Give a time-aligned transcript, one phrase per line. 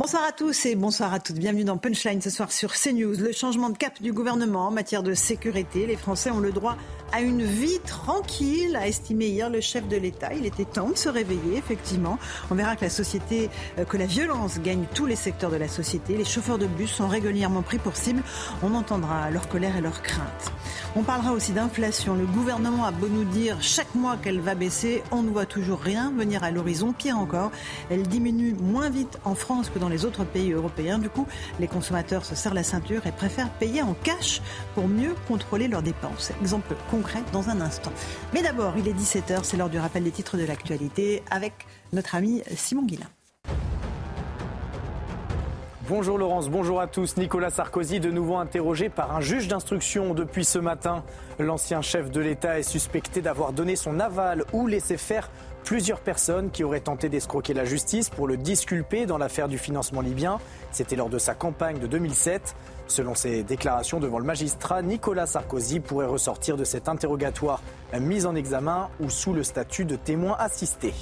[0.00, 1.36] Bonsoir à tous et bonsoir à toutes.
[1.36, 3.16] Bienvenue dans Punchline ce soir sur CNews.
[3.18, 5.84] Le changement de cap du gouvernement en matière de sécurité.
[5.84, 6.78] Les Français ont le droit
[7.12, 10.32] à une vie tranquille, a estimé hier le chef de l'État.
[10.34, 12.18] Il était temps de se réveiller, effectivement.
[12.50, 15.68] On verra que la société, euh, que la violence gagne tous les secteurs de la
[15.68, 16.16] société.
[16.16, 18.22] Les chauffeurs de bus sont régulièrement pris pour cible.
[18.62, 20.52] On entendra leur colère et leur crainte.
[20.96, 22.14] On parlera aussi d'inflation.
[22.14, 25.80] Le gouvernement a beau nous dire chaque mois qu'elle va baisser, on ne voit toujours
[25.80, 26.92] rien venir à l'horizon.
[26.92, 27.52] Pire encore,
[27.90, 30.98] elle diminue moins vite en France que dans les autres pays européens.
[30.98, 31.28] Du coup,
[31.60, 34.42] les consommateurs se serrent la ceinture et préfèrent payer en cash
[34.74, 36.32] pour mieux contrôler leurs dépenses.
[36.40, 36.74] Exemple
[37.32, 37.92] dans un instant.
[38.32, 41.52] Mais d'abord, il est 17h, c'est l'heure du rappel des titres de l'actualité avec
[41.92, 43.08] notre ami Simon Guillain.
[45.88, 47.16] Bonjour Laurence, bonjour à tous.
[47.16, 51.02] Nicolas Sarkozy de nouveau interrogé par un juge d'instruction depuis ce matin.
[51.40, 55.28] L'ancien chef de l'État est suspecté d'avoir donné son aval ou laissé faire
[55.64, 60.00] plusieurs personnes qui auraient tenté d'escroquer la justice pour le disculper dans l'affaire du financement
[60.00, 60.38] libyen.
[60.70, 62.54] C'était lors de sa campagne de 2007.
[62.90, 67.62] Selon ses déclarations devant le magistrat, Nicolas Sarkozy pourrait ressortir de cet interrogatoire
[68.00, 70.92] mis en examen ou sous le statut de témoin assisté.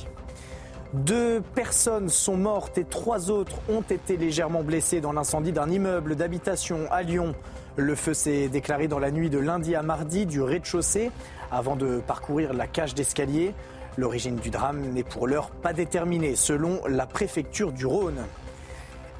[0.92, 6.14] Deux personnes sont mortes et trois autres ont été légèrement blessées dans l'incendie d'un immeuble
[6.14, 7.34] d'habitation à Lyon.
[7.76, 11.10] Le feu s'est déclaré dans la nuit de lundi à mardi du rez-de-chaussée
[11.50, 13.54] avant de parcourir la cage d'escalier.
[13.96, 18.20] L'origine du drame n'est pour l'heure pas déterminée, selon la préfecture du Rhône.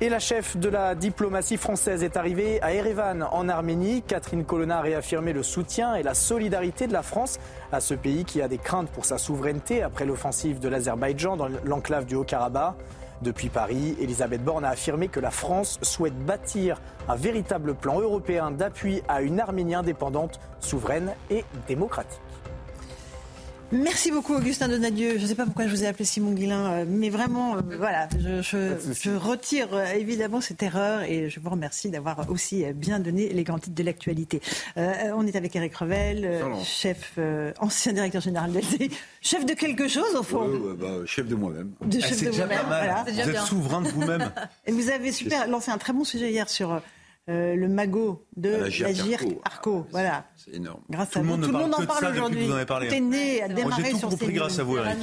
[0.01, 4.03] Et la chef de la diplomatie française est arrivée à Erevan, en Arménie.
[4.03, 7.41] Catherine Colonna a réaffirmé le soutien et la solidarité de la France
[7.73, 11.49] à ce pays qui a des craintes pour sa souveraineté après l'offensive de l'Azerbaïdjan dans
[11.65, 12.75] l'enclave du Haut-Karabakh.
[13.23, 18.53] Depuis Paris, Elisabeth Borne a affirmé que la France souhaite bâtir un véritable plan européen
[18.53, 22.21] d'appui à une Arménie indépendante, souveraine et démocratique.
[23.71, 25.19] Merci beaucoup Augustin Donadieu.
[25.19, 27.61] Je ne sais pas pourquoi je vous ai appelé Simon Guillain, euh, mais vraiment, euh,
[27.77, 33.29] voilà, je, retire euh, évidemment cette erreur et je vous remercie d'avoir aussi bien donné
[33.29, 34.41] les grands titres de l'actualité.
[34.77, 37.19] on est avec Eric Revel, chef,
[37.59, 40.49] ancien directeur général d'LD, chef de quelque chose au fond.
[40.79, 41.73] Bah, chef de moi-même.
[41.85, 42.67] De chef de vous-même.
[42.67, 43.05] Voilà.
[43.07, 44.31] Vous êtes souverain de vous-même.
[44.67, 46.81] Et vous avez super lancé un très bon sujet hier sur
[47.29, 48.51] le magot de
[48.81, 49.87] la GIRC Arco.
[49.91, 50.25] Voilà.
[50.37, 50.81] C'est énorme.
[50.89, 52.47] Grâce tout à le monde, tout le monde en parle aujourd'hui.
[52.47, 54.97] Tout est né à démarrer sur compris grâce à vous, Eric.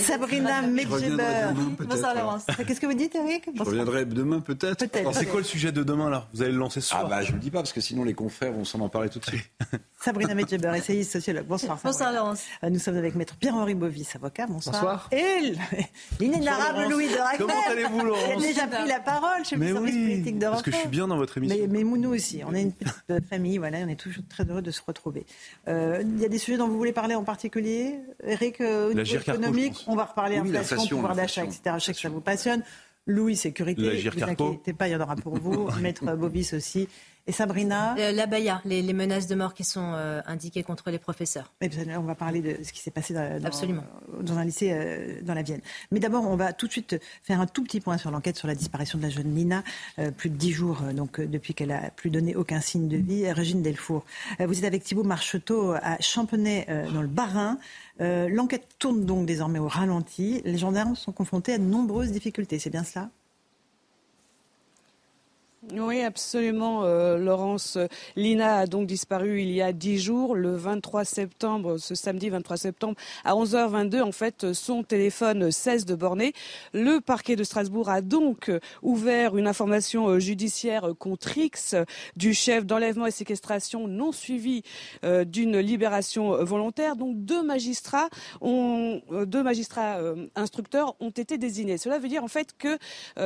[0.00, 1.52] Sabrina Medjeber.
[1.88, 2.46] Bonsoir Laurence.
[2.66, 4.86] Qu'est-ce que vous dites, Eric Je reviendrai demain peut-être.
[5.12, 7.22] C'est quoi le sujet de demain là Vous allez le lancer ce soir Ah bah
[7.22, 9.18] je ne le dis pas parce que sinon les confrères vont s'en en parler tout
[9.18, 9.50] de suite.
[10.00, 11.46] Sabrina Medjeber, essayiste sociologue.
[11.46, 11.78] Bonsoir.
[11.82, 12.42] Bonsoir Laurence.
[12.62, 14.46] Euh, nous sommes avec Maître Pierre-Henri Bovis, avocat.
[14.46, 14.74] Bonsoir.
[14.74, 15.08] Bonsoir.
[15.12, 15.54] Et
[16.20, 17.46] l'inénarrable Louis de Raquel.
[17.46, 20.54] Comment allez-vous, Laurence a déjà pris la parole chez le service politique d'Europe.
[20.54, 21.67] Parce que je suis bien dans votre émission.
[21.68, 22.42] Mais, nous aussi.
[22.46, 23.58] On est une petite famille.
[23.58, 25.26] Voilà, on est toujours très heureux de se retrouver.
[25.68, 28.94] Euh, il y a des sujets dont vous voulez parler en particulier Eric, euh, au
[28.94, 31.60] niveau économique, on va reparler oui, inflation, pouvoir d'achat, etc.
[31.74, 32.62] Je sais que ça vous passionne.
[33.06, 35.70] Louis, sécurité, ne vous inquiétez pas, il y en aura pour vous.
[35.80, 36.88] Maître Bovis aussi.
[37.28, 40.98] Et Sabrina euh, La Baya, les, menaces de mort qui sont euh, indiquées contre les
[40.98, 41.52] professeurs.
[41.60, 43.38] on va parler de ce qui s'est passé dans,
[44.22, 45.60] dans, un lycée euh, dans la Vienne.
[45.92, 48.48] Mais d'abord, on va tout de suite faire un tout petit point sur l'enquête sur
[48.48, 49.62] la disparition de la jeune Nina.
[50.16, 53.30] plus de dix jours donc, depuis qu'elle a plus donné aucun signe de vie.
[53.30, 54.06] Régine Delfour,
[54.40, 57.58] vous êtes avec Thibault Marcheteau à Champenay dans le Bas-Rhin.
[58.00, 60.40] L'enquête tourne donc désormais au ralenti.
[60.46, 63.10] Les gendarmes sont confrontés à de nombreuses difficultés, c'est bien cela?
[65.76, 67.78] Oui, absolument, euh, Laurence.
[68.16, 72.56] Lina a donc disparu il y a dix jours, le 23 septembre, ce samedi 23
[72.56, 74.02] septembre, à 11h22.
[74.02, 76.32] En fait, son téléphone cesse de borner.
[76.72, 78.50] Le parquet de Strasbourg a donc
[78.82, 81.74] ouvert une information euh, judiciaire contre X
[82.16, 84.62] du chef d'enlèvement et séquestration non suivi
[85.04, 86.96] euh, d'une libération volontaire.
[86.96, 88.08] Donc deux magistrats,
[88.40, 89.98] ont, deux magistrats
[90.34, 91.78] instructeurs ont été désignés.
[91.78, 92.78] Cela veut dire en fait que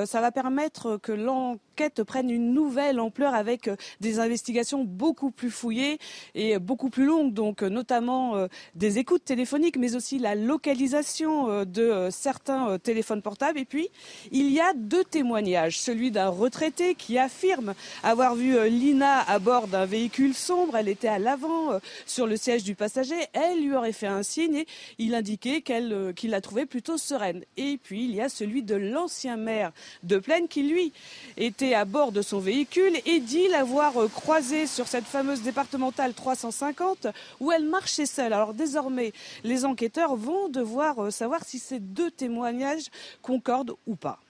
[0.05, 5.51] ça va permettre que l'enquête prenne une nouvelle ampleur avec euh, des investigations beaucoup plus
[5.51, 5.99] fouillées
[6.35, 11.65] et beaucoup plus longues, donc euh, notamment euh, des écoutes téléphoniques, mais aussi la localisation
[11.65, 13.59] de certains téléphones portables.
[13.59, 13.89] Et puis,
[14.31, 15.81] il y a deux témoignages.
[15.81, 20.77] Celui d'un retraité qui affirme avoir vu Lina à bord d'un véhicule sombre.
[20.77, 23.15] Elle était à l'avant sur le siège du passager.
[23.33, 24.67] Elle lui aurait fait un signe et
[24.99, 27.45] il indiquait qu'elle, qu'il la trouvait plutôt sereine.
[27.57, 29.73] Et puis, il y a celui de l'ancien maire
[30.03, 30.93] de Plaine qui, lui,
[31.37, 36.15] était à bord de son véhicule et dit l'avoir euh, croisée sur cette fameuse départementale
[36.15, 37.09] 350
[37.41, 38.33] où elle marchait seule.
[38.33, 39.13] Alors désormais,
[39.45, 42.87] les enquêteurs vont devoir euh, savoir si ces deux témoignages
[43.23, 44.21] concordent ou pas.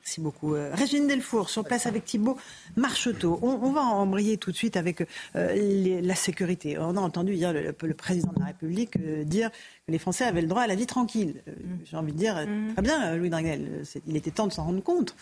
[0.00, 0.56] Merci beaucoup.
[0.56, 2.36] Euh, Régine Delfour, sur place avec Thibault
[2.76, 3.38] Marcheteau.
[3.40, 6.76] On, va embrayer tout de suite avec la sécurité.
[6.76, 9.52] On a entendu hier le, président de la République dire
[9.86, 11.40] que les Français avaient le droit à la vie tranquille.
[11.84, 12.72] J'ai envie de dire, mm.
[12.72, 15.14] très bien, Louis Dragnel, il était temps de s'en rendre compte.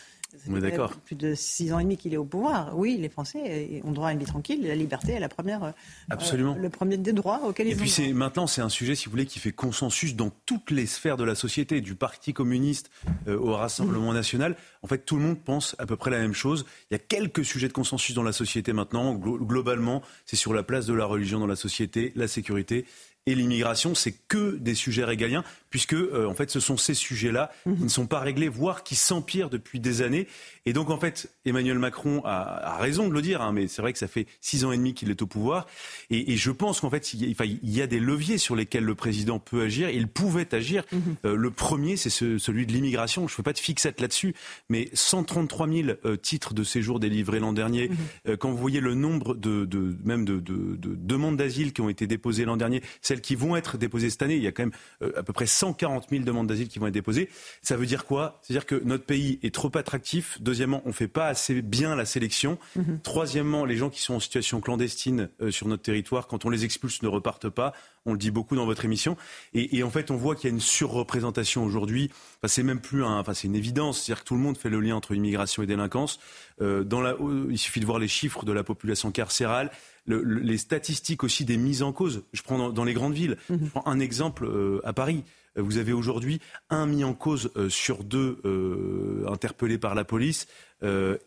[0.48, 0.92] On est d'accord.
[1.04, 2.76] Plus de six ans et demi qu'il est au pouvoir.
[2.78, 4.66] Oui, les Français ont droit à une vie tranquille.
[4.66, 5.70] La liberté est la première, euh,
[6.08, 6.54] Absolument.
[6.54, 8.14] le premier des droits auxquels ils et ont puis droit.
[8.14, 11.24] maintenant c'est un sujet si vous voulez qui fait consensus dans toutes les sphères de
[11.24, 12.90] la société du parti communiste
[13.28, 16.32] euh, au Rassemblement national en fait tout le monde pense à peu près la même
[16.34, 20.36] chose il y a quelques sujets de consensus dans la société maintenant Glo- globalement c'est
[20.36, 22.86] sur la place de la religion dans la société la sécurité
[23.26, 27.50] et l'immigration, c'est que des sujets régaliens, puisque euh, en fait, ce sont ces sujets-là
[27.64, 30.26] qui ne sont pas réglés, voire qui s'empirent depuis des années.
[30.66, 33.80] Et donc, en fait, Emmanuel Macron a, a raison de le dire, hein, mais c'est
[33.82, 35.66] vrai que ça fait six ans et demi qu'il est au pouvoir.
[36.10, 38.36] Et, et je pense qu'en fait, il y, a, enfin, il y a des leviers
[38.38, 39.88] sur lesquels le président peut agir.
[39.90, 40.84] Il pouvait agir.
[41.24, 43.26] Euh, le premier, c'est ce- celui de l'immigration.
[43.28, 44.34] Je ne fais pas de fixette là-dessus,
[44.68, 47.90] mais 133 000 euh, titres de séjour délivrés l'an dernier.
[48.28, 51.80] Euh, quand vous voyez le nombre de, de même de, de- de demandes d'asile qui
[51.80, 54.52] ont été déposées l'an dernier, celles qui vont être déposées cette année, il y a
[54.52, 54.72] quand même
[55.16, 57.28] à peu près 140 000 demandes d'asile qui vont être déposées.
[57.62, 58.40] Ça veut dire quoi?
[58.42, 60.38] C'est-à-dire que notre pays est trop attractif.
[60.40, 62.58] Deuxièmement, on fait pas assez bien la sélection.
[63.02, 66.64] Troisièmement, les gens qui sont en situation clandestine euh, sur notre territoire, quand on les
[66.64, 67.74] expulse, ne repartent pas.
[68.06, 69.18] On le dit beaucoup dans votre émission.
[69.52, 72.10] Et, et en fait, on voit qu'il y a une surreprésentation aujourd'hui.
[72.38, 74.00] Enfin, c'est même plus un, enfin, c'est une évidence.
[74.00, 76.18] C'est-à-dire que tout le monde fait le lien entre immigration et délinquance.
[76.62, 79.70] Euh, dans la, euh, il suffit de voir les chiffres de la population carcérale,
[80.06, 82.24] le- le- les statistiques aussi des mises en cause.
[82.32, 83.36] Je prends dans, dans les grandes villes.
[83.48, 85.24] Je prends un exemple euh, à Paris.
[85.58, 90.04] Euh, Vous avez aujourd'hui un mis en cause euh, sur deux euh, interpellés par la
[90.04, 90.46] police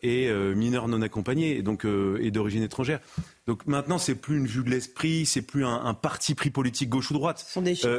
[0.02, 1.86] et mineurs non accompagnés et donc
[2.20, 2.98] et d'origine étrangère.
[3.46, 6.88] Donc maintenant c'est plus une vue de l'esprit, c'est plus un, un parti pris politique
[6.88, 7.44] gauche ou droite.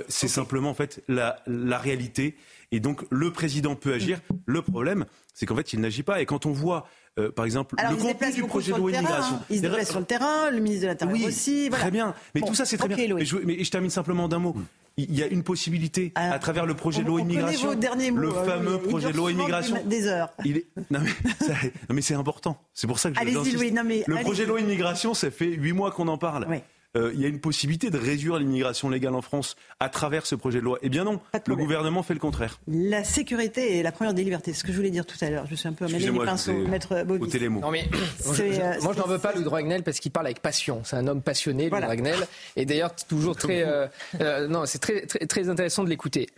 [0.10, 2.36] C'est simplement en fait la, la réalité
[2.74, 4.20] et donc le président peut agir.
[4.46, 7.76] Le problème c'est qu'en fait il n'agit pas et quand on voit euh, par exemple
[7.78, 9.36] Alors, le contenu du projet de loi immigration.
[9.36, 9.42] hein.
[9.50, 11.70] Il se Les- déplace sur le terrain, le ministre de l'Intérieur oui, aussi.
[11.70, 11.82] Voilà.
[11.84, 12.14] Très bien.
[12.34, 13.16] Mais Bon, tout ça, c'est très ok, bien.
[13.16, 14.56] Mais je, mais je termine simplement d'un mot.
[14.98, 18.30] Il y a une possibilité, Ah, à travers le projet de loi immigration, mots, le
[18.30, 19.76] hein, fameux projet de loi immigration.
[19.86, 20.30] des- heures.
[20.46, 20.68] Il est...
[20.90, 21.10] Non mais,
[21.46, 21.54] ça-
[21.90, 22.58] non, mais c'est important.
[22.74, 23.52] C'est pour ça que je Allez-y.
[23.52, 26.46] Louis, non, mais Le projet de loi immigration, ça fait huit mois qu'on en parle.
[26.50, 26.58] Oui.
[26.96, 30.36] Euh, il y a une possibilité de réduire l'immigration légale en France à travers ce
[30.36, 30.80] projet de loi.
[30.82, 32.60] Eh bien non, le gouvernement fait le contraire.
[32.68, 34.54] La sécurité est la première des libertés.
[34.54, 35.46] C'est ce que je voulais dire tout à l'heure.
[35.50, 36.96] Je suis un peu emmêlé les pinceaux, maître
[37.38, 37.62] les mots.
[37.62, 37.86] Non mais
[38.26, 40.82] moi, je, euh, moi, je n'en veux pas Louis Dragnel parce qu'il parle avec passion.
[40.84, 41.88] C'est un homme passionné, Louis Voilà.
[41.88, 42.28] Dragnel.
[42.56, 43.88] Et d'ailleurs toujours très euh,
[44.22, 46.30] euh, non, c'est très, très très intéressant de l'écouter.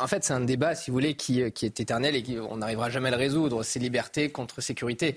[0.00, 2.38] En fait, c'est un débat, si vous voulez, qui, euh, qui est éternel et qui,
[2.38, 3.62] on n'arrivera jamais à le résoudre.
[3.62, 5.16] C'est liberté contre sécurité.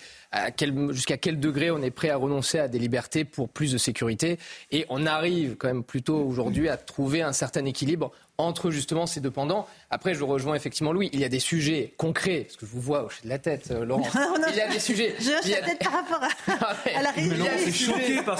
[0.91, 4.39] Jusqu'à quel degré on est prêt à renoncer à des libertés pour plus de sécurité?
[4.71, 9.19] Et on arrive quand même plutôt aujourd'hui à trouver un certain équilibre entre justement ces
[9.19, 9.67] deux pendants.
[9.89, 11.09] Après, je rejoins effectivement Louis.
[11.13, 13.69] Il y a des sujets concrets, parce que je vous vois hocher de la tête,
[13.71, 14.03] euh, Laurent.
[14.13, 15.15] On a- Il y a des sujets.
[15.19, 16.27] Je hoche il y a- la tête par rapport à,
[16.61, 17.93] Ah à la non, il sujets-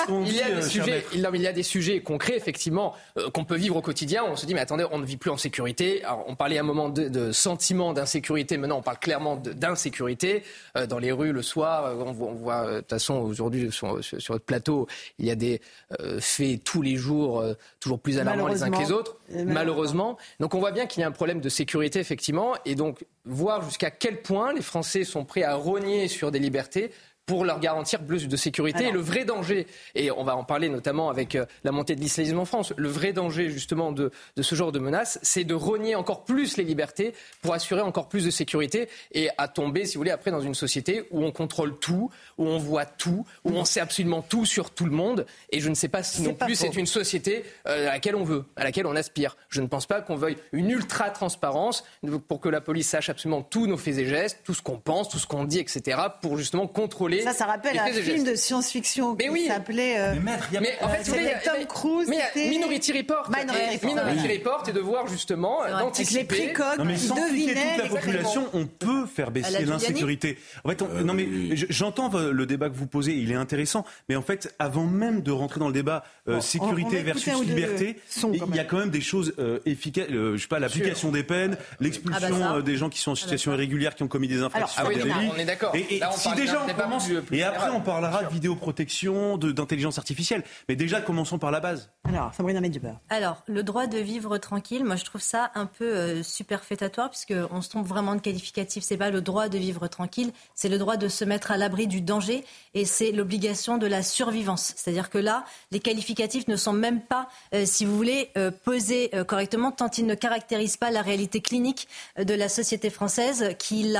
[0.09, 1.63] Il dit, y a euh, des cher sujets, il, non, mais il y a des
[1.63, 4.23] sujets concrets, effectivement, euh, qu'on peut vivre au quotidien.
[4.27, 6.03] On se dit, mais attendez, on ne vit plus en sécurité.
[6.03, 8.57] Alors, on parlait à un moment de, de sentiment d'insécurité.
[8.57, 10.43] Maintenant, on parle clairement d'insécurité.
[10.77, 13.15] Euh, dans les rues, le soir, euh, on voit, on voit, euh, de toute façon,
[13.15, 14.87] aujourd'hui, sur, sur, sur votre plateau,
[15.19, 15.61] il y a des
[16.01, 19.15] euh, faits tous les jours, euh, toujours plus alarmants les uns que les autres.
[19.33, 20.17] Malheureusement.
[20.39, 22.55] Donc, on voit bien qu'il y a un problème de sécurité, effectivement.
[22.65, 26.91] Et donc, voir jusqu'à quel point les Français sont prêts à rogner sur des libertés
[27.27, 28.79] pour leur garantir plus de sécurité.
[28.79, 28.89] Alors.
[28.89, 32.01] Et le vrai danger, et on va en parler notamment avec euh, la montée de
[32.01, 35.53] l'islamisme en France, le vrai danger justement de, de ce genre de menaces, c'est de
[35.53, 39.95] renier encore plus les libertés pour assurer encore plus de sécurité et à tomber, si
[39.95, 43.51] vous voulez, après dans une société où on contrôle tout, où on voit tout, où
[43.51, 45.25] on sait absolument tout sur tout le monde.
[45.51, 48.23] Et je ne sais pas si non plus c'est une société euh, à laquelle on
[48.23, 49.35] veut, à laquelle on aspire.
[49.49, 51.83] Je ne pense pas qu'on veuille une ultra transparence
[52.29, 55.09] pour que la police sache absolument tous nos faits et gestes, tout ce qu'on pense,
[55.09, 57.16] tout ce qu'on dit, etc., pour justement contrôler.
[57.23, 59.45] Ça, ça rappelle les un film de science-fiction qui oui.
[59.47, 59.95] s'appelait.
[59.99, 63.29] euh, Mais en fait, si vous voulez, c'était Tom Cruise, Mais Minority Report.
[63.29, 63.89] Minority Et Report.
[63.89, 64.37] Minority Oui.
[64.37, 66.23] Report et de voir justement les d'anticiper.
[66.25, 70.37] précoques Non mais sans toute la population, on peut faire baisser l'insécurité.
[70.63, 73.35] En fait, on- non mais je- j'entends euh, le débat que vous posez, il est
[73.35, 73.85] intéressant.
[74.09, 77.01] Mais en fait, avant même de rentrer dans le débat euh, Bon, on- on sécurité
[77.03, 77.97] versus liberté,
[78.33, 80.07] il y a quand même des choses euh, efficaces.
[80.11, 83.11] euh, je sais pas, l'application des peines, l'expulsion Ah bah euh, des gens qui sont
[83.11, 85.31] en situation irrégulière, qui ont commis des infractions, Ah oui, des non, délits.
[85.35, 85.75] on est d'accord.
[85.75, 89.97] Et, et si déjà on commence, plus- plus et après on parlera de vidéoprotection, d'intelligence
[89.97, 90.43] artificielle.
[90.69, 91.89] Mais déjà commençons par la base.
[92.07, 92.93] Alors, Sabrina Medjeber.
[93.09, 97.61] Alors, le droit de vivre tranquille, moi je trouve ça un peu euh, superfétatoire puisqu'on
[97.61, 98.83] se trompe vraiment de qualificatif.
[98.83, 101.87] C'est pas le droit de vivre tranquille, c'est le droit de se mettre à l'abri
[101.87, 104.73] du danger et c'est l'obligation de la survivance.
[104.75, 109.09] C'est-à-dire que là, les qualificatifs ne sont même pas, euh, si vous voulez, euh, posés
[109.13, 111.87] euh, correctement tant ils ne caractérisent pas la réalité clinique
[112.19, 113.93] euh, de la société française qui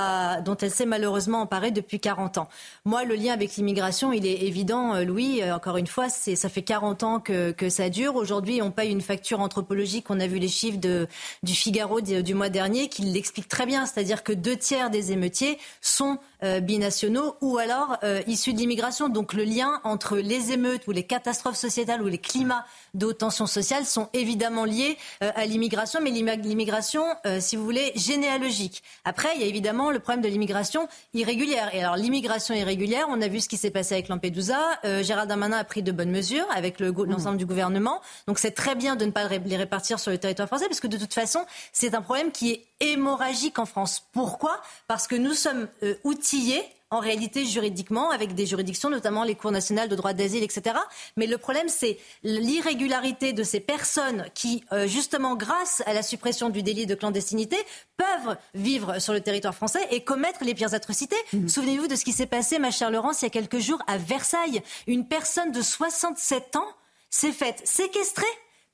[0.45, 2.49] dont elle s'est malheureusement emparée depuis 40 ans.
[2.85, 5.41] Moi, le lien avec l'immigration, il est évident, euh, Louis.
[5.41, 8.15] Euh, Encore une fois, ça fait 40 ans que, ça dure.
[8.15, 10.09] Aujourd'hui, on paye une facture anthropologique.
[10.09, 13.85] On a vu les chiffres du Figaro du mois dernier qui l'expliquent très bien.
[13.85, 19.09] C'est-à-dire que deux tiers des émeutiers sont euh, binationaux ou alors issus de l'immigration.
[19.09, 23.47] Donc le lien entre les émeutes ou les catastrophes sociétales ou les climats de tension
[23.47, 27.03] sociale sont évidemment liés à l'immigration, mais l'immigration,
[27.39, 28.83] si vous voulez, généalogique.
[29.03, 31.73] Après, il y a évidemment le problème de l'immigration irrégulière.
[31.73, 32.76] Et alors l'immigration irrégulière,
[33.09, 34.79] on a vu ce qui s'est passé avec Lampedusa.
[35.01, 37.03] Gérald Darmanin a pris de bonnes mesures avec mmh.
[37.03, 38.01] l'ensemble du gouvernement.
[38.27, 40.87] Donc c'est très bien de ne pas les répartir sur le territoire français, parce que
[40.87, 44.03] de toute façon, c'est un problème qui est hémorragique en France.
[44.13, 44.61] Pourquoi?
[44.87, 45.67] Parce que nous sommes
[46.03, 50.75] outils en réalité juridiquement avec des juridictions, notamment les cours nationales de droit d'asile, etc.
[51.17, 56.49] Mais le problème, c'est l'irrégularité de ces personnes qui, euh, justement, grâce à la suppression
[56.49, 57.57] du délit de clandestinité,
[57.97, 61.17] peuvent vivre sur le territoire français et commettre les pires atrocités.
[61.33, 61.47] Mmh.
[61.47, 63.97] Souvenez-vous de ce qui s'est passé, ma chère Laurence, il y a quelques jours à
[63.97, 64.61] Versailles.
[64.87, 66.67] Une personne de 67 ans
[67.09, 68.25] s'est faite séquestrer,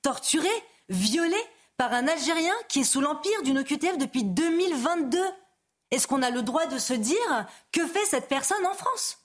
[0.02, 0.48] torturée,
[0.90, 1.36] violée
[1.78, 5.20] par un Algérien qui est sous l'empire d'une OQTF depuis 2022.
[5.94, 9.20] Est-ce qu'on a le droit de se dire que fait cette personne en France?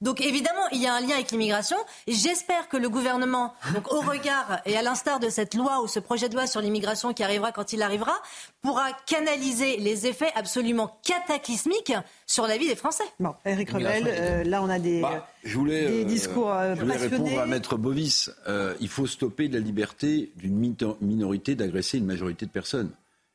[0.00, 1.76] Donc évidemment, il y a un lien avec l'immigration.
[2.06, 5.88] Et j'espère que le gouvernement, donc au regard et à l'instar de cette loi ou
[5.88, 8.12] ce projet de loi sur l'immigration qui arrivera quand il arrivera,
[8.62, 11.94] pourra canaliser les effets absolument cataclysmiques
[12.26, 13.02] sur la vie des Français.
[13.18, 16.80] Bon, Eric Revel, euh, là on a des, bah, je voulais, des discours euh, Je
[16.82, 18.30] voulais répondre à Maître Bovis.
[18.46, 22.92] Euh, il faut stopper la liberté d'une minorité d'agresser une majorité de personnes.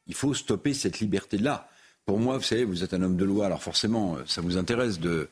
[0.07, 1.67] Il faut stopper cette liberté-là.
[2.05, 4.57] Pour moi, vous savez, vous êtes un homme de loi, alors forcément, euh, ça vous
[4.57, 5.29] intéresse de,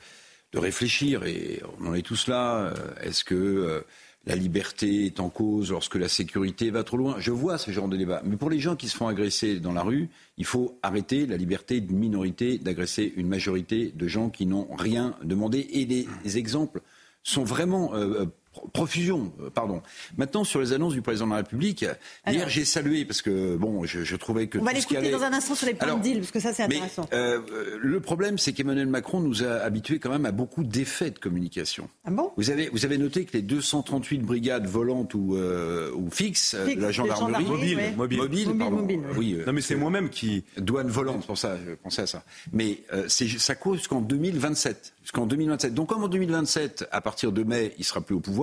[0.53, 2.57] réfléchir, et on en est tous là.
[2.57, 3.81] Euh, est-ce que euh,
[4.25, 7.15] la liberté est en cause lorsque la sécurité va trop loin?
[7.19, 8.21] Je vois ce genre de débat.
[8.25, 11.37] Mais pour les gens qui se font agresser dans la rue, il faut arrêter la
[11.37, 15.67] liberté d'une minorité d'agresser une majorité de gens qui n'ont rien demandé.
[15.71, 16.81] Et les, exemples
[17.23, 17.93] sont vraiment
[18.73, 19.81] profusion, euh, pardon.
[20.17, 21.85] Maintenant, sur les annonces du président de la République,
[22.27, 25.55] hier j'ai salué parce que bon, je, trouvais que on va l'écouter dans un instant
[25.55, 27.07] sur les plans de deal parce que ça c'est intéressant.
[27.13, 27.39] Euh,
[27.81, 31.89] le problème, c'est qu'Emmanuel Macron nous a habitués quand même à beaucoup d'effets de communication.
[32.05, 32.31] Ah bon?
[32.37, 36.79] Vous avez vous avez noté que les 238 brigades volantes ou, euh, ou fixes de
[36.79, 39.37] la gendarmerie, mobile, mobile, mobile, pardon, oui.
[39.45, 42.23] non mais c'est moi-même qui douane volante pour ça, je pensais à ça.
[42.51, 45.73] Mais c'est ça cause qu'en 2027, jusqu'en 2027.
[45.73, 48.40] Donc comme en 2027, à partir de mai, il sera plus au pouvoir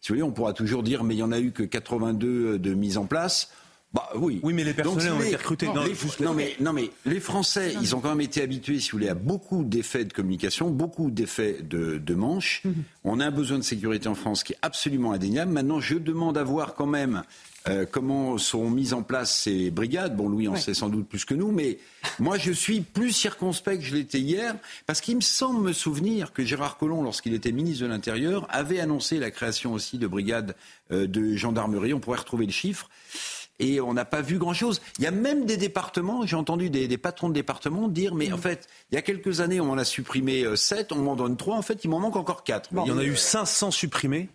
[0.00, 2.58] si vous voulez, on pourra toujours dire, mais il n'y en a eu que 82
[2.58, 3.50] de mise en place.
[3.94, 4.40] Bah oui.
[4.42, 5.66] Oui, mais les personnels ont été recrutés.
[5.66, 5.84] Non,
[6.20, 9.08] non, mais, non, mais les Français, ils ont quand même été habitués, si vous voulez,
[9.08, 12.62] à beaucoup d'effets de communication, beaucoup d'effets de, de manches.
[12.64, 12.74] Mhm.
[13.04, 15.52] On a un besoin de sécurité en France qui est absolument indéniable.
[15.52, 17.22] Maintenant, je demande à voir quand même
[17.66, 20.16] euh, comment sont mises en place ces brigades?
[20.16, 21.78] Bon, Louis en sait sans doute plus que nous, mais
[22.18, 24.54] moi, je suis plus circonspect que je l'étais hier,
[24.86, 28.80] parce qu'il me semble me souvenir que Gérard Collomb, lorsqu'il était ministre de l'Intérieur, avait
[28.80, 30.54] annoncé la création aussi de brigades
[30.92, 31.94] euh, de gendarmerie.
[31.94, 32.90] On pourrait retrouver le chiffre
[33.58, 34.80] et on n'a pas vu grand-chose.
[34.98, 38.38] Il y a même des départements, j'ai entendu des, patrons de départements dire, mais en
[38.38, 41.36] fait, il y a quelques années, on en a supprimé 7, euh, on m'en donne
[41.36, 42.70] 3, en fait, il m'en manque encore 4.
[42.72, 44.28] il y en a eu 500 supprimés.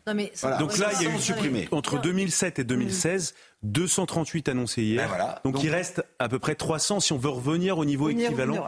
[0.59, 1.67] Donc là, il y a eu supprimé.
[1.71, 3.33] Entre 2007 et 2016,
[3.63, 5.09] 238 annoncés hier.
[5.09, 8.65] Ben donc, il reste à peu près 300 si on veut revenir au niveau équivalent.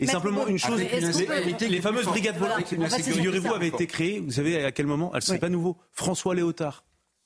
[0.00, 4.72] Et simplement une chose, les, fameuses brigades volantes, figurez-vous, avaient été créées, vous savez à
[4.72, 5.76] quel moment Ce n'est pas nouveau.
[5.92, 6.84] François Léotard.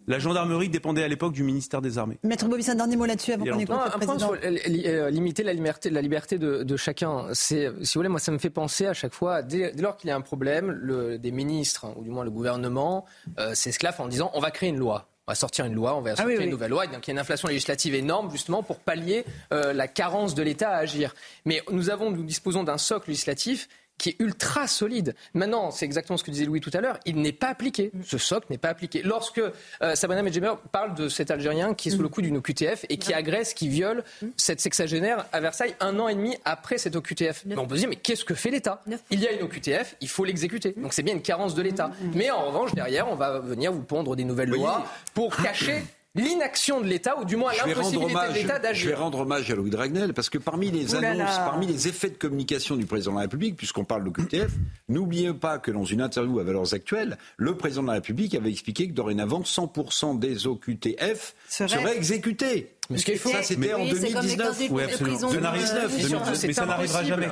[0.09, 2.19] La gendarmerie dépendait à l'époque du ministère des Armées.
[2.23, 5.43] Maître Bobis, un dernier mot là-dessus avant qu'on écoute le Un point sur euh, limiter
[5.43, 7.27] la liberté, la liberté de, chacun.
[7.35, 10.09] C'est, si vous voulez, moi, ça me fait penser à chaque fois, dès, lors qu'il
[10.09, 13.05] y a un problème, le, des ministres, ou du moins le gouvernement,
[13.39, 16.01] euh, s'esclave en disant on va créer une loi on va sortir une loi, on
[16.01, 16.87] va ah sortir une nouvelle loi.
[16.87, 20.43] Donc il y a une inflation législative énorme justement pour pallier euh, la carence de
[20.43, 21.15] l'État à agir.
[21.45, 25.15] Mais nous avons, nous disposons d'un socle législatif qui est ultra solide.
[25.35, 27.91] Maintenant, c'est exactement ce que disait Louis tout à l'heure, il n'est pas appliqué.
[28.05, 29.03] Ce socle n'est pas appliqué.
[29.03, 32.87] Lorsque euh, Sabrina Medjemer parle de cet Algérien qui est sous le coup d'une OQTF
[32.89, 34.05] et qui agresse, qui viole
[34.37, 37.89] cette sexagénaire à Versailles un an et demi après cette OQTF, on peut se dire,
[37.89, 40.75] mais qu'est-ce que fait l'État Il y a une OQTF, il faut l'exécuter.
[40.77, 41.91] Donc c'est bien une carence de l'État.
[42.15, 45.83] Mais en revanche, derrière, on va venir vous pondre des nouvelles lois pour cacher
[46.19, 48.85] l'inaction de l'État, ou du moins l'impossibilité de l'État d'agir.
[48.85, 52.11] Je vais rendre hommage à Louis Dragnel, parce que parmi les annonces, parmi les effets
[52.11, 54.53] de communication du président de la République, puisqu'on parle de QTF,
[54.89, 58.51] n'oubliez pas que dans une interview à Valeurs Actuelles, le président de la République avait
[58.51, 62.78] expliqué que dorénavant, 100% des OQTF seraient exécutés.
[62.91, 64.47] Mais ce qu'il faut, ça, c'était en Oui, c'est comme les 2019.
[64.49, 65.11] candidats Oui, absolument.
[65.19, 67.29] prison, Ça n'arrive- euh, 2019, c'est mais ça n'arrivera jamais.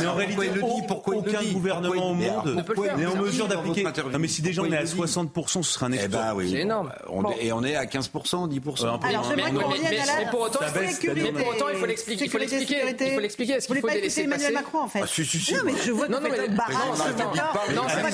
[0.00, 2.64] Mais en réalité, le dit Pourquoi aucun gouvernement au monde
[2.96, 3.84] n'est en mesure d'appliquer.
[3.84, 5.94] Non, mais si déjà on est à il le dit 60%, ce sera un Eh
[5.94, 6.34] exploit.
[6.34, 6.48] ben.
[6.50, 6.92] C'est énorme.
[7.08, 8.84] On- Et on est à 15%, 10%.
[8.88, 10.94] Ouais, un peu Alors, j'aimerais qu'on mais- revienne à la mais pour autant, Ça baisse,
[10.96, 11.20] sécurité.
[11.20, 12.24] c'est-à-dire- Mais pour autant, il faut l'expliquer.
[12.24, 12.74] Il faut l'expliquer.
[12.74, 13.06] sécurité.
[13.06, 13.52] Il faut l'expliquer.
[13.52, 15.06] Est-ce qu'il faut pas des écouter laisser Emmanuel Macron, en fait Ah.
[15.06, 16.24] Non, mais je vois que Non, vous
[16.56, 18.10] barrage non, C'est non, pas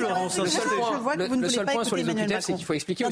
[0.00, 0.46] Laurence, le
[1.50, 3.10] seul- point sur les OQTF, c'est qu'il faut expliquer aux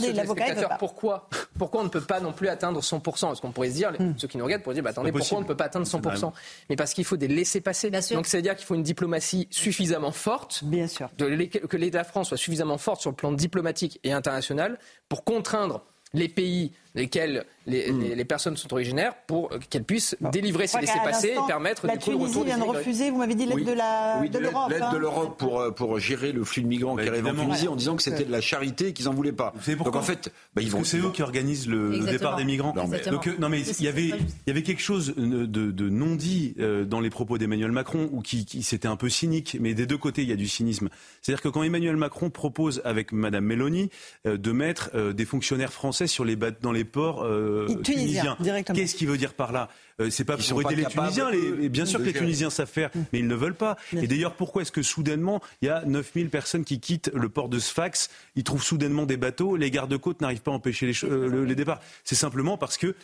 [0.71, 0.77] pas.
[0.79, 1.29] pourquoi,
[1.61, 3.03] pourquoi on ne peut pas non plus atteindre 100%.
[3.21, 5.37] Parce qu'on pourrait se dire, ceux qui nous regardent pourraient se dire, bah, attendez, pourquoi
[5.39, 7.91] on ne peut pas atteindre 100% C'est Mais parce qu'il faut des laissés-passer.
[8.15, 11.11] Donc, c'est-à-dire qu'il faut une diplomatie suffisamment forte Bien sûr.
[11.19, 14.79] de l'é- que l'État de France soit suffisamment forte sur le plan diplomatique et international
[15.11, 18.01] pour contraindre les pays desquels les, Hmm.
[18.01, 22.05] les- les personnes sont originaires pour qu'elles puissent délivrer ces laissés-passer et permettre La du
[22.05, 23.65] coup le Tunisie retour vient de refuser, vous m'avez dit, l'aide Oui.
[23.65, 24.71] de la- Oui, de l'aide- l'Europe.
[24.71, 24.93] L'aide hein.
[24.93, 27.35] de l'Europe pour, euh, pour gérer le flux de migrants Bah, qui arrivent en.
[27.35, 29.53] Tunisie en disant que c'était de la charité et qu'ils n'en voulaient pas.
[29.55, 30.81] Vous savez Donc en fait, bah, ils vont.
[30.81, 32.73] que c'est eux qui organisent le, départ des migrants.
[32.75, 33.01] Non, mais-.
[33.11, 34.17] Donc, euh, non, mais il y avait, il
[34.47, 38.21] y avait quelque chose de, de non dit euh, dans les propos d'Emmanuel Macron, ou
[38.23, 40.89] qui, qui c'était un peu cynique, mais des deux côtés, il y a du cynisme.
[41.23, 43.91] C'est-à-dire que quand Emmanuel Macron propose avec Madame Meloni
[44.27, 48.37] euh, de mettre des fonctionnaires français sur les bat- dans les ports euh, Tunisiens, tunisiens,
[48.41, 48.77] directement.
[48.79, 49.69] qu'est-ce qu'il veut dire par là?
[50.01, 51.31] Euh, C'est pas Ils pour pas aider les Tunisiens.
[51.31, 52.25] Les, bien sûr que les gérer.
[52.25, 53.77] Tunisiens savent faire, mais ils ne veulent pas.
[53.93, 57.29] Bien Et d'ailleurs, pourquoi est-ce que soudainement, il y a 9000 personnes qui quittent le
[57.29, 58.09] port de Sfax?
[58.37, 59.57] Ils trouvent soudainement des bateaux.
[59.57, 61.81] Les gardes-côtes n'arrivent pas à empêcher les, euh, le- les départs.
[62.05, 62.95] C'est simplement parce que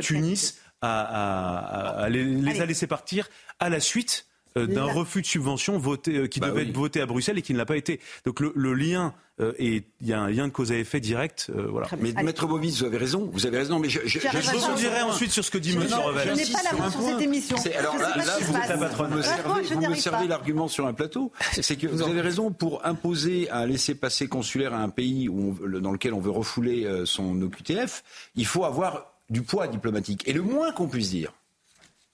[0.00, 4.26] Tunis a, a- a- les, les a laissés partir à la suite
[4.66, 6.68] d'un La- refus de subvention voté, euh, qui Bah devait oui.
[6.70, 8.00] être voté à Bruxelles et qui ne l'a pas été.
[8.24, 10.98] Donc le, le lien, euh, est- il y a un lien de cause à effet
[11.00, 11.50] direct.
[11.54, 11.88] euh, voilà.
[12.00, 12.24] Mais Allez.
[12.26, 13.30] Maître Bovis, vous avez raison.
[13.32, 13.78] Vous avez raison.
[13.78, 15.86] Mais je, je, je- Je rebondirai ensuite sur ce que dit Je M.
[15.92, 16.28] Revel.
[16.30, 17.56] Je n'ai pas la main sur cette émission.
[17.78, 20.26] Alors là, là, vous, vous me servez, vous me servez pas.
[20.28, 21.30] l'argument sur un plateau.
[21.52, 25.78] C'est que vous avez raison pour imposer un laissez-passer consulaire à un pays où on-
[25.78, 28.02] dans lequel on veut refouler euh, son OQTF,
[28.34, 30.26] il faut avoir du poids diplomatique.
[30.26, 31.32] Et le moins qu'on puisse dire,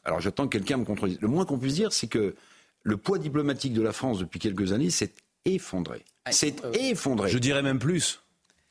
[0.05, 2.35] alors j'attends que quelqu'un me contredise, le moins qu'on puisse dire, c'est que
[2.83, 5.13] le poids diplomatique de la France depuis quelques années s'est
[5.45, 6.05] effondré.
[6.31, 7.31] C'est effondré.
[7.31, 8.21] Je dirais même plus.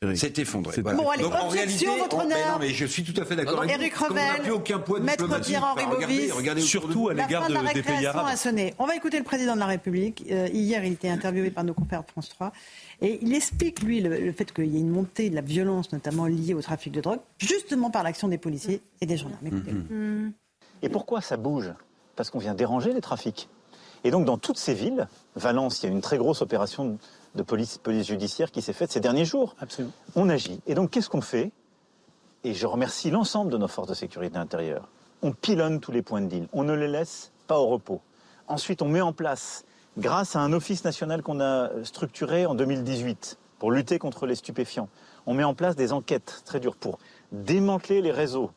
[0.02, 0.18] Eric.
[0.18, 0.74] C'est effondré.
[0.74, 0.98] C'est- Voilà.
[0.98, 2.52] Bon, allez, Donc en réalité, votre on- mais honneur.
[2.52, 3.80] non, mais je suis tout à fait d'accord avec vous.
[3.80, 5.48] Éric Comme on n'a Revel, plus aucun poids Maître diplomatique.
[5.48, 6.32] Pierre-Henri Enfin, regardez, Bovis.
[6.32, 7.08] regardez Surtout vous.
[7.08, 8.26] à l'égard de des pays arabes.
[8.28, 8.74] a sonné.
[8.78, 10.24] On va écouter le président de la République.
[10.30, 12.52] Euh, hier, il était interviewé par nos confrères de France 3.
[13.00, 15.90] Et il explique, lui, le, le fait qu'il y ait une montée de la violence,
[15.92, 19.46] notamment liée au trafic de drogue, justement par l'action des policiers et des gendarmes.
[19.46, 20.32] Écoutez-le.
[20.82, 21.72] Et pourquoi ça bouge?
[22.16, 23.48] Parce qu'on vient déranger les trafics.
[24.04, 26.98] Et donc dans toutes ces villes, Valence, il y a une très grosse opération
[27.34, 29.56] de police, police judiciaire qui s'est faite ces derniers jours.
[29.60, 29.92] Absolument.
[30.14, 30.60] On agit.
[30.66, 31.50] Et donc qu'est-ce qu'on fait?
[32.44, 34.88] Et je remercie l'ensemble de nos forces de sécurité intérieure.
[35.22, 36.48] On pilonne tous les points de deal.
[36.52, 38.02] On ne les laisse pas au repos.
[38.46, 39.64] Ensuite, on met en place,
[39.96, 44.90] grâce à un office national qu'on a structuré en 2018 pour lutter contre les stupéfiants,
[45.24, 46.98] on met en place des enquêtes très dures pour
[47.32, 48.50] démanteler les réseaux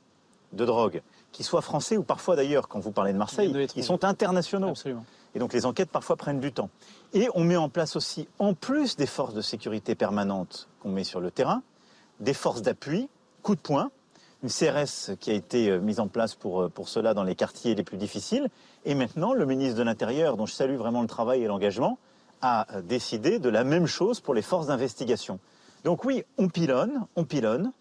[0.52, 1.02] de drogue,
[1.38, 4.70] qu'ils soient français ou parfois d'ailleurs, quand vous parlez de Marseille, De ils sont internationaux.
[4.70, 5.06] Absolument.
[5.36, 6.72] Et donc les enquêtes parfois prennent du temps.
[7.14, 11.04] Et on met en place aussi, en plus des forces de sécurité permanentes qu'on met
[11.04, 11.62] sur le terrain,
[12.20, 13.08] des forces d'appui,
[13.44, 13.92] coup de poing,
[14.42, 17.36] une CRS qui a été euh, mise en place pour, euh, pour cela dans les
[17.36, 18.50] quartiers les plus difficiles.
[18.86, 22.00] Et maintenant, le ministre de l'Intérieur, dont je salue vraiment le travail et l'engagement,
[22.42, 25.40] a euh, décidé de la même chose pour les forces d'investigation.
[25.84, 27.72] Donc oui, on pilonne, on pilonne,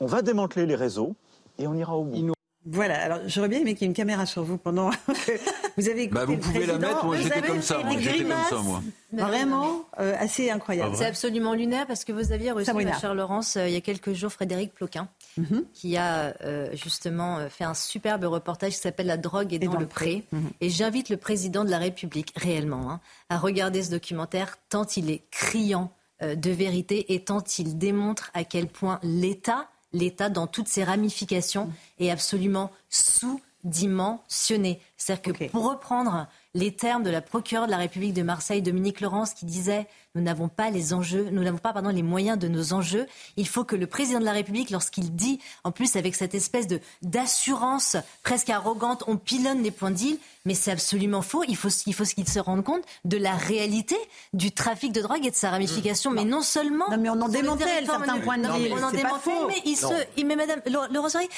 [0.00, 1.14] on va démanteler les réseaux
[1.58, 2.32] et on ira au bout.
[2.64, 4.90] Voilà, alors j'aurais bien aimé qu'il y ait une caméra sur vous pendant
[5.26, 5.32] que
[5.76, 7.94] vous avez écouté Bah, vous le pouvez la mettre, moi Vous j'étais comme ça, moi
[7.94, 8.82] comme ça, grimaces moi.
[9.12, 10.94] Vraiment euh, assez incroyable.
[10.96, 13.80] C'est absolument lunaire parce que vous aviez reçu, ma chère Laurence, euh, il y a
[13.80, 15.64] quelques jours, Frédéric Ploquin, Mhm.
[15.72, 19.80] qui a euh, justement fait un superbe reportage qui s'appelle La drogue est dans, dans
[19.80, 20.24] le pré.
[20.32, 20.50] Mhm.
[20.60, 25.10] Et j'invite le président de la République, réellement, hein, à regarder ce documentaire tant il
[25.10, 25.90] est criant
[26.22, 30.84] euh, de vérité et tant il démontre à quel point l'État, l'État dans toutes ses
[30.84, 34.80] ramifications, est absolument sous-dimensionné.
[34.96, 39.00] C'est-à-dire que pour reprendre les termes de la procureure de la République de Marseille, Dominique
[39.00, 42.48] Laurence, qui disait nous n'avons pas les enjeux, nous n'avons pas pardon les moyens de
[42.48, 43.06] nos enjeux.
[43.36, 46.66] Il faut que le président de la République, lorsqu'il dit, en plus avec cette espèce
[46.66, 51.44] de d'assurance presque arrogante, on pilonne les points d'île, mais c'est absolument faux.
[51.48, 53.96] Il faut il faut qu'il se rende compte de la réalité
[54.34, 56.10] du trafic de drogue et de sa ramification.
[56.10, 58.90] Mais non seulement Non, mais on en le démantèle certains points de deal, On en
[58.90, 59.46] démantèle, faux.
[59.48, 61.28] mais il se, il, mais Madame Ferrari,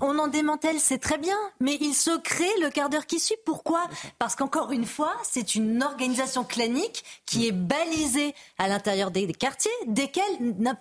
[0.00, 3.36] on en démantèle, c'est très bien, mais il se crée le quart d'heure qui suit.
[3.44, 3.88] Pourquoi?
[4.18, 8.23] Parce qu'encore une fois, c'est une organisation clanique qui est balisée
[8.58, 10.22] à l'intérieur des, quartiers, desquels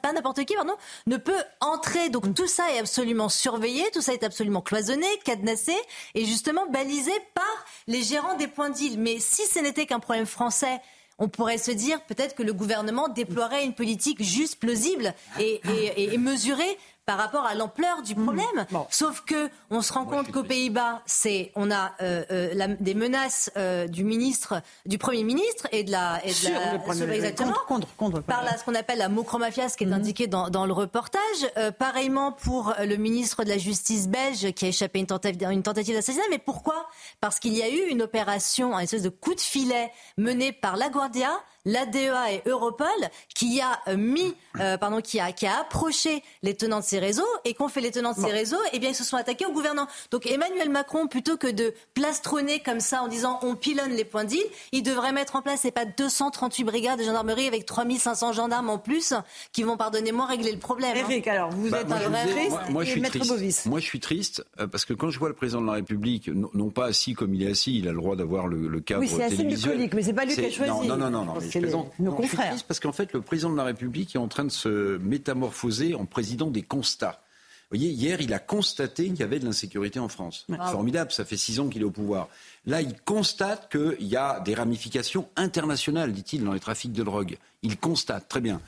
[0.02, 0.76] pas n'importe qui, pardon,
[1.08, 2.10] ne peut entrer.
[2.10, 5.74] Donc tout ça est absolument surveillé, tout ça est absolument cloisonné, cadenassé,
[6.16, 9.00] et justement balisé par les gérants des points d'île.
[9.00, 10.80] Mais si ce n'était qu'un problème français,
[11.20, 16.78] on pourrait se dire peut-être que le gouvernement déploierait une politique juste, plausible et mesurée
[17.06, 18.24] par rapport à l'ampleur du Mhm.
[18.24, 18.66] problème.
[18.90, 22.94] Sauf que on se rend compte qu'aux Pays-Bas, c'est on a euh, euh, la- des
[22.94, 26.80] menaces euh, du ministre, du premier ministre et de la, et de Sur la- le
[26.80, 29.84] premier- sur- exactement, contre- contre- contre- par la- ce qu'on appelle la mocromafia, ce qui
[29.84, 31.22] est indiqué dans, dans le reportage.
[31.58, 35.44] Euh, pareillement pour le ministre de la Justice belge qui a échappé à une tentative,
[35.52, 36.24] une tentative d'assassinat.
[36.30, 36.88] Mais pourquoi?
[37.20, 40.78] Parce qu'il y a eu une opération, un espèce de coup de filet mené par
[40.78, 41.32] la Guardia,
[41.66, 42.88] l'ADEA et Europol,
[43.36, 47.00] qui a euh, mis, euh, pardon, qui a, qui a approché les tenants de ces
[47.00, 49.46] réseaux et qu'ont fait les tenants de ces réseaux, eh bien, ils se sont attaqués
[49.46, 49.88] au gouvernement.
[50.12, 54.26] Donc, Emmanuel Macron, plutôt que de plastronner comme ça en disant on pilonne les points
[54.26, 58.70] d'île, il devrait mettre en place, c'est pas 238 brigades de gendarmerie avec 3500 gendarmes
[58.70, 59.14] en plus
[59.52, 60.96] qui vont, pardonnez-moi, régler le problème.
[60.98, 61.06] hein.
[61.10, 63.18] Eric, alors vous Bah, êtes un je vrai triste moi, moi, je et suis Maître
[63.18, 63.32] triste.
[63.32, 63.66] Bovis.
[63.66, 66.28] Moi, je suis triste euh, parce que quand je vois le président de la République,
[66.28, 68.80] non, non pas assis comme il est assis, il a le droit d'avoir le, le
[68.82, 69.74] cadre Oui, c'est assez télévisuel.
[69.74, 70.72] bucolique, mais c'est pas lui qui a choisi.
[70.72, 72.50] Non, non, non, non, non, mais Je les- nos Non, je suis confrères?
[72.52, 75.96] triste parce qu'en fait, le président de la République est en train de se métamorphoser
[75.96, 77.22] en président des constats.
[77.72, 80.46] Vous voyez, hier, il a constaté qu'il y avait de l'insécurité en France.
[80.72, 82.30] Formidable, ça fait six ans qu'il est au pouvoir.
[82.68, 87.38] Là, il constate qu'il y a des ramifications internationales, dit-il, dans les trafics de drogue.
[87.64, 88.62] Il constate, très bien.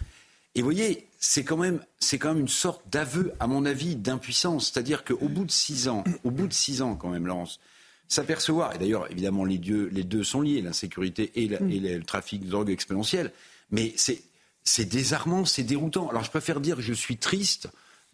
[0.55, 3.95] Et vous voyez, c'est quand même, c'est quand même une sorte d'aveu, à mon avis,
[3.95, 4.71] d'impuissance.
[4.71, 7.59] C'est-à-dire qu'au bout de six ans, au bout de six ans, quand même, Laurence,
[8.07, 12.03] s'apercevoir, et d'ailleurs, évidemment, les deux, les deux sont liés, l'insécurité et, la- et le
[12.03, 13.31] trafic de drogue exponentiel,
[13.71, 14.21] mais c'est,
[14.63, 16.09] c'est désarmant, c'est déroutant.
[16.09, 17.67] Alors, je préfère dire que je suis triste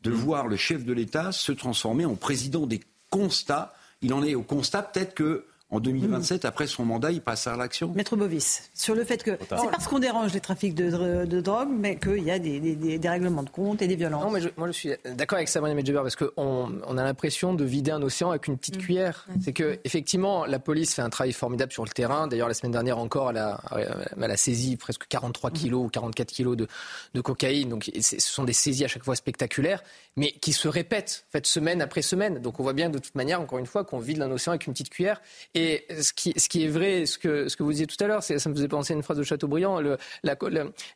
[0.04, 3.74] de voir le chef de l'État se transformer en président des constats.
[4.02, 7.56] Il en est au constat, peut-être que en 2027, après son mandat, il passe à
[7.56, 7.92] l'action.
[7.96, 11.42] Maître Bovis, sur le fait que c'est parce qu'on dérange les trafics de, dr- de
[11.42, 14.24] drogue, mais qu'il y a des, des- des- des règlements de compte et des violences.
[14.24, 16.32] Non, mais je, moi je suis d'accord avec Sabrina Medjeber parce qu'on
[16.86, 19.26] on a l'impression de vider un océan avec une petite cuillère.
[19.42, 22.28] C'est que effectivement la police fait un travail formidable sur le terrain.
[22.28, 23.62] D'ailleurs la semaine dernière encore, elle a,
[24.22, 26.68] elle a saisi presque 43 kilos ou 44 kilos de,
[27.14, 27.70] de cocaïne.
[27.70, 29.84] Donc ce sont des saisies à chaque fois spectaculaires,
[30.18, 32.40] mais qui se répètent en fait semaine après semaine.
[32.40, 34.68] Donc on voit bien de toute manière encore une fois qu'on vide un océan avec
[34.68, 35.22] une petite cuillère.
[35.54, 35.61] Et
[36.02, 38.24] ce qui, ce qui est vrai, ce que, ce que vous disiez tout à l'heure,
[38.24, 39.80] ça me faisait penser à une phrase de Chateaubriand.
[39.82, 39.98] la-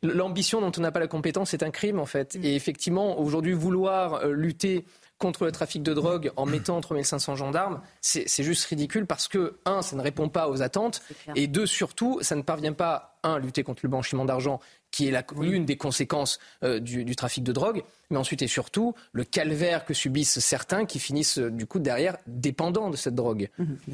[0.01, 2.36] L'ambition dont on n'a pas la compétence, c'est un crime en fait.
[2.41, 4.86] Et effectivement, aujourd'hui, vouloir euh, lutter
[5.17, 9.82] contre le trafic de drogue en mettant 3500 gendarmes, c'est juste ridicule parce que, un,
[9.82, 11.01] ça ne répond pas aux attentes,
[11.36, 14.60] et deux, surtout, ça ne parvient pas, un, à lutter contre le blanchiment d'argent,
[14.95, 18.47] qui est la- l'une des conséquences euh, du, du trafic de drogue, mais ensuite et
[18.47, 23.13] surtout, le calvaire que subissent certains qui finissent, euh, du coup, derrière, dépendants de cette
[23.15, 23.49] drogue.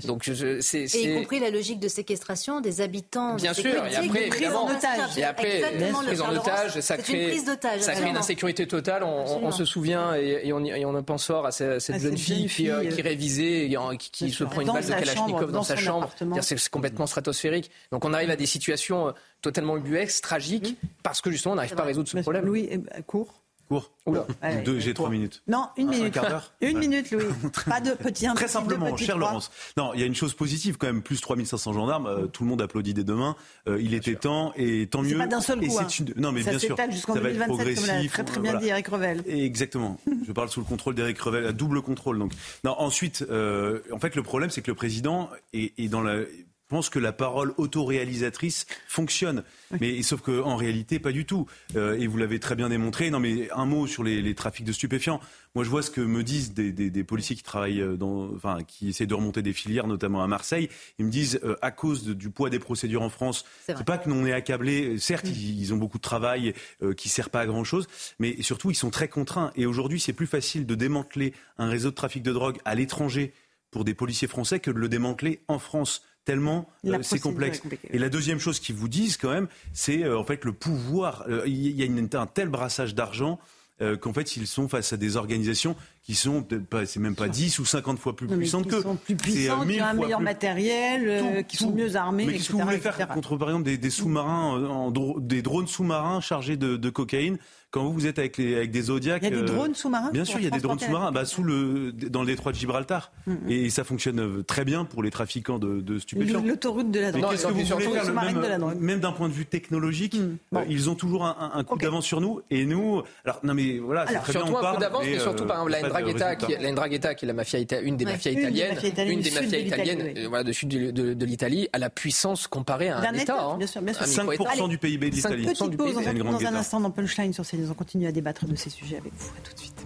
[0.05, 0.83] Donc, je- c'est...
[0.95, 3.35] Et y compris la logique de séquestration des habitants.
[3.35, 5.17] Bien de sûr, et après, prise en otage.
[5.17, 5.61] Et après,
[6.05, 7.79] prise en otage, ça crée, une prise d'otage.
[7.81, 8.19] ça crée une absolument.
[8.19, 9.03] insécurité totale.
[9.03, 11.99] On, se souvient et, et on, et on en pense fort à ce- cette À
[11.99, 14.49] jeune cette fille, euh, fille, qui révisait, et qui, se sûr.
[14.49, 16.09] prend une balle de Kalachnikov dans, dans sa chambre.
[16.41, 17.71] c'est complètement stratosphérique.
[17.91, 21.75] Donc on arrive à des situations euh, totalement ubuesques, tragiques, parce que justement on n'arrive
[21.75, 22.21] pas à résoudre ce sûr.
[22.21, 22.45] problème.
[22.45, 23.38] Louis, eh ben, court.
[23.67, 23.89] Court.
[24.06, 24.27] Oula.
[24.41, 25.06] Allez, Deux, j'ai court.
[25.06, 25.43] trois minutes.
[25.47, 26.13] Non, une Un minute.
[26.13, 26.80] quart d'heure Une Ouais.
[26.82, 27.23] minute, Louis.
[27.69, 29.19] Pas de petit un Très petit simplement, cher trois.
[29.30, 29.49] Laurence.
[29.77, 32.49] Non, il y a une chose positive quand même, plus 3500 gendarmes, euh, tout le
[32.49, 33.38] monde applaudit des deux mains.
[33.69, 35.17] Euh, il était temps et tant C'est mieux.
[35.19, 35.80] pas d'un seul Et coup.
[35.80, 35.88] hein.
[35.88, 38.23] une- Non, mais ça bien sûr, s'étale jusqu'en ça va être 2027, comme l'a très
[38.25, 38.60] très euh, bien voilà.
[38.65, 39.23] dit Eric Revel.
[39.25, 39.97] Et Exactement.
[40.27, 42.19] Je parle sous le contrôle d'Éric Revel, à double contrôle.
[42.19, 42.34] Donc,
[42.65, 42.75] non.
[42.77, 46.23] Ensuite, euh, en fait, le problème, c'est que le président est, est dans la
[46.71, 49.43] pense que la parole autoréalisatrice fonctionne,
[49.81, 51.45] mais sauf que en réalité pas du tout.
[51.75, 53.10] Euh, et vous l'avez très bien démontré.
[53.12, 55.19] Non, mais un mot sur les, les trafics de stupéfiants.
[55.53, 58.34] Moi, je vois ce que me disent des, des- des policiers qui travaillent euh, dans,
[58.34, 60.69] enfin, qui essaient de remonter des filières, notamment à Marseille.
[60.97, 63.97] Ils me disent euh, à cause de- du poids des procédures en France, C'est pas
[63.97, 64.97] que l'on est accablé.
[64.97, 67.88] Certes, ils, ils ont beaucoup de travail euh, qui sert pas à grand chose,
[68.19, 69.51] mais surtout ils sont très contraints.
[69.57, 73.34] Et aujourd'hui, c'est plus facile de démanteler un réseau de trafic de drogue à l'étranger
[73.71, 76.03] pour des policiers français que de le démanteler en France.
[76.25, 77.62] Tellement euh, c'est complexe.
[77.89, 81.25] Et la deuxième chose qu'ils vous disent quand même, c'est euh, en fait le pouvoir.
[81.27, 83.39] Euh, Il y a une- un tel brassage d'argent
[83.81, 87.15] euh, qu'en fait ils sont face à des organisations qui sont peut-être pas, c'est même
[87.15, 88.81] pas 10 ou 50 fois plus puissantes qui qu'eux.
[88.81, 91.63] sont plus euh, puissantes, qui ont un meilleur plus- matériel, euh, tout, qui tout.
[91.65, 93.09] sont mieux armés, Mais qu'est-ce que vous voulez faire etc.
[93.13, 96.89] contre, par exemple, des, des sous-marins, euh, en dro- des drones sous-marins chargés de, de
[96.89, 97.37] cocaïne
[97.69, 100.09] quand vous, vous êtes avec, les, avec des Zodiacs Il y a des drones sous-marins
[100.11, 102.57] Bien sûr, il y a des drones sous-marins bah, sous le, dans le détroit de
[102.57, 103.13] Gibraltar.
[103.27, 106.43] Mm, Et ça fonctionne très bien pour les trafiquants de, de stupéfiants.
[106.45, 107.31] L'autoroute de la Mais drogue.
[107.31, 108.77] qu'est-ce que vous voulez surtout, faire même, de la drogue.
[108.77, 110.35] même d'un point de vue technologique Mm.
[110.51, 110.59] Bon.
[110.59, 111.81] euh, Ils ont toujours un, coup Ok.
[111.81, 112.41] d'avance sur nous.
[112.49, 114.75] Et nous, alors non mais voilà, c'est Alors, très bien, on un parle.
[114.75, 116.63] coup d'avance, mais surtout par exemple la Ndrangheta, qui, résultat.
[116.63, 118.89] la Ndrangheta, qui est la mafia ita- une des Ouais, mafias une des italiennes, mafias
[118.89, 120.23] italiennes une du des sud mafias de l'Italie, italiennes, oui.
[120.23, 123.41] euh, voilà, du sud de, de- de l'Italie, à la puissance comparée à un État.
[123.43, 123.58] Hein.
[123.58, 124.04] bien sûr, bien sûr.
[124.04, 124.67] Un 5% micro-État.
[124.67, 125.43] du PIB de l'Italie.
[125.45, 126.10] Cinq Petite du pause, PIB.
[126.10, 127.69] on grande dans un instant dans Punchline sur CNews.
[127.71, 129.30] On continue à débattre de ces sujets avec vous.
[129.38, 129.86] À tout de suite.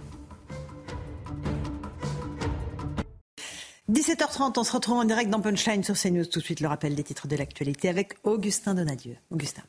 [3.90, 6.24] 17h30, on se retrouve en direct dans Punchline sur CNews.
[6.26, 9.16] Tout de suite, le rappel des titres de l'actualité avec Augustin Donadieu.
[9.30, 9.62] Augustin.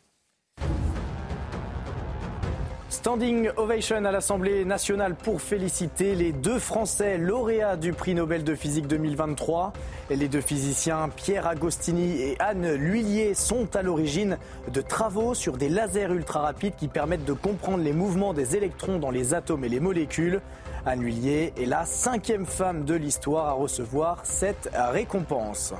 [2.97, 8.55] Standing ovation à l'Assemblée nationale pour féliciter les deux Français lauréats du prix Nobel de
[8.55, 9.71] physique 2023.
[10.09, 14.39] Les deux physiciens Pierre Agostini et Anne Lhuillier sont à l'origine
[14.73, 18.97] de travaux sur des lasers ultra rapides qui permettent de comprendre les mouvements des électrons
[18.97, 20.41] dans les atomes et les molécules.
[20.87, 25.75] Anne Lhuillier est la cinquième femme de l'histoire à recevoir cette récompense.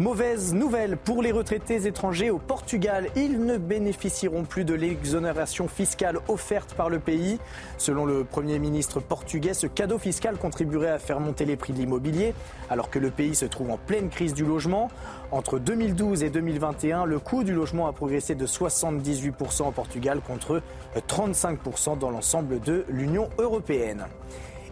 [0.00, 3.08] Mauvaise nouvelle pour les retraités étrangers au Portugal.
[3.16, 7.38] Ils ne bénéficieront plus de l'exonération fiscale offerte par le pays.
[7.76, 11.78] Selon le Premier ministre portugais, ce cadeau fiscal contribuerait à faire monter les prix de
[11.80, 12.32] l'immobilier,
[12.70, 14.90] alors que le pays se trouve en pleine crise du logement.
[15.32, 20.62] Entre 2012 et 2021, le coût du logement a progressé de 78% au Portugal contre
[20.96, 24.06] 35% dans l'ensemble de l'Union européenne.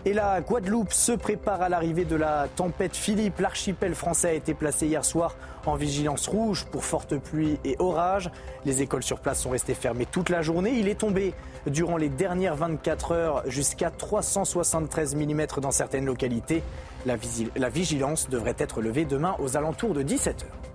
[0.04, 3.40] Et la Guadeloupe se prépare à l'arrivée de la tempête Philippe.
[3.40, 5.34] L'archipel français a été placé hier soir
[5.66, 8.30] en vigilance rouge pour fortes pluies et orages.
[8.64, 10.78] Les écoles sur place sont restées fermées toute la journée.
[10.78, 11.34] Il est tombé
[11.66, 16.62] durant les dernières 24 heures jusqu'à 373 mm dans certaines localités.
[17.04, 20.67] La, vigilance devrait être levée demain aux alentours de 17 heures.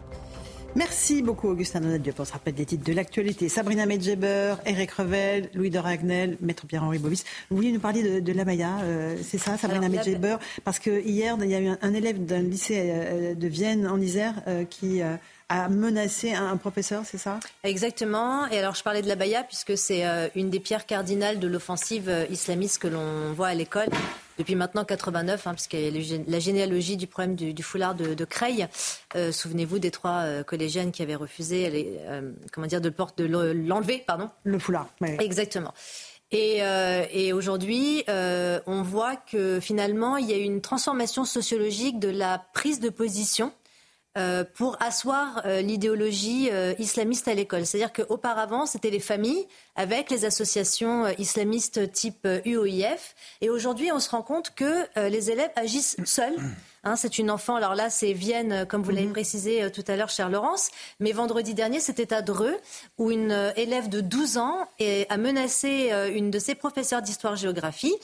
[0.75, 3.47] Merci beaucoup, Augustin Donadieu, pour ce rappel des titres de l'actualité.
[3.47, 7.23] Sabrina Medjeber, Eric Revel, Louis de Ragnel, Maître Pierre-Henri Bovis.
[7.51, 10.37] Vous vouliez nous parler de, de l'Abaya, euh, c'est ça, Sabrina Medjeber?
[10.63, 14.01] Parce que hier, il y a eu un, élève d'un lycée euh, de Vienne, en
[14.01, 15.01] Isère, euh, qui
[15.53, 17.39] a menacé un, professeur, c'est ça?
[17.63, 18.47] Exactement.
[18.47, 20.03] Et alors, je parlais de l'Abaya, puisque c'est
[20.35, 23.89] une des pierres cardinales de l'offensive islamiste que l'on voit à l'école
[24.37, 28.25] depuis maintenant 89, hein, puisqu'il y a la généalogie du problème du, foulard de, de
[28.25, 28.67] Creil.
[29.15, 34.03] Euh, souvenez-vous des trois euh, collégiennes qui avaient refusé, euh, comment dire, de, de l'enlever,
[34.05, 34.29] pardon.
[34.43, 34.87] Le foulard.
[35.19, 35.73] Exactement.
[36.31, 36.61] Et,
[37.11, 42.79] et aujourd'hui, on voit que finalement, il y a une transformation sociologique de la prise
[42.79, 43.53] de position
[44.15, 47.65] euh, pour asseoir euh, l'idéologie euh, islamiste à l'école.
[47.65, 53.15] C'est-à-dire qu'auparavant, c'était les familles avec les associations islamistes type UOIF.
[53.41, 56.35] Et aujourd'hui, on se rend compte que les élèves agissent seuls.
[56.83, 59.13] Hein, c'est une enfant, alors là c'est Vienne, comme vous l'avez mhm.
[59.13, 62.57] précisé tout à l'heure, cher Laurence, mais vendredi dernier c'était à Dreux,
[62.97, 67.95] où une élève de 12 ans a menacé une de ses professeurs d'histoire-géographie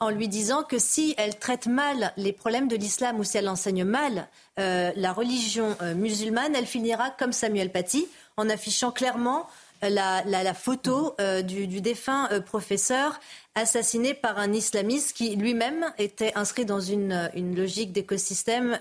[0.00, 3.48] en lui disant que si elle traite mal les problèmes de l'islam ou si elle
[3.48, 8.06] enseigne mal euh, la religion euh, musulmane, elle finira comme Samuel Paty
[8.36, 9.48] en affichant clairement
[9.84, 13.18] euh, la, photo du, défunt professeur
[13.54, 18.78] assassiné par un islamiste qui lui-même était inscrit dans une, logique d'écosystème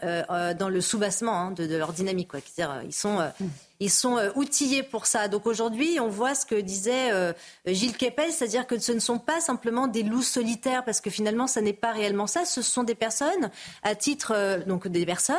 [0.59, 2.29] dans le soubassement hein, de, leur dynamique.
[2.29, 2.39] Quoi.
[2.83, 3.19] Ils sont
[3.79, 5.27] ils sont euh, outillés pour ça.
[5.27, 7.33] Donc aujourd'hui, on voit ce que disait euh,
[7.65, 11.47] Gilles Kepel, c'est-à-dire que ce ne sont pas simplement des loups solitaires, parce que finalement,
[11.47, 12.45] ça n'est pas réellement ça.
[12.45, 13.51] Ce sont des personnes,
[13.83, 15.35] à titre euh, donc des personnes,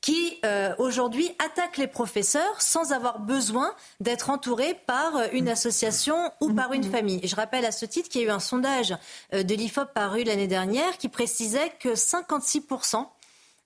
[0.00, 0.40] qui
[0.78, 6.84] aujourd'hui attaquent les professeurs sans avoir besoin d'être entourés par une association ou par une
[6.84, 7.20] famille.
[7.24, 8.96] je rappelle à ce titre qu'il y a eu un sondage
[9.32, 13.06] de l'IFOP paru l'année dernière qui précisait que 56%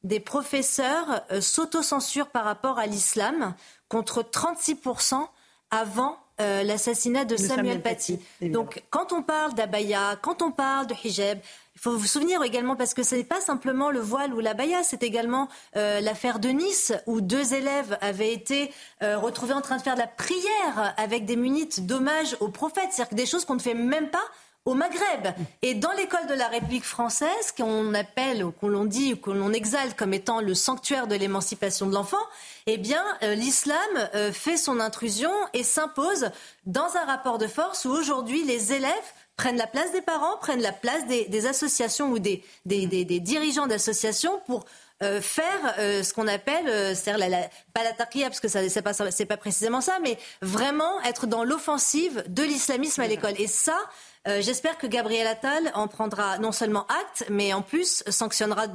[0.05, 3.55] des professeurs s'autocensurent par rapport à l'islam
[3.93, 5.17] contre 36%
[5.71, 8.19] avant euh, l'assassinat de, Samuel, Paty.
[8.41, 11.39] Donc, quand on parle d'abaya, quand on parle de hijab,
[11.75, 14.83] il faut vous souvenir également, parce que ce n'est pas simplement le voile ou l'abaya,
[14.83, 19.77] c'est également euh, l'affaire de Nice, où deux élèves avaient été euh, retrouvés en train
[19.77, 22.89] de faire de la prière avec des munites d'hommage au prophète.
[22.93, 24.25] C'est-à-dire des choses qu'on ne fait même pas
[24.65, 25.35] au Maghreb.
[25.63, 29.35] Et dans l'école de la République française, qu'on appelle, ou qu'on l'on dit, ou qu'on
[29.35, 32.25] l'on exalte comme étant le sanctuaire de l'émancipation de l'enfant,
[32.67, 33.77] eh bien, euh, l'islam
[34.15, 36.31] euh, fait son intrusion et s'impose
[36.67, 38.91] dans un rapport de force où aujourd'hui les élèves
[39.37, 42.87] prennent la place des parents, prennent la place des, associations ou des, des,
[43.21, 44.65] dirigeants d'associations pour
[45.03, 49.25] euh, faire ce qu'on appelle, c'est-à-dire la, pas la parce que ça c'est pas c'est
[49.25, 53.35] pas précisément ça, mais vraiment être dans l'offensive de l'islamisme à l'école.
[53.39, 53.77] Et ça,
[54.27, 58.67] j'espère que Gabriel Attal en prendra non seulement acte, mais en plus sanctionnera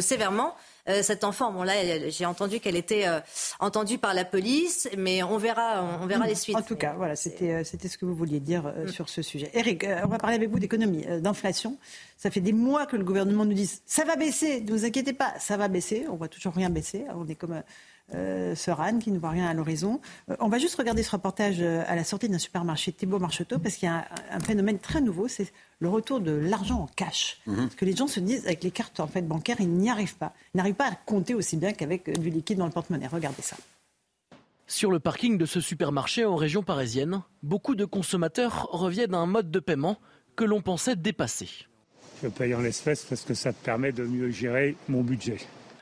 [0.00, 0.54] sévèrement
[0.88, 1.52] euh, cet enfant.
[1.52, 1.74] Bon, là,
[2.08, 3.20] j'ai entendu qu'elle était euh,
[3.58, 6.56] entendue par la police, mais on verra, on, verra les suites.
[6.56, 8.88] En tout cas, voilà, c'était euh, ce que vous vouliez dire mm.
[8.88, 9.50] sur ce sujet.
[9.52, 11.76] Eric, on va parler avec vous d'économie, d'inflation.
[12.16, 15.12] Ça fait des mois que le gouvernement nous dit ça va baisser, ne vous inquiétez
[15.12, 16.06] pas, ça va baisser.
[16.10, 17.04] On voit toujours rien baisser.
[17.14, 17.62] On est comme
[18.14, 20.00] euh, Anne qui ne voit rien à l'horizon.
[20.38, 23.88] on va juste regarder ce reportage à la sortie d'un supermarché Thibault Marcheteau parce qu'il
[23.88, 27.40] y a un, phénomène très nouveau, c'est le retour de l'argent en cash.
[27.46, 27.56] Mhm.
[27.56, 30.16] Parce que les gens se disent, avec les cartes en fait, bancaires, ils n'y arrivent
[30.16, 30.34] pas.
[30.54, 33.06] Ils n'arrivent pas à compter aussi bien qu'avec euh, du liquide dans le porte-monnaie.
[33.06, 33.56] Regardez ça.
[34.66, 39.26] Sur le parking de ce supermarché en région parisienne, beaucoup de consommateurs reviennent à un
[39.26, 39.98] mode de paiement
[40.36, 41.48] que l'on pensait dépassé.
[42.22, 45.38] Je paye en espèces parce que ça te permet de mieux gérer mon budget.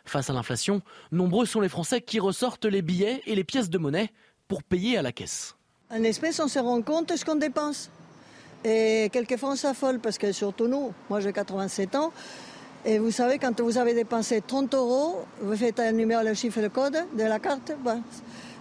[0.09, 0.81] Face à l'inflation,
[1.13, 4.11] nombreux sont les Français qui ressortent les billets et les pièces de monnaie
[4.49, 5.55] pour payer à la caisse.
[5.91, 7.91] En espèces, on se rend compte de ce qu'on dépense.
[8.65, 12.13] Et quelquefois, on s'affole parce que surtout nous, moi j'ai 87 ans,
[12.85, 16.61] et vous savez, quand vous avez dépensé 30 euros, vous faites un numéro, le chiffre,
[16.61, 17.99] le code de la carte, bah,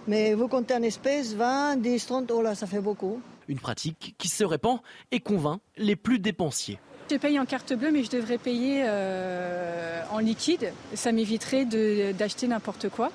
[0.06, 3.20] mais vous comptez en espèces, 20, 10, 30, oh là, ça fait beaucoup.
[3.48, 4.80] Une pratique qui se répand
[5.10, 6.78] et convainc les plus dépensiers.
[7.10, 10.72] Je paye en carte bleue, mais je devrais payer euh, en liquide.
[10.94, 11.64] Ça m'éviterait
[12.12, 13.10] d'acheter n'importe quoi.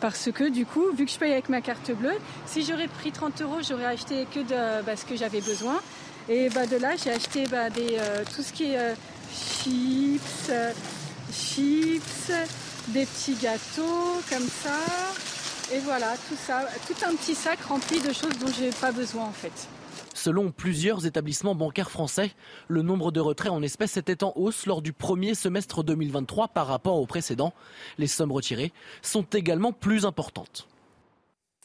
[0.00, 3.12] Parce que du coup, vu que je paye avec ma carte bleue, si j'aurais pris
[3.12, 5.80] 30 euros, j'aurais acheté que de, bah, ce que j'avais besoin.
[6.28, 8.94] Et bah, de là, j'ai acheté bah, euh, tout ce qui est euh,
[9.32, 10.50] chips,
[11.32, 12.32] chips,
[12.88, 14.76] des petits gâteaux comme ça.
[15.72, 18.92] Et voilà, tout ça, tout un petit sac rempli de choses dont je n'ai pas
[18.92, 19.68] besoin en fait.
[20.20, 22.32] Selon plusieurs établissements bancaires français,
[22.68, 26.66] le nombre de retraits en espèces était en hausse lors du premier semestre 2023 par
[26.66, 27.54] rapport au précédent.
[27.96, 30.68] Les sommes retirées sont également plus importantes.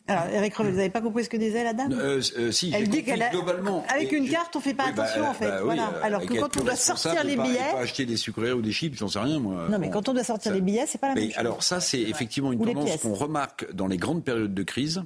[0.08, 1.92] Alors, Eric vous n'avez pas compris ce que disait la dame?
[1.92, 3.84] Euh, euh, Si, Elle dit qu'elle globalement.
[3.90, 5.50] Avec une carte, on ne fait pas attention, bah, en fait.
[5.50, 5.90] Bah voilà.
[5.90, 7.74] Euh, Alors que quand on doit sortir les billets.
[7.74, 9.68] Pas acheter des sucreries ou des chips, j'en sais rien, moi.
[9.70, 11.38] Non, mais quand on doit sortir les billets, c'est pas la même chose.
[11.38, 15.04] Alors, ça, c'est effectivement une tendance qu'on remarque dans les grandes périodes de crise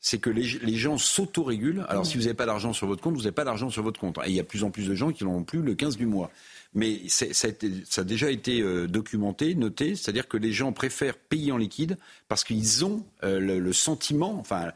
[0.00, 1.84] c'est que les, les gens s'autorégulent.
[1.88, 4.00] Alors, si vous n'avez pas d'argent sur votre compte, vous n'avez pas d'argent sur votre
[4.00, 4.18] compte.
[4.24, 5.74] Et il y a de plus en plus de gens qui n'en ont plus le
[5.74, 6.30] 15 du mois.
[6.72, 11.56] Mais ça a, déjà été euh, documenté, noté, c'est-à-dire que les gens préfèrent payer en
[11.56, 14.70] liquide parce qu'ils ont euh, le, sentiment, enfin,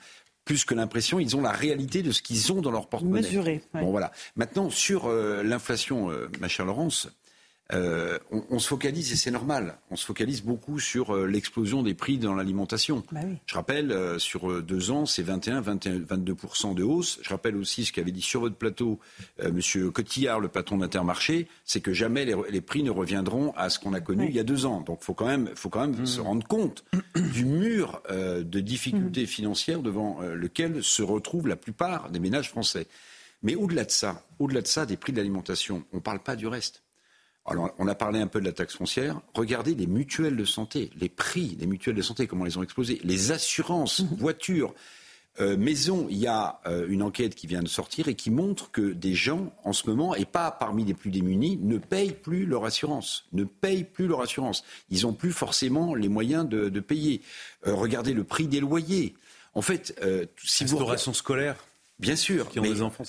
[0.45, 3.23] plus que l'impression, ils ont la réalité de ce qu'ils ont dans leur porte-monnaie.
[3.23, 3.63] Mesuré.
[3.75, 4.11] Bon, voilà.
[4.35, 6.11] Maintenant, sur euh, l'inflation,
[6.41, 7.09] ma chère Laurence,
[7.73, 11.95] euh, on, se focalise, et c'est normal, on se focalise beaucoup sur euh, l'explosion des
[11.95, 13.03] prix dans l'alimentation.
[13.11, 17.19] Bah Je rappelle, euh, sur deux ans, c'est 21, 21 22% de hausse.
[17.23, 18.99] Je rappelle aussi ce qu'avait dit sur votre plateau
[19.43, 23.95] Monsieur Cotillard, le patron d'Intermarché, c'est que jamais les, prix ne reviendront à ce qu'on
[23.95, 24.83] a connu il y a deux ans.
[24.83, 26.07] Donc il faut quand même, faut quand même mmh.
[26.07, 29.27] se rendre compte du mur de difficultés mmh.
[29.27, 32.87] financières devant lequel se retrouvent la plupart des ménages français.
[33.43, 36.37] Mais au-delà de ça, au-delà de ça, des prix de l'alimentation, on ne parle pas
[36.37, 36.85] du reste.
[37.47, 39.21] Alors, on a parlé un peu de la taxe foncière.
[39.35, 43.01] Regardez les mutuelles de santé, les prix des mutuelles de santé, comment elles ont explosé,
[43.05, 44.17] les assurances, mmh.
[44.17, 44.75] voitures,
[45.41, 46.07] euh, maisons.
[46.09, 49.13] Il y a euh, une enquête qui vient de sortir et qui montre que des
[49.13, 53.27] gens, en ce moment, et pas parmi les plus démunis, ne payent plus leur assurance.
[53.33, 54.65] Ne payent plus leur assurance.
[54.89, 57.21] Ils n'ont plus forcément les moyens de, payer.
[57.67, 59.17] Euh, regardez le prix des loyers.
[59.53, 60.01] En fait,
[60.43, 60.79] si vous.
[60.79, 61.57] Restauration scolaire
[62.01, 62.51] Bien sûr,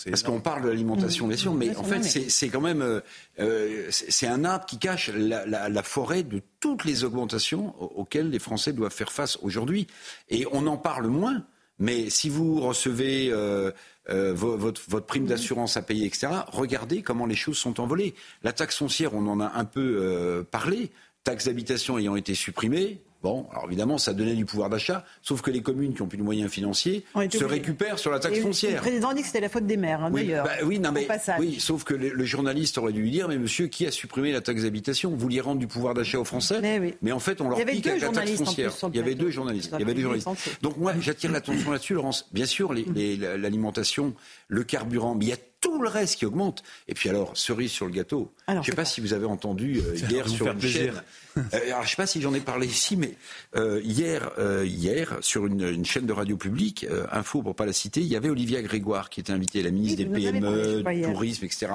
[0.06, 1.58] parce qu'on parle de l'alimentation, bien sûr, mmh.
[1.58, 3.02] mais en fait, c'est quand même euh,
[3.40, 8.74] euh, c'est un arbre qui cache la, forêt de toutes les augmentations auxquelles les Français
[8.74, 9.88] doivent faire face aujourd'hui.
[10.30, 11.44] Et on en parle moins,
[11.80, 13.72] mais si vous recevez euh,
[14.08, 15.28] votre, votre, prime mmh.
[15.28, 18.14] d'assurance à payer, etc., regardez comment les choses sont envolées.
[18.44, 20.92] La taxe foncière, on en a un peu parlé.
[21.24, 25.50] Taxe d'habitation ayant été supprimée, Bon, alors évidemment, ça donnait du pouvoir d'achat, sauf que
[25.50, 28.76] les communes qui ont plus de moyens financiers se récupèrent sur la taxe foncière.
[28.76, 30.46] Le président dit que c'était la faute des maires, hein, d'ailleurs.
[30.46, 31.08] Bah oui, non, mais,
[31.40, 34.42] oui, sauf que le, journaliste aurait dû lui dire, mais monsieur, qui a supprimé la
[34.42, 35.10] taxe d'habitation?
[35.10, 36.62] Vous vouliez rendre du pouvoir d'achat aux Français?
[37.02, 38.72] Mais, en fait, on leur pique avec la taxe foncière.
[38.94, 39.72] Il y avait deux journalistes.
[39.74, 40.30] Il y avait deux journalistes.
[40.62, 42.30] Donc moi, j'attire l'attention là-dessus, Laurence.
[42.32, 44.14] Bien sûr, l'alimentation,
[44.48, 46.64] le carburant, mais il y a tout le reste qui augmente.
[46.88, 48.32] Et puis alors, cerise sur le gâteau.
[48.48, 51.02] je ne sais pas, si vous avez entendu euh, hier sur une chaîne.
[51.38, 53.16] Euh, alors, je ne sais pas si j'en ai parlé ici, mais
[53.56, 54.32] euh, hier,
[54.64, 58.30] hier, sur une, chaîne de radio publique, info pour pas la citer, il y avait
[58.30, 61.68] Olivia Grégoire qui était invitée, la ministre des PME, du tourisme, etc.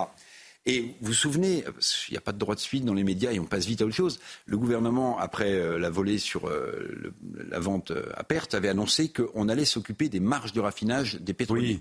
[0.66, 1.64] Et vous vous souvenez,
[2.08, 3.82] il n'y a pas de droit de suite dans les médias et on passe vite
[3.82, 4.20] à autre chose.
[4.46, 6.50] Le gouvernement, après la volée sur
[7.50, 11.80] la vente à perte, avait annoncé qu'on allait s'occuper des marges de raffinage des pétroliers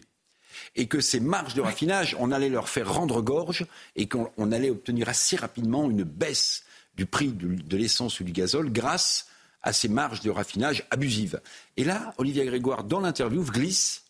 [0.76, 4.70] et que ces marges de raffinage, on allait leur faire rendre gorge et qu'on allait
[4.70, 6.64] obtenir assez rapidement une baisse
[6.96, 9.28] du prix de, l'essence ou du gazole grâce
[9.62, 11.42] à ces marges de raffinage abusives.
[11.78, 14.04] Et là, Olivier Grégoire, dans l'interview, glisse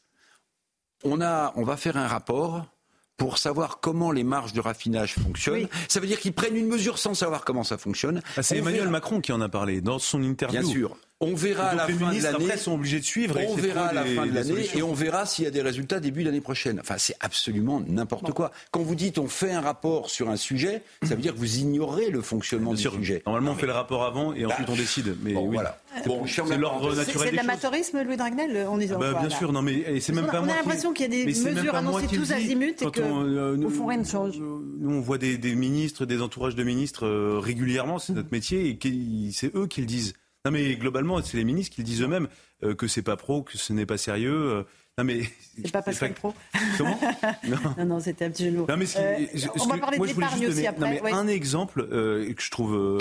[1.04, 2.66] on, a, on va faire un rapport
[3.20, 5.68] pour savoir comment les marges de raffinage fonctionnent.
[5.88, 8.22] Ça veut dire qu'ils prennent une mesure sans savoir comment ça fonctionne.
[8.38, 10.62] Ah, c'est Emmanuel Macron qui en a parlé dans son interview.
[10.62, 10.98] Bien sûr.
[11.22, 12.58] On verra à la fin de l'année.
[12.58, 13.38] sont obligés de suivre.
[13.48, 16.00] On verra à la fin de l'année et on verra s'il y a des résultats
[16.00, 16.80] début l'année prochaine.
[16.80, 18.52] Enfin, c'est absolument n'importe quoi.
[18.72, 21.58] Quand vous dites on fait un rapport sur un sujet, ça veut dire que vous
[21.58, 23.22] ignorez le fonctionnement du sujet.
[23.26, 25.18] Normalement, on fait le rapport avant et ensuite bah, on décide.
[25.22, 25.78] Mais bon, voilà.
[25.96, 27.28] c'est l'ordre naturel.
[27.28, 30.28] C'est de l'amateurisme, Louis Dragnel On est ah bah, Bien sûr, non, mais c'est même
[30.28, 33.70] pas On a l'impression qu'il y a des mesures annoncées tous azimuts et qu'au euh,
[33.70, 34.38] fond rien ne change.
[34.40, 39.32] Nous, on voit des ministres, des entourages de ministres euh, régulièrement, c'est notre métier, et
[39.34, 40.14] c'est eux qui le disent.
[40.46, 42.28] Non, mais globalement, c'est les ministres qui le disent eux-mêmes
[42.64, 44.52] euh, que c'est pas pro, que ce n'est pas sérieux.
[44.52, 44.64] Euh.
[44.98, 45.22] non, mais.
[45.62, 46.34] C'est pas Pascal Pro
[46.78, 47.00] Comment
[47.78, 47.86] non.
[47.86, 48.50] non, c'était un petit.
[48.50, 49.26] Non, mais euh,
[49.60, 51.12] on va parler d'épargne aussi après.
[51.12, 53.00] Un exemple que je trouve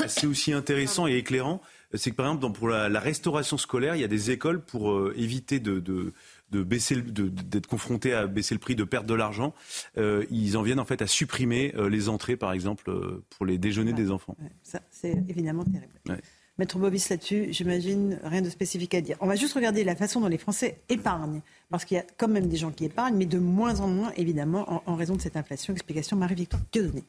[0.00, 1.60] assez aussi intéressant et éclairant,
[1.94, 4.92] c'est que par exemple, dans, pour la, restauration scolaire, il y a des écoles pour
[4.92, 6.12] euh, éviter de, de
[6.50, 9.54] de baisser, d'être confrontés à baisser le prix, de perdre de l'argent,
[9.98, 12.90] euh, ils en viennent en fait à supprimer les entrées, par exemple,
[13.30, 14.36] pour les déjeuners des enfants.
[14.64, 16.20] ça, c'est évidemment terrible.
[16.60, 19.16] Maître Bobis, là-dessus, j'imagine rien de spécifique à dire.
[19.20, 21.40] On va juste regarder la façon dont les Français épargnent,
[21.70, 24.12] parce qu'il y a quand même des gens qui épargnent, mais de moins en moins,
[24.18, 25.72] évidemment, en, raison de cette inflation.
[25.72, 27.02] Explication Marie-Victoire Dieudonné.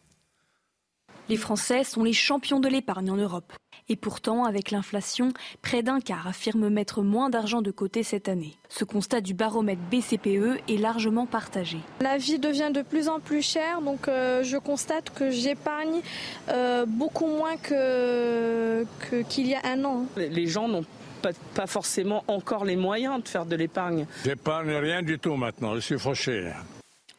[1.32, 3.54] Les Français sont les champions de l'épargne en Europe.
[3.88, 8.58] Et pourtant, avec l'inflation, près d'un quart affirme mettre moins d'argent de côté cette année.
[8.68, 11.78] Ce constat du baromètre BCPE est largement partagé.
[12.02, 16.02] La vie devient de plus en plus chère, donc euh, je constate que j'épargne
[16.50, 20.08] euh, beaucoup moins qu'il que, qu'il y a un an.
[20.18, 20.84] Les gens n'ont
[21.22, 24.06] pas, pas, forcément encore les moyens de faire de l'épargne.
[24.26, 26.52] J'épargne rien du tout maintenant, je suis fauché.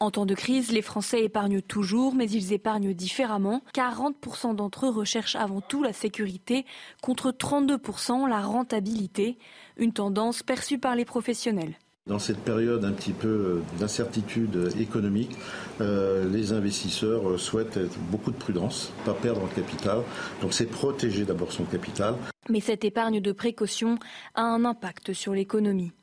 [0.03, 3.61] En temps de crise, les Français épargnent toujours, mais ils épargnent différemment.
[3.73, 6.65] 40% d'entre eux recherchent avant tout la sécurité,
[7.01, 9.37] contre 32% la rentabilité,
[9.77, 11.75] une tendance perçue par les professionnels.
[12.05, 15.37] Dans cette période un petit peu d'incertitude économique,
[15.79, 17.79] euh, les investisseurs souhaitent
[18.11, 19.99] beaucoup de prudence, pas perdre en capital.
[20.41, 22.15] Donc c'est protéger d'abord son capital.
[22.49, 23.97] Mais cette épargne de précaution
[24.35, 25.93] a un impact sur l'économie.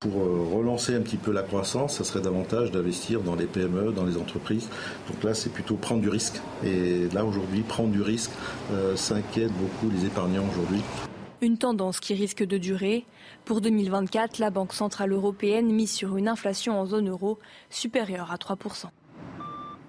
[0.00, 3.92] Pour euh, relancer un petit peu la croissance, ça serait davantage d'investir dans les PME,
[3.92, 4.70] dans les entreprises.
[5.10, 6.40] Donc là, c'est plutôt prendre du risque.
[6.64, 8.30] Et là, aujourd'hui, prendre du risque,
[8.72, 10.80] euh, ça inquiète beaucoup les épargnants aujourd'hui.
[11.42, 13.04] Une tendance qui risque de durer.
[13.44, 17.38] Pour 2024, la Banque Centrale Européenne mise sur une inflation en zone euro
[17.68, 18.86] supérieure à 3%.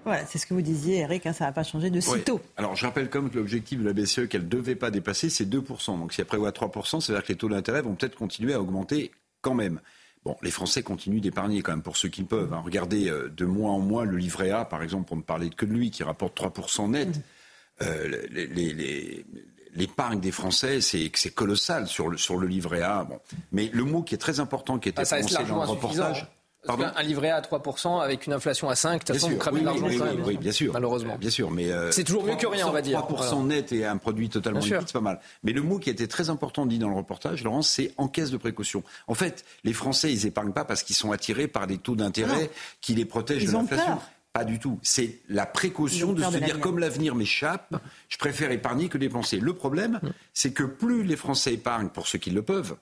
[0.04, 2.38] Voilà, c'est ce que vous disiez, Eric, hein, ça n'a pas changé de sitôt.
[2.58, 5.46] Alors, je rappelle comme que l'objectif de la BCE qu'elle ne devait pas dépasser, c'est
[5.46, 5.98] 2%.
[5.98, 9.10] Donc, si elle prévoit 3%, c'est-à-dire que les taux d'intérêt vont peut-être continuer à augmenter
[9.40, 9.80] quand même.
[10.24, 12.52] Bon, les Français continuent d'épargner quand même pour ceux qui peuvent.
[12.52, 12.62] Hein.
[12.64, 15.66] Regardez euh, de mois en mois le livret A, par exemple, pour ne parler que
[15.66, 17.08] de lui, qui rapporte 3% net.
[17.08, 17.20] Mmh.
[17.82, 18.26] Euh,
[19.74, 23.04] l'épargne des Français, c'est colossal sur le, sur le livret A.
[23.04, 23.18] Bon.
[23.50, 26.28] Mais le mot qui est très important, qui était ah, prononcé dans le reportage,
[26.68, 29.62] un livret A à 3% avec une inflation à 5, de toute façon, vous cramez
[29.62, 30.72] l'argent oui, oui, bien sûr.
[30.72, 31.16] Malheureusement.
[31.18, 33.00] Bien sûr, mais euh, c'est toujours mieux que rien, on va dire.
[33.00, 35.20] 3% net et un produit totalement liquide, c'est pas mal.
[35.42, 38.30] Mais le mot qui était très important dit dans le reportage, Laurence, c'est en caisse
[38.30, 38.82] de précaution.
[39.08, 42.50] En fait, les Français, ils épargnent pas parce qu'ils sont attirés par des taux d'intérêt
[42.80, 43.98] qui les protègent de l'inflation.
[44.32, 44.78] Pas du tout.
[44.82, 47.74] C'est la précaution de se dire comme l'avenir m'échappe,
[48.08, 49.38] je préfère épargner que dépenser.
[49.38, 50.08] Le problème, mm.
[50.32, 52.76] c'est que plus les Français épargnent pour ceux qui le peuvent,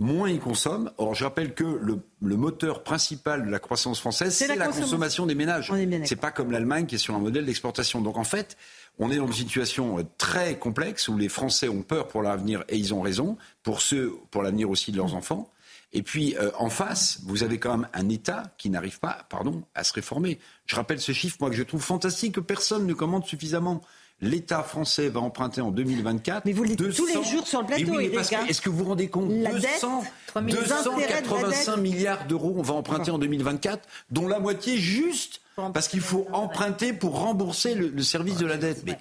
[0.00, 0.90] moins ils consomment.
[0.98, 5.36] Or, je rappelle que le, moteur principal de la croissance française, c'est la, consommation des
[5.36, 5.72] ménages.
[6.04, 8.00] C'est pas comme l'Allemagne qui est sur un modèle d'exportation.
[8.00, 8.56] Donc, en fait,
[8.98, 12.76] on est dans une situation très complexe où les Français ont peur pour l'avenir et
[12.76, 15.50] ils ont raison, pour ceux, pour l'avenir aussi de leurs enfants.
[15.92, 19.64] Et puis, euh, en face, vous avez quand même un État qui n'arrive pas, pardon,
[19.74, 20.38] à se réformer.
[20.66, 23.82] Je rappelle ce chiffre, moi, que je trouve fantastique, que personne ne commande suffisamment
[24.20, 26.44] l'État français va emprunter en 2024.
[26.44, 28.46] Mais vous le dites tous les jours sur le plateau, oui, hein.
[28.48, 30.04] Est-ce que vous vous rendez compte la 200,
[30.36, 35.40] 285 milliards d'euros on va emprunter en 2024, dont la moitié juste
[35.72, 38.82] parce qu'il faut emprunter pour rembourser le, service de la dette.
[38.86, 38.98] Mais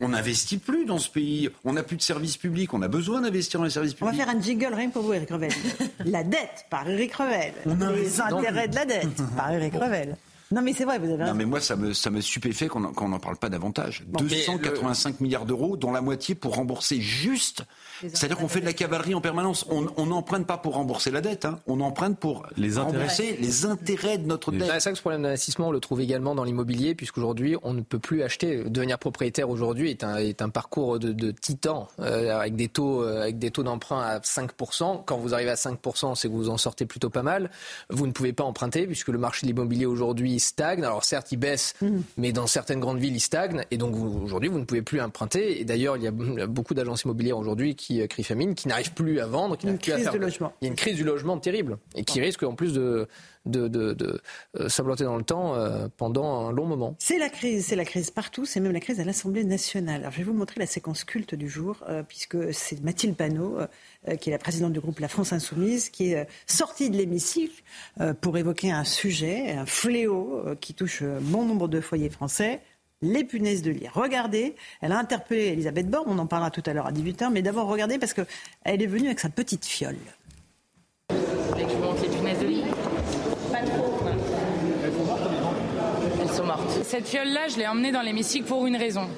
[0.00, 1.50] on n'investit plus dans ce pays.
[1.64, 2.72] On n'a plus de services publics.
[2.74, 4.14] On a besoin d'investir dans les services publics.
[4.14, 5.50] On va faire un jingle rien pour vous, Eric Revel.
[6.04, 7.52] la dette par Eric Revel.
[7.94, 10.16] les intérêts de la dette par Eric Revel.
[10.50, 11.32] Non, mais c'est vrai, vous avez raison.
[11.32, 14.04] Non, mais moi, ça me, ça me stupéfait qu'on n'en parle pas davantage.
[14.08, 17.64] 285 milliards d'euros, dont la moitié pour rembourser juste
[18.00, 19.66] c'est-à-dire qu'on fait de la cavalerie en permanence.
[19.68, 21.60] On n'emprunte pas pour rembourser la dette, hein.
[21.66, 24.68] on emprunte pour les rembourser les intérêts de notre dette.
[24.70, 27.82] C'est ça que ce problème d'investissement, on le trouve également dans l'immobilier, puisqu'aujourd'hui, on ne
[27.82, 28.64] peut plus acheter.
[28.64, 33.02] Devenir propriétaire aujourd'hui est un, est un parcours de, de titan, euh, avec des taux,
[33.02, 35.04] euh, avec des taux d'emprunt à 5%.
[35.04, 37.50] Quand vous arrivez à 5%, c'est que vous en sortez plutôt pas mal.
[37.90, 40.84] Vous ne pouvez pas emprunter, puisque le marché de l'immobilier aujourd'hui stagne.
[40.84, 41.88] Alors certes, il baisse, mmh.
[42.16, 43.64] mais dans certaines grandes villes, il stagne.
[43.70, 45.60] Et donc aujourd'hui, vous ne pouvez plus emprunter.
[45.60, 49.20] Et d'ailleurs, il y a beaucoup d'agences immobilières aujourd'hui qui euh, famine, qui n'arrive plus
[49.20, 50.12] à vendre, qui n'arrive plus à faire.
[50.12, 50.52] De logement.
[50.60, 53.08] Il y a une crise du logement terrible et qui risque en plus de,
[53.46, 54.20] de, de,
[54.58, 54.68] euh,
[54.98, 56.94] dans le temps euh, pendant un long moment.
[56.98, 60.00] C'est la crise, c'est la crise partout, c'est même la crise à l'Assemblée nationale.
[60.00, 61.76] Alors je vais vous montrer la séquence culte du jour,
[62.08, 63.58] puisque c'est Mathilde Panot,
[64.20, 67.62] qui est la présidente du groupe La France Insoumise, qui est sortie de l'hémicycle
[68.20, 72.60] pour évoquer un sujet, un fléau qui touche bon nombre de foyers français
[73.04, 73.86] les punaises de lit.
[73.92, 77.42] Regardez, elle a interpellé Elisabeth Borne, on en parlera tout à l'heure à 18h, mais
[77.42, 78.26] d'abord regardez parce qu'elle
[78.64, 79.96] est venue avec sa petite fiole.
[81.10, 82.64] je vous montre les punaises de lit
[83.52, 83.94] Pas trop.
[86.82, 89.08] Cette fiole-là, je l'ai emmenée dans l'hémicycle pour une raison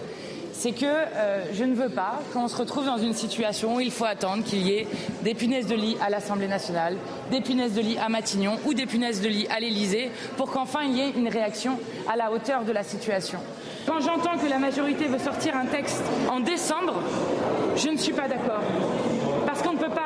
[0.59, 3.91] c'est que euh, je ne veux pas qu'on se retrouve dans une situation où il
[3.91, 4.87] faut attendre qu'il y ait
[5.22, 6.97] des punaises de lit à l'Assemblée nationale,
[7.31, 10.85] des punaises de lit à Matignon ou des punaises de lit à l'Élysée pour qu'enfin
[10.85, 11.79] il y ait une réaction
[12.11, 13.39] à la hauteur de la situation.
[13.87, 17.03] Quand j'entends que la majorité veut sortir un texte en décembre,
[17.77, 18.62] je ne suis pas d'accord.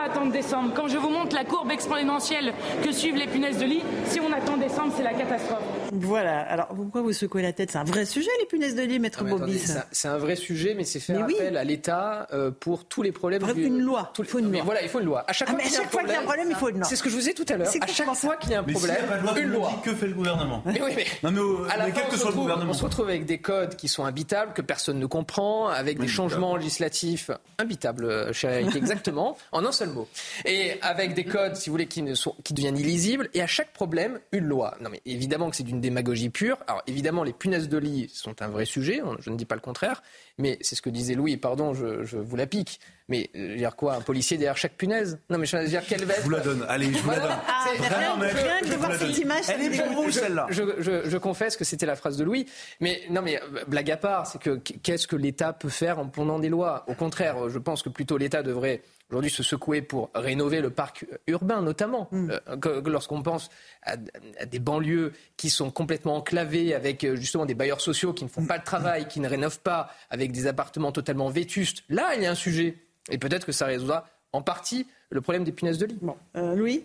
[0.02, 0.72] Attendre décembre.
[0.74, 4.32] Quand je vous montre la courbe exponentielle que suivent les punaises de lit, si on
[4.32, 5.62] attend décembre, c'est la catastrophe.
[5.92, 6.40] Voilà.
[6.40, 7.70] Alors pourquoi vous secouez la tête?
[7.72, 9.72] C'est un vrai sujet, les punaises de lit, maître Bobis.
[9.90, 13.42] C'est un vrai sujet, mais c'est faire appel à l'État euh, pour tous les problèmes.
[13.42, 14.12] Il faut une loi.
[14.18, 14.62] Il faut une loi.
[14.64, 15.24] Voilà, il faut une loi.
[15.26, 16.20] À chaque Ah, fois mais à qu'il y a un chaque fois qu'il y a
[16.20, 16.84] un problème, il faut une loi.
[16.84, 17.68] C'est ce que je vous ai tout à l'heure.
[17.80, 19.48] À chaque fois qu'il y a un Mais s'il y a problème, pas loi une
[19.50, 19.70] loi.
[19.76, 21.96] dit, que fait le gouvernement Mais oui, mais Non, mais, au- à la mais fin,
[22.00, 22.70] quel on que se, soit le retrouve, gouvernement.
[22.70, 26.08] on se retrouve avec des codes qui sont habitables, que personne ne comprend, avec des
[26.08, 30.08] changements législatifs imbitables, euh, cher Eric, exactement, en un seul mot.
[30.44, 33.46] Et avec des codes, si vous voulez, qui, ne sont, qui deviennent illisibles, et à
[33.46, 34.76] chaque problème, une loi.
[34.80, 36.58] Non, mais évidemment que c'est d'une démagogie pure.
[36.66, 39.60] Alors, évidemment, les punaises de lit sont un vrai sujet, je ne dis pas le
[39.60, 40.02] contraire,
[40.38, 42.80] mais c'est ce que disait Louis, pardon, je, je vous la pique.
[43.08, 45.18] Mais, euh, je veux dire quoi, un policier derrière chaque punaise?
[45.30, 46.64] Non, mais je veux dire, quelle va Je vous la donne.
[46.68, 47.30] Allez, je vous la donne.
[47.48, 50.46] Ah, rien, mais- rien que de voir cette image, Elle est pour vous, celle-là.
[50.50, 52.46] je, je- je confesse que c'était la phrase de Louis.
[52.78, 56.06] Mais non, mais euh, blague à part, c'est que qu'est-ce que l'État peut faire en
[56.06, 56.84] pondant des lois?
[56.86, 58.80] Au contraire, je pense que plutôt l'État devrait
[59.10, 62.08] aujourd'hui se secouer pour rénover le parc urbain, notamment.
[62.10, 62.30] Mm.
[62.48, 63.50] Euh, Lorsqu'on pense
[63.82, 63.96] à,
[64.38, 68.28] à des banlieues qui sont complètement enclavées avec euh, justement des bailleurs sociaux qui ne
[68.28, 72.22] font pas le travail, qui ne rénovent pas, avec des appartements totalement vétustes, là, il
[72.22, 72.76] y a un sujet.
[73.10, 75.98] Et peut-être que ça résoudra en partie le problème des punaises de lit.
[76.36, 76.84] Euh, Louis?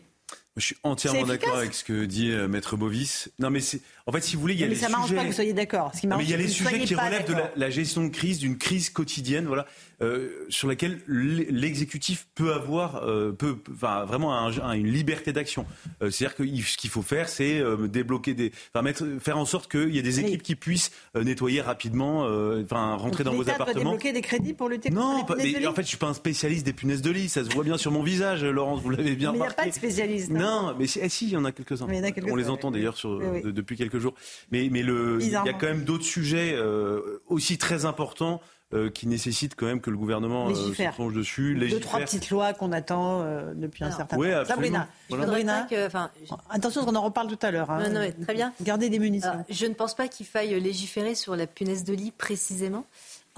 [0.57, 3.29] Je suis entièrement d'accord avec ce que dit euh, Maître Bovis.
[3.39, 3.81] Non, mais c'est.
[4.07, 5.17] En fait, si vous voulez, il y a Mais les ça m'arrange sujets.
[5.17, 5.91] pas que vous soyez d'accord.
[6.05, 8.57] M'arrange, mais il y a les sujets qui relèvent de la, gestion de crise, d'une
[8.57, 9.65] crise quotidienne, voilà,
[10.01, 15.65] euh, sur laquelle l'exécutif peut avoir, euh, peut, enfin, vraiment un- un- une liberté d'action.
[16.01, 19.93] C'est-à-dire que ce qu'il faut faire, c'est débloquer des, enfin, mettre, faire en sorte qu'il
[19.93, 22.21] y ait des équipes qui puissent nettoyer rapidement,
[22.63, 23.73] enfin, rentrer Donc, dans vos appartements.
[23.91, 25.87] débloquer des crédits pour lutter contre Non, les punaises de mais lit en fait, je
[25.87, 27.27] suis pas un spécialiste des punaises de lit.
[27.29, 28.81] Ça se voit bien sur mon visage, Laurence.
[28.81, 29.55] Vous l'avez bien Mais il n'y a remarqué.
[29.63, 30.31] pas de spécialiste.
[30.31, 30.35] hein.
[30.45, 31.87] Non, mais si, eh si, il y en a quelques-uns.
[32.29, 34.13] On les entend d'ailleurs Oui, de- depuis quelques jours.
[34.51, 38.41] Mais, mais le, il y a quand même d'autres sujets euh, aussi très importants
[38.73, 41.53] euh, qui nécessitent quand même que le gouvernement euh, se plonge dessus.
[41.53, 41.81] Deux, légifère.
[41.81, 44.45] trois petites lois qu'on attend euh, depuis un certain Ouais, temps.
[44.45, 46.09] Sabrina, Sabrina, que, enfin,
[46.49, 47.69] attention, on en reparle tout à l'heure.
[47.69, 47.83] hein.
[47.87, 48.53] Non, non, mais très bien.
[48.63, 49.29] Gardez des munitions.
[49.29, 52.85] Alors, je ne pense pas qu'il faille légiférer sur la punaise de lit précisément.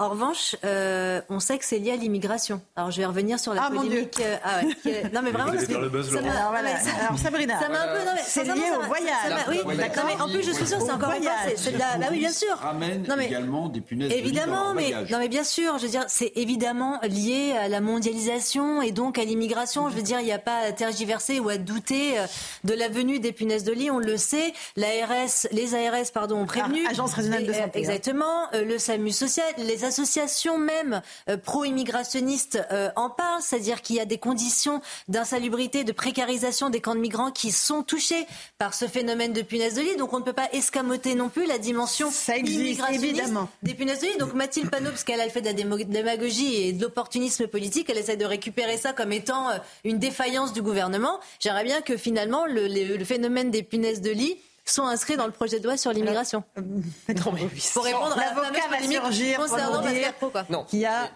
[0.00, 2.60] En revanche, euh, on sait que c'est lié à l'immigration.
[2.76, 4.20] Alors, je vais revenir sur la Ah, mon polémique.
[4.20, 6.70] euh, ah ouais, qui est- Non, mais vraiment, parce que le buzz, ça m'a- voilà.
[7.02, 8.04] Alors, Sabrina, ça m'a un peu.
[8.04, 9.64] non, mais c'est lié ça au voyage.
[9.66, 11.52] Oui, d'accord, mais en plus, je suis sûre, c'est encore voyage.
[11.56, 11.96] c'est de la.
[11.96, 12.54] Bah oui, bien sûr.
[12.58, 15.82] Ramène Non, mais- également des punaises de Évidemment, leur mais non, mais bien sûr, je
[15.86, 19.90] veux dire, c'est évidemment lié à la mondialisation et donc à l'immigration.
[19.90, 22.26] Je veux dire, il n'y a pas à tergiverser ou à douter euh,
[22.62, 23.90] de la venue des punaises de lit.
[23.90, 24.52] On le sait.
[24.76, 26.82] L'ARS, les ARS, pardon, ont prévenu.
[26.86, 27.70] Ah, Agence régionale de santé, hein.
[27.74, 28.46] Exactement.
[28.52, 34.04] Le SAMU social, les associations même euh, pro-immigrationnistes euh, en parlent, c'est-à-dire qu'il y a
[34.04, 38.26] des conditions d'insalubrité, de précarisation des camps de migrants qui sont touchés
[38.58, 39.96] par ce phénomène de punaises de lit.
[39.96, 43.48] Donc on ne peut pas escamoter non plus la dimension Ça existe, immigrationniste évidemment.
[43.62, 44.16] des punaises de lit.
[44.18, 47.98] Donc Mathilde Panot, parce qu'elle a fait de la démagogie et de l'opportunisme politique, elle
[47.98, 51.18] essaie de récupérer ça comme étant euh, une défaillance du gouvernement.
[51.40, 54.36] J'aimerais bien que finalement le, le- le phénomène des punaises de lit
[54.70, 56.44] soit inscrit dans le projet de loi sur l'immigration.
[56.56, 56.64] Non,
[57.06, 59.82] mais Pour répondre à la L'avocat fameuse va surgir concernant
[60.18, 60.44] Pro, quoi.
[60.50, 60.64] non.
[60.64, 61.10] qu'il y a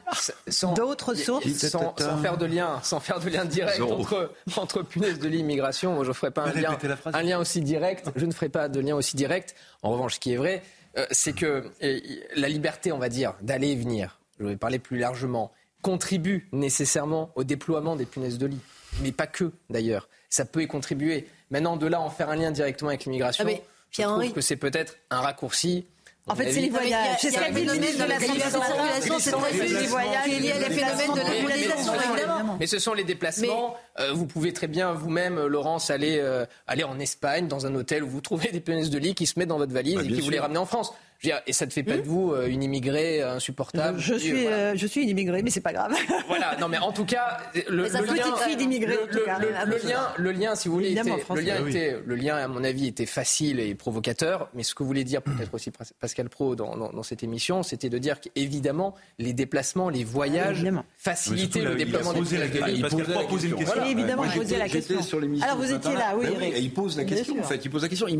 [0.74, 1.46] d'autres sources.
[1.68, 5.92] sans, sans faire de lien, sans faire de lien direct entre, entre punaise de l'immigration,
[5.94, 6.76] moi je ne ferai pas lien,
[7.12, 8.10] un lien aussi direct.
[8.16, 9.54] Je ne ferai pas de lien aussi direct.
[9.82, 10.62] En revanche, ce qui est vrai,
[10.96, 12.00] euh, c'est que euh,
[12.36, 17.30] la liberté, on va dire, d'aller et venir, je vais parler plus largement, contribue nécessairement
[17.34, 18.60] au déploiement des punaises de lit.
[19.00, 20.08] Mais pas que, d'ailleurs.
[20.28, 21.28] Ça peut y contribuer.
[21.52, 24.40] Maintenant, de là en faire un lien directement avec l'immigration, Ah, mais je trouve que
[24.40, 25.86] c'est peut-être un raccourci.
[26.28, 26.88] En fait, c'est les il y a- voyages.
[26.90, 29.30] il y a C'est ce le qu'a dit le phénomène ministre de la circulation, c'est
[29.32, 32.56] très Les voyages, est lié à les phénomènes de la évidemment.
[32.60, 33.76] Mais ce sont les déplacements.
[33.98, 37.74] Euh, vous pouvez très bien vous-même, euh, Laurence, aller, euh, aller en Espagne, dans un
[37.74, 40.02] hôtel où vous trouvez des punaises de lit qui se mettent dans votre valise Bah,
[40.04, 40.92] et qui vous les ramenez en France.
[41.22, 44.00] Je veux dire, et ça ne fait pas de vous euh, une immigrée euh, insupportable.
[44.00, 44.56] Je suis, voilà.
[44.56, 45.92] euh, je suis une immigrée, mais c'est pas grave.
[46.26, 49.24] Voilà, non mais en tout cas, le, ça lien, être fille d'immigrés, le, en tout
[49.24, 49.38] cas.
[49.38, 49.88] le- Ah, le oui.
[49.88, 51.70] lien, le lien, si vous voulez, Évidemment, était- France, le lien oui.
[51.70, 54.48] était, le lien, à mon avis, était facile et provocateur.
[54.54, 57.62] Mais ce que voulait dire peut-être aussi Pas- Pascal Pro dans, dans- dans cette émission,
[57.62, 60.84] c'était de dire qu'évidemment, les déplacements, les voyages Évidemment.
[60.96, 62.80] facilitaient le il a déploiement des lit.
[62.80, 63.84] Parce qu'elle posait la a posé une question.
[63.84, 64.94] évidemment, il posait la question.
[64.96, 65.46] J'étais sur l'émission.
[65.46, 66.26] Alors, vous étiez là, oui,
[66.58, 67.64] il pose la question, en fait.
[67.64, 68.08] Il pose la question.
[68.08, 68.14] Il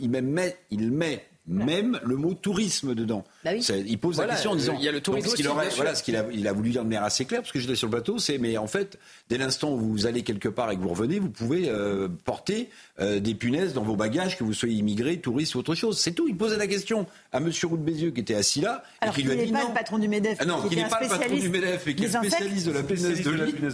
[0.00, 3.24] il met- il met même le mot tourisme dedans.
[3.44, 3.64] Bah oui.
[3.86, 4.74] Il pose Voilà, la question en le- disant.
[4.78, 6.82] il y a le tourisme aussi, aurait- voilà, ce qu'il a, il a voulu dire
[6.82, 8.98] de manière assez claire, parce que j'étais sur le bateau, c'est mais en fait,
[9.30, 12.68] dès l'instant où vous allez quelque part et que vous revenez, vous pouvez euh, porter
[13.00, 16.00] euh, des punaises dans vos bagages, que vous soyez immigré, touriste ou autre chose.
[16.00, 16.26] C'est tout.
[16.28, 19.16] Il posait la question à Monsieur Roux de Bézieux qui était assis là, Alors et
[19.16, 19.68] qui qu'il lui a n'est dit pas non.
[19.68, 21.86] le patron du MEDEF, Ah non, qui qui est n'est pas le patron du MEDEF
[21.86, 23.08] et qui est spécialiste de la punaise de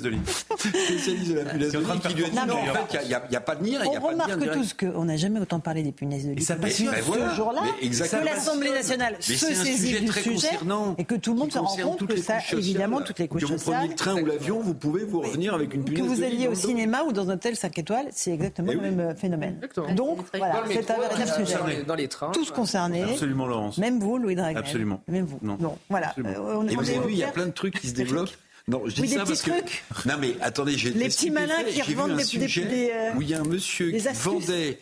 [0.09, 0.19] lit.
[0.59, 3.09] spécialiste de la punaise de lit de qui lui a dit non, en fait, il
[3.09, 5.61] n'y a, il y a pas de n'y On remarque tous qu'on n'a jamais autant
[5.61, 6.43] parlé des punaises de lit.
[6.43, 6.89] Et ça passionne.
[6.91, 7.35] ce Ben voilà.
[7.35, 7.63] jour-là.
[7.81, 9.17] que l'Assemblée nationale
[9.65, 10.49] saisit du sujet
[10.99, 13.59] et que tout le monde se rend compte que ça, évidemment, toutes les couches sociales.
[13.59, 16.23] Que vous preniez le train ou l'avion, vous pouvez vous revenir avec une Que vous
[16.23, 19.15] alliez au cinéma ou dans un hôtel 5 étoiles, c'est exactement Eh le même euh,
[19.15, 19.61] phénomène.
[19.97, 21.83] Donc, voilà, c'est un véritable sujet.
[21.87, 22.31] Dans les trains.
[22.33, 23.03] Tous concernés.
[23.03, 23.79] Absolument, Laurence.
[23.79, 24.57] Même vous, Louis Dragnel.
[24.59, 25.03] Absolument.
[25.09, 25.39] Même vous.
[25.43, 25.79] Non.
[25.91, 26.15] Voilà.
[26.19, 27.95] Euh, on- Et on vous avez vu, il y a plein de trucs qui se
[27.95, 28.31] développent.
[28.67, 29.51] Non, je dis Oui, des ça petits parce que.
[29.51, 29.85] trucs.
[30.07, 33.21] Non, mais attendez, j'ai Les petits malins qui revendent des- des- sujet des, euh, où
[33.23, 34.25] il y a un monsieur qui astuces.
[34.25, 34.79] vendait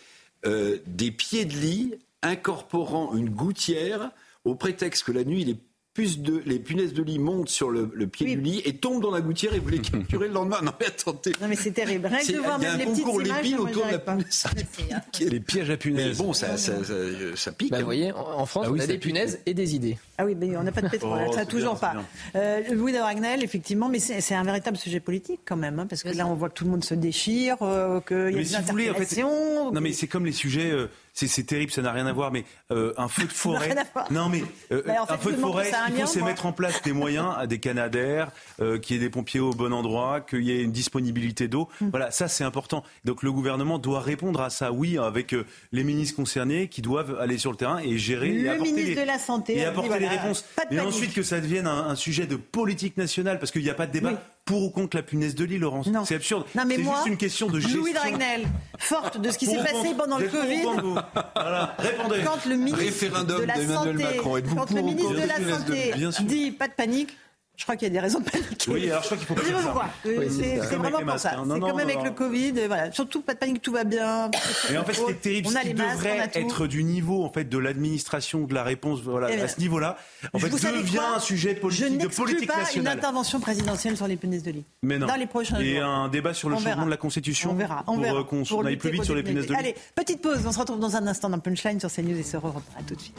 [0.47, 4.11] euh, des pieds de lit incorporant une gouttière
[4.45, 5.57] au prétexte que la nuit, les,
[5.95, 9.03] puces de, les punaises de lit montent sur le, le pied du lit et tombent
[9.03, 10.61] dans la gouttière et vous les capturez le lendemain.
[10.63, 11.33] Non, mais attendez.
[11.41, 12.07] Non, mais c'est terrible.
[12.07, 13.29] Rien que C'est- de voir il y a même un les petites concours autour de
[13.29, 14.17] la arrive pas.
[15.21, 16.19] Les pièges à punaises.
[16.19, 16.95] Mais bon, ça, ça, ça,
[17.37, 17.71] ça pique.
[17.71, 17.81] Bah, hein.
[17.81, 19.03] vous voyez, en, France, Ah oui, on a des pique.
[19.03, 19.99] punaises et des idées.
[20.17, 22.05] Ah oui, mais on n'a pas de pétrole, Oh, ça c'est toujours bien, pas.
[22.37, 26.03] Euh, Louis de Ragnel, effectivement, mais c'est un véritable sujet politique quand même, hein, parce
[26.03, 28.33] que là on voit que tout le monde se déchire, euh, qu'il y a Mais
[28.37, 29.73] des si vous voulez, en fait, interpellations.
[29.73, 32.45] non mais c'est comme les sujets, euh, c'est terrible, ça n'a rien à voir, mais
[32.71, 33.75] euh, un feu de forêt.
[34.11, 36.83] Non mais euh, en fait, un feu de forêt, il faut c'est mettre en place
[36.83, 40.43] des moyens, à des canadaires, euh, qu'il y ait des pompiers au bon endroit, qu'il
[40.43, 41.69] y ait une disponibilité d'eau.
[41.81, 41.91] Hmm.
[41.91, 42.83] Voilà, ça c'est important.
[43.05, 47.19] Donc le gouvernement doit répondre à ça, oui, avec euh, les ministres concernés qui doivent
[47.21, 49.65] aller sur le terrain et gérer et Le apporter ministre les, de la Santé et
[49.65, 50.45] apporter voilà, les réponses.
[50.71, 53.75] Et ensuite que ça devienne un, un sujet de politique nationale, parce qu'il n'y a
[53.75, 54.17] pas de débat Oui.
[54.45, 55.87] Pour ou contre la punaise de lit, Laurence.
[55.87, 56.05] Non.
[56.05, 56.45] C'est absurde.
[56.55, 57.81] Non, mais c'est moi, juste une question de gestion.
[57.81, 58.43] Louis Dragnel,
[58.79, 60.99] forte de ce qui s'est passé pendant le Covid, contre vous
[61.35, 62.21] Voilà, répondez.
[62.25, 64.43] quand le ministre Référendum de la Santé, Macron.
[64.57, 66.25] Quand le ministre de la Santé lit Bien sûr.
[66.25, 67.17] dit pas de panique,
[67.57, 68.71] je crois qu'il y a des raisons de paniquer.
[68.73, 69.75] Oui, alors je crois qu'il faut pas Je ça.
[70.05, 71.31] Oui, C'est- c'est c'est comme vraiment pour masques, ça.
[71.39, 71.43] hein.
[71.45, 72.05] C'est comme non, avec non.
[72.05, 72.53] le Covid.
[72.57, 72.91] euh, Voilà.
[72.93, 74.31] Surtout pas de panique, tout va bien.
[74.73, 75.97] Et en fait, ce qui est terrible, on ce a qui les masques, on a
[75.97, 79.97] devrait être du niveau en fait de l'administration, de la réponse, voilà, à ce niveau-là,
[80.33, 82.99] en fait, devient un sujet Je politique, de n'exclus politique pas une nationale.
[82.99, 84.65] intervention présidentielle sur les punaises de lit.
[84.83, 85.07] Mais non.
[85.07, 85.85] Dans les prochains Et jours.
[85.85, 86.85] un débat sur le On changement verra.
[86.87, 87.51] de la Constitution.
[87.51, 87.85] On verra.
[87.87, 88.21] On pour verra.
[88.21, 89.59] euh, qu'on Pour aille lutter plus vite sur les les punaises de lit.
[89.59, 90.41] Allez, petite pause.
[90.47, 92.63] On se retrouve dans un instant dans Punchline sur CNews et sur Europe.
[92.79, 93.17] À tout de suite.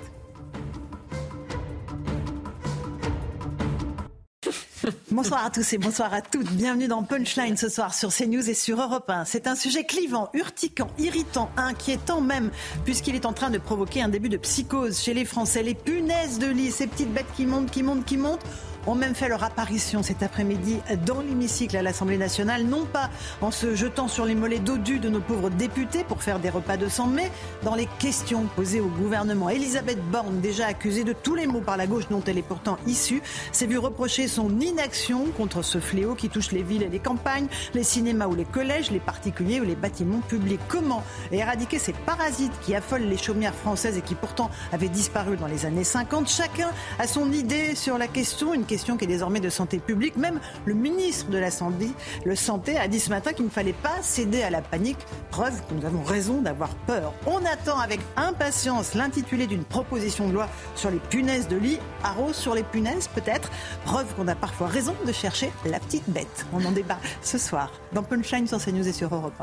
[5.11, 6.51] Bonsoir à tous et bonsoir à toutes.
[6.51, 9.25] Bienvenue dans Punchline ce soir sur CNews et sur Europe 1.
[9.25, 12.51] C'est un sujet clivant, urticant, irritant, inquiétant même,
[12.83, 15.63] puisqu'il est en train de provoquer un début de psychose chez les Français.
[15.63, 18.45] Les punaises de lit, ces petites bêtes qui montent, qui montent, qui montent
[18.87, 23.09] ont même fait leur apparition cet après-midi dans l'hémicycle à l'Assemblée nationale, non pas
[23.41, 26.77] en se jetant sur les mollets dodus de nos pauvres députés pour faire des repas
[26.77, 27.31] de sang, mais
[27.63, 29.49] dans les questions posées au gouvernement.
[29.49, 32.77] Elisabeth Borne, déjà accusée de tous les maux par la gauche dont elle est pourtant
[32.87, 33.21] issue,
[33.51, 37.47] s'est vue reprocher son inaction contre ce fléau qui touche les villes et les campagnes,
[37.73, 40.61] les cinémas ou les collèges, les particuliers ou les bâtiments publics.
[40.67, 45.47] Comment éradiquer ces parasites qui affolent les chaumières françaises et qui pourtant avaient disparu dans
[45.47, 46.69] les années 50 Chacun
[46.99, 50.17] a son idée sur la question, question qui est désormais de santé publique.
[50.17, 51.89] Même le ministre de la Santé,
[52.25, 54.97] le Santé a dit ce matin qu'il ne fallait pas céder à la panique,
[55.29, 57.13] preuve que nous avons raison d'avoir peur.
[57.27, 62.35] On attend avec impatience l'intitulé d'une proposition de loi sur les punaises de lit, arrose
[62.35, 63.51] sur les punaises peut-être,
[63.85, 66.45] preuve qu'on a parfois raison de chercher la petite bête.
[66.53, 69.33] On en débat ce soir dans Punchline sur CNews et sur Europe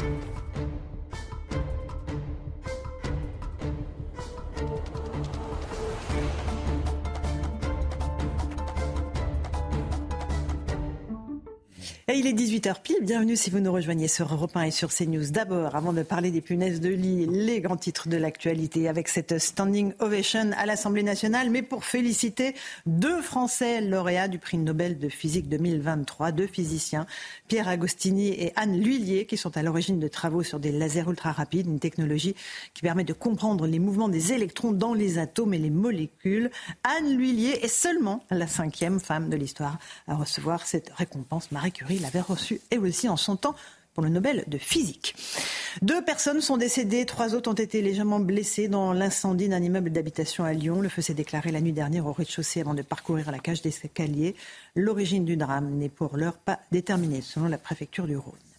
[0.00, 0.43] 1.
[12.06, 14.92] Et il est 18h pile, bienvenue si vous nous rejoignez sur Europe 1 et sur
[14.92, 15.30] CNews.
[15.30, 19.38] D'abord, avant de parler des punaises de lit, les grands titres de l'actualité avec cette
[19.38, 25.08] standing ovation à l'Assemblée nationale, mais pour féliciter deux Français lauréats du prix Nobel de
[25.08, 27.06] physique 2023, deux physiciens,
[27.48, 31.32] Pierre Agostini et Anne Lhuillier, qui sont à l'origine de travaux sur des lasers ultra
[31.32, 32.34] rapides, une technologie
[32.74, 36.50] qui permet de comprendre les mouvements des électrons dans les atomes et les molécules.
[36.82, 41.50] Anne Lhuillier est seulement la cinquième femme de l'histoire à recevoir cette récompense.
[41.50, 43.54] Marie Curie l'avait reçue et aussi en son temps
[43.94, 45.14] pour le Nobel de physique.
[45.82, 50.44] Deux personnes sont décédées, trois autres ont été légèrement blessées dans l'incendie d'un immeuble d'habitation
[50.44, 50.80] à Lyon.
[50.80, 54.34] Le feu s'est déclaré la nuit dernière au rez-de-chaussée avant de parcourir la cage d'escalier.
[54.74, 58.53] L'origine du drame n'est pour l'heure pas déterminée, selon la préfecture du Rhône.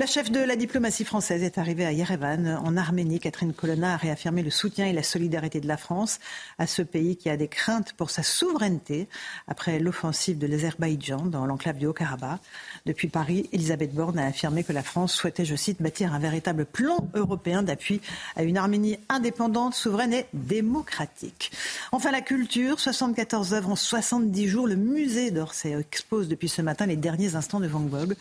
[0.00, 3.20] La chef de la diplomatie française est arrivée à Yerevan, en Arménie.
[3.20, 6.20] Catherine Colonna a réaffirmé le soutien et la solidarité de la France
[6.58, 9.08] à ce pays qui a des craintes pour sa souveraineté
[9.46, 12.40] après l'offensive de l'Azerbaïdjan dans l'enclave du Haut-Karabakh.
[12.86, 16.64] Depuis Paris, Elisabeth Borne a affirmé que la France souhaitait, je cite, bâtir un véritable
[16.64, 18.00] plan européen d'appui
[18.36, 21.52] à une Arménie indépendante, souveraine et démocratique.
[21.92, 24.66] Enfin, la culture, 74 œuvres en 70 jours.
[24.66, 28.16] Le musée d'Orsay expose depuis ce matin les derniers instants de Van Gogh.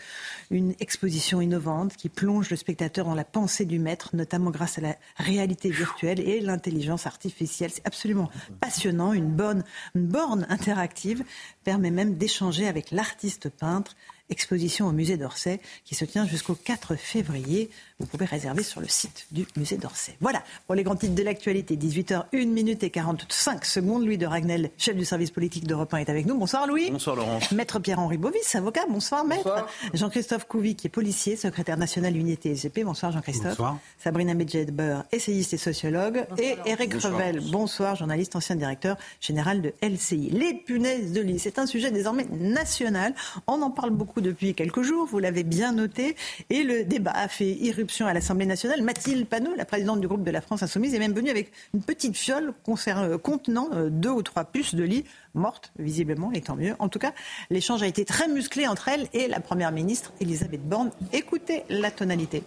[0.51, 4.81] Une exposition innovante qui plonge le spectateur dans la pensée du maître, notamment grâce à
[4.81, 7.71] la réalité virtuelle et l'intelligence artificielle.
[7.73, 9.13] C'est absolument passionnant.
[9.13, 9.63] Une borne,
[9.95, 11.23] une borne interactive
[11.63, 13.95] permet même d'échanger avec l'artiste peintre.
[14.29, 18.87] Exposition au musée d'Orsay qui se tient jusqu'au 4 février vous pouvez réserver sur le
[18.87, 20.15] site du musée d'Orsay.
[20.21, 21.75] Voilà pour les grands titres de l'actualité.
[21.75, 24.05] 18h, 1 minute et 45 secondes.
[24.05, 26.37] Louis de Ragnel, chef du service politique d'Europe 1, est avec nous.
[26.37, 26.91] Bonsoir Louis.
[26.91, 27.39] Bonsoir Laurent.
[27.51, 28.85] Maître Pierre-Henri Bovis, avocat.
[28.89, 29.67] Bonsoir Maître.
[29.93, 32.85] Jean-Christophe Couvi, qui est policier, secrétaire national unité SGP.
[32.85, 33.49] Bonsoir Jean-Christophe.
[33.49, 33.77] Bonsoir.
[33.97, 36.25] Sabrina Medjedber, essayiste et sociologue.
[36.37, 40.29] et Eric Revel, bonsoir, journaliste, ancien directeur général de LCI.
[40.29, 43.13] Les punaises de lit, c'est un sujet désormais national.
[43.45, 46.15] On en parle beaucoup depuis quelques jours, vous l'avez bien noté.
[46.49, 48.81] Et le débat a fait irruption à l'Assemblée nationale.
[48.81, 51.81] Mathilde Panot, la présidente du groupe de la France Insoumise, est même venue avec une
[51.81, 56.75] petite fiole contenant euh, deux ou trois puces de lit mortes, visiblement, et tant mieux.
[56.79, 57.13] En tout cas,
[57.49, 60.91] l'échange a été très musclé entre elle et la Première ministre, Elisabeth Borne.
[61.11, 62.43] Écoutez la tonalité.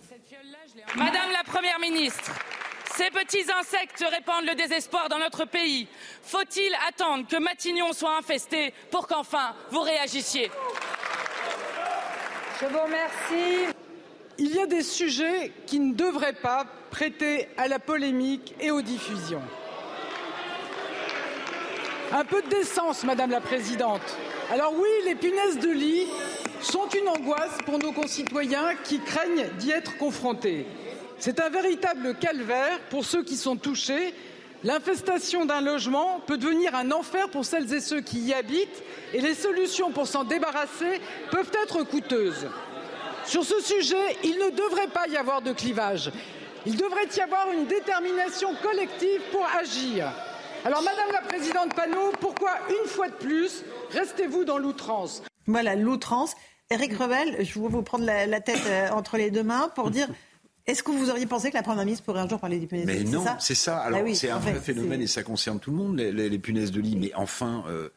[0.96, 2.32] Madame la Première ministre,
[2.96, 5.88] ces petits insectes répandent le désespoir dans notre pays.
[6.22, 10.50] Faut-il attendre que Matignon soit infesté pour qu'enfin vous réagissiez?
[12.60, 13.81] Je vous remercie.
[14.44, 18.82] Il y a des sujets qui ne devraient pas prêter à la polémique et aux
[18.82, 19.40] diffusions.
[22.10, 24.02] Un peu de décence, Madame la Présidente.
[24.50, 26.08] Alors oui, les punaises de lit
[26.60, 30.66] sont une angoisse pour nos concitoyens qui craignent d'y être confrontés.
[31.20, 34.12] C'est un véritable calvaire pour ceux qui sont touchés.
[34.64, 38.82] L'infestation d'un logement peut devenir un enfer pour celles et ceux qui y habitent
[39.14, 42.48] et les solutions pour s'en débarrasser peuvent être coûteuses.
[43.26, 46.10] Sur ce sujet, il ne devrait pas y avoir de clivage.
[46.66, 50.12] Il devrait y avoir une détermination collective pour agir.
[50.64, 55.22] Alors, Madame la Présidente Panot, pourquoi, une fois de plus, restez-vous dans l'outrance?
[55.46, 56.34] Voilà, l'outrance.
[56.70, 59.90] Éric Revel, je vais vous prendre la, la tête euh, entre les deux mains pour
[59.90, 60.08] dire
[60.66, 62.86] est-ce que vous auriez pensé que la Première ministre pourrait un jour parler des punaises
[62.86, 63.04] de lit?
[63.04, 63.78] Mais non, c'est ça?
[63.78, 66.12] Alors, Ah oui, c'est un vrai fait, phénomène et ça concerne tout le monde, les,
[66.12, 66.96] les- les punaises de lit.
[66.96, 67.90] Mais enfin, euh,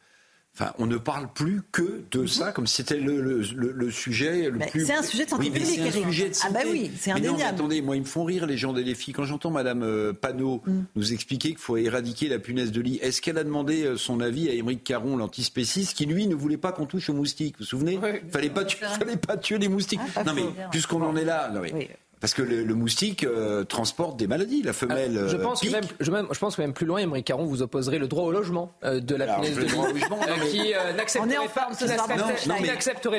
[0.58, 3.90] enfin, on ne parle plus que de ça, comme si c'était le, le- le- le
[3.90, 4.58] sujet le Mhm.
[4.58, 4.86] Mais plus.
[4.86, 7.12] c'est un sujet de santé Oui, publique, c'est un sujet de Ah bah oui, c'est
[7.14, 7.54] Mais non, mais indéniable.
[7.56, 9.14] attendez, moi, ils me font rire, les gens des filles.
[9.14, 10.80] Quand j'entends Madame euh, Panot Mm.
[10.96, 14.20] nous expliquer qu'il faut éradiquer la punaise de lit, est-ce qu'elle a demandé euh, son
[14.20, 17.56] avis à Émeric Caron, l'antispéciste, qui lui ne voulait pas qu'on touche aux moustiques?
[17.58, 17.98] Vous vous souvenez?
[18.30, 20.00] Fallait pas, tuer, fallait pas tuer les moustiques.
[20.16, 23.24] Ah, pas non mais puisqu'on en est là, non, mais- Parce que le, le moustique
[23.24, 24.62] euh, transporte des maladies.
[24.62, 25.26] La femelle.
[25.28, 25.74] Je euh, pense, que pique.
[25.74, 28.24] même, je, même- je pense que même plus loin, Émeric Caron vous opposerait le droit
[28.24, 30.48] au logement euh, de la Alors, punaise le de lit, droit au logement, non, mais-
[30.48, 31.46] qui euh, n'accepterait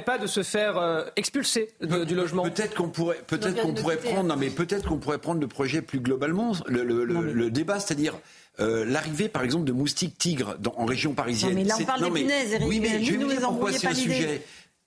[0.01, 2.43] pas, de se faire euh, expulser de- du logement.
[2.43, 5.81] Peut-être qu'on pourrait, peut-être qu'on pourrait prendre, non mais peut-être qu'on pourrait prendre le projet
[5.81, 8.13] plus globalement, le, le- le- le débat, c'est-à-dire.
[8.59, 11.51] euh, L'arrivée, par exemple, de moustiques tigres dans- en région parisienne.
[11.51, 12.67] Non, mais là, on parle des punaises, Eric.
[12.67, 14.01] Oui, mais je vais nous, vous dire pourquoi c'est l'idée.
[14.01, 14.41] sujet.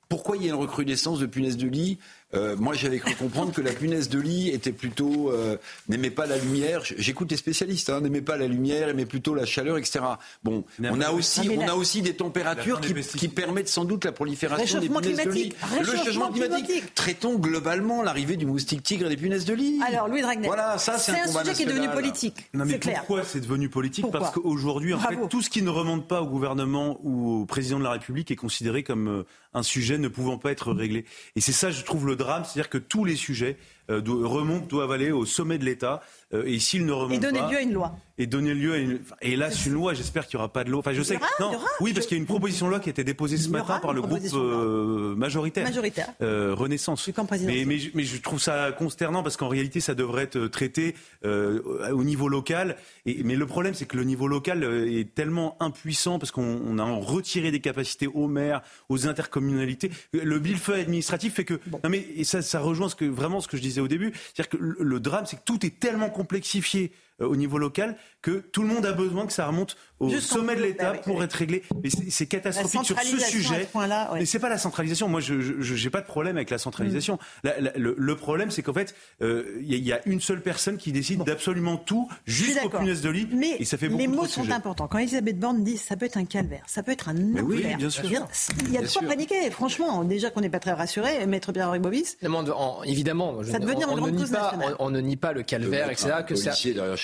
[0.09, 1.99] Pourquoi il y a une recrudescence de punaises de lit
[2.35, 5.57] Euh, Moi, j'avais cru comprendre que la punaise de lit était plutôt euh,
[5.89, 6.83] n'aimait pas la lumière.
[6.85, 10.01] J'écoute les spécialistes, hein, n'aimait pas la lumière, aimait plutôt la chaleur, etc.
[10.45, 14.13] Bon, on a aussi, on la- a aussi des températures qui, permettent sans doute la
[14.13, 15.49] prolifération des punaises de lit.
[15.49, 15.57] climatique.
[15.91, 16.95] Réchauffement climatique.
[16.95, 19.81] Traitons globalement l'arrivée du moustique tigre et des punaises de lit.
[19.87, 22.49] Alors, Louis Dragnet, Voilà, ça c'est un, sujet qui est devenu politique.
[22.55, 22.99] Non mais clair.
[22.99, 24.03] pourquoi c'est devenu politique?
[24.03, 24.21] Pourquoi?
[24.21, 25.23] Parce qu'aujourd'hui, en Bravo.
[25.23, 28.31] fait, tout ce qui ne remonte pas au gouvernement ou au président de la République
[28.31, 29.23] est considéré comme euh,
[29.55, 31.05] un sujet ne pouvant pas être réglé.
[31.37, 33.57] Et c'est ça, je trouve, le drame, c'est-à-dire que tous les sujets
[33.91, 36.03] euh, remontent, doivent aller au sommet de l'État.
[36.33, 37.97] Euh, et s'ils ne remontent Et donner pas, lieu à une loi.
[38.19, 39.95] et donner lieu à une, hélas, une loi.
[39.95, 40.81] J'espère qu'il n'y aura pas de loi.
[40.81, 41.65] Enfin, je sais aura, que, non, aura.
[41.81, 43.79] oui, parce qu'il y a une proposition de loi qui a été déposée ce matin
[43.81, 46.09] par le groupe euh, majoritaire, Majoritaire.
[46.23, 47.09] euh, Renaissance.
[47.47, 50.95] Mais, mais, je- mais je trouve ça consternant parce qu'en réalité, ça devrait être traité
[51.25, 52.77] au niveau local.
[53.07, 56.79] Et, mais le problème, c'est que le niveau local est tellement impuissant parce qu'on on
[56.79, 59.91] a retiré des capacités aux maires, aux intercommunalités.
[60.13, 63.49] Le millefeuille administratif fait que non mais et ça, ça rejoint ce que vraiment ce
[63.49, 66.11] que je disais au début, c'est-à-dire que le, le drame, c'est que tout est tellement
[66.21, 66.85] complexifié.
[66.85, 70.37] euh, au niveau local que tout le monde a besoin que ça remonte au Jusqu'en
[70.37, 71.25] sommet de l'État oui, pour oui.
[71.25, 71.63] être réglé.
[71.83, 73.69] Mais c'est c'est catastrophique sur ce sujet.
[73.73, 73.87] ce ouais.
[74.15, 75.09] Mais c'est pas la centralisation.
[75.09, 77.15] Moi, je je- j'ai pas de problème avec la centralisation.
[77.15, 77.19] Mm.
[77.45, 80.01] La- la- le, le problème, c'est qu'en fait, euh, il y, a- il y a
[80.07, 83.29] une seule personne qui décide d'absolument tout, suis jusqu'aux punaises de lit.
[83.33, 84.55] Mais et ça fait beaucoup les mots sont sujets.
[84.55, 84.89] importants.
[84.89, 87.45] Quand Elisabeth Borne dit ça peut être un calvaire, ça peut être un enfer.
[87.45, 88.05] oui, bien sûr.
[88.07, 89.51] Il y a de quoi paniquer.
[89.51, 92.17] Franchement, déjà qu'on n'est pas très rassuré, Maître Pierre-Henri Bobis.
[92.23, 94.77] Demande en- évidemment, je- Ça on, une on grande ne nie pas, nationale.
[94.79, 96.11] on, on ne nie pas le calvaire, etc.
[96.27, 96.53] Que ça,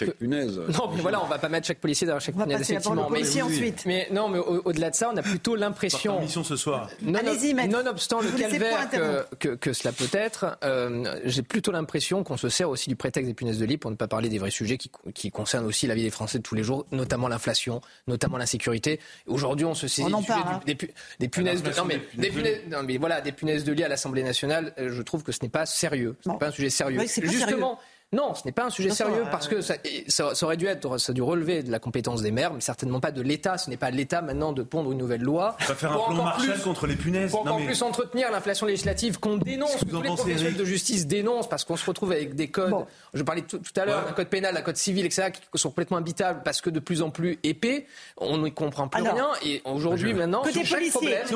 [0.06, 0.58] chaque punaise.
[0.78, 3.06] Non, mais voilà, on va pas mettre chaque policier derrière chaque On va punaise, effectivement.
[3.06, 3.82] au policier mais, ensuite.
[3.86, 6.20] mais non, mais au- au-delà de ça, on a plutôt l'impression.
[6.20, 6.88] Mission ce soir.
[7.02, 7.20] Non,
[7.68, 11.72] nonobstant le Je vous laisse calvaire que, que, que cela peut être, euh, j'ai plutôt
[11.72, 14.28] l'impression qu'on se sert aussi du prétexte des punaises de lit pour ne pas parler
[14.28, 16.86] des vrais sujets qui, qui concernent aussi la vie des Français de tous les jours,
[16.92, 19.00] notamment l'inflation, notamment l'insécurité.
[19.26, 20.60] Aujourd'hui, on se saisit On du sujet hein.
[20.60, 20.90] du- des, pu-
[21.20, 23.84] des punaises de, L'inflation non, mais, des punaises non, mais voilà, des punaises de lit
[23.84, 24.72] à l'Assemblée nationale.
[24.78, 26.16] euh, Je trouve que ce n'est pas sérieux.
[26.22, 26.38] Ce n'est Non.
[26.38, 26.98] pas un sujet sérieux.
[27.00, 27.78] Oui, Justement,
[28.12, 29.74] Non, ce n'est pas un sujet sérieux parce que ça,
[30.06, 33.00] ça, aurait dû être, ça a dû relever de la compétence des maires, mais certainement
[33.00, 33.58] pas de l'État.
[33.58, 35.56] Ce n'est pas l'État maintenant de pondre une nouvelle loi.
[35.60, 37.32] On va faire un plan Marshall contre les punaises.
[37.32, 41.48] Pour encore plus entretenir l'inflation législative qu'on dénonce, que tous les professionnels de justice dénoncent
[41.48, 42.86] parce qu'on se retrouve avec des codes.
[43.12, 45.96] Je parlais tout, à l'heure d'un code pénal, d'un code civil, etc., qui sont complètement
[45.96, 47.86] habitables parce que de plus en plus épais.
[48.18, 49.30] On ne comprend plus rien.
[49.44, 51.26] Et aujourd'hui, maintenant, côté chaque problème, à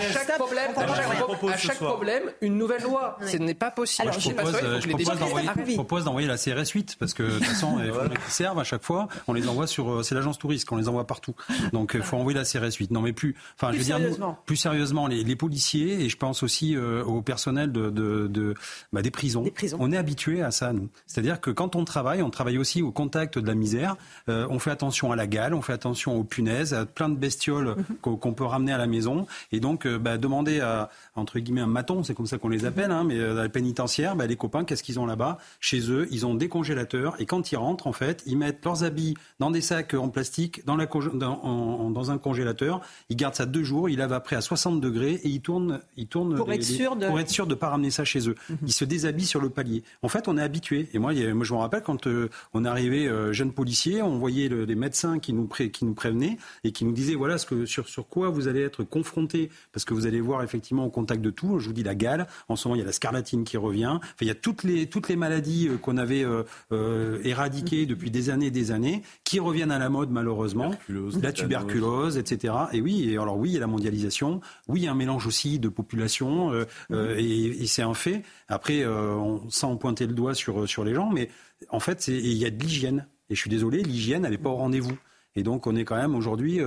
[0.00, 3.16] chaque problème, à chaque problème, une nouvelle loi.
[3.26, 4.08] Ce n'est pas possible.
[4.08, 7.92] Alors, je propose, je propose d'envoyer la CRS 8 parce que de toute façon, il
[7.92, 9.08] faut qu'ils servent à chaque fois.
[9.28, 11.34] On les envoie sur, euh, c'est l'agence touriste qu'on les envoie partout.
[11.72, 12.90] Donc, il faut envoyer la CRS 8.
[12.90, 13.98] Non, mais plus, enfin, je veux dire,
[14.46, 18.54] plus sérieusement, les, les, policiers et je pense aussi euh, au personnel de, de, de
[18.92, 19.42] bah, des, prisons.
[19.42, 19.76] des, prisons.
[19.80, 20.88] On est habitué à ça, nous.
[21.06, 23.96] C'est-à-dire que quand on travaille, on travaille aussi au contact de la misère.
[24.28, 27.16] Euh, on fait attention à la gale, on fait attention aux punaises, à plein de
[27.16, 28.16] bestioles mhm.
[28.18, 29.26] qu'on peut ramener à la maison.
[29.52, 32.90] Et donc, bah, demander à, entre guillemets, un maton, c'est comme ça qu'on les appelle,
[32.90, 33.18] hein, mais
[33.52, 37.26] pénitentiaire, bah, les copains, qu'est-ce qu'ils ont là-bas Chez eux, ils ont des congélateurs et
[37.26, 40.76] quand ils rentrent, en fait, ils mettent leurs habits dans des sacs en plastique, dans,
[40.76, 42.80] la, dans, dans un congélateur.
[43.08, 46.06] Ils gardent ça deux jours, ils lavent après à 60 degrés et ils tournent, ils
[46.06, 47.06] tournent pour, être, sûr de...
[47.06, 48.34] pour être sûr de pas ramener ça chez eux.
[48.48, 48.58] Mhm.
[48.66, 49.82] Ils se déshabillent sur le palier.
[50.02, 50.88] En fait, on est habitué.
[50.92, 54.48] Et moi, moi je me rappelle quand euh, on arrivait euh, jeune policier, on voyait
[54.48, 57.46] le, les médecins qui nous, pré, qui nous prévenaient et qui nous disaient voilà ce
[57.46, 60.90] que, sur, sur quoi vous allez être confronté parce que vous allez voir effectivement au
[60.90, 61.58] contact de tout.
[61.58, 62.26] Je vous dis la gale.
[62.48, 63.98] En ce moment, il y a la scarlatine qui revient.
[63.98, 67.86] Enfin, il y a toutes les, toutes les maladies euh, qu'on avait euh, euh, éradiquées
[67.86, 70.72] depuis des années et des années qui reviennent à la mode malheureusement.
[70.88, 72.54] la tuberculose, etc.
[72.72, 74.40] Et oui, et alors oui, il y a la mondialisation.
[74.68, 76.52] Oui, il y a un mélange aussi de population
[76.90, 78.22] et, c'est un fait.
[78.48, 81.30] Après, on, sans pointer le doigt sur, sur les gens, mais
[81.70, 83.06] en fait, il y a de l'hygiène.
[83.30, 84.96] Et je suis désolé, l'hygiène, elle n'est pas au rendez-vous.
[85.36, 86.60] Et donc, on est quand même aujourd'hui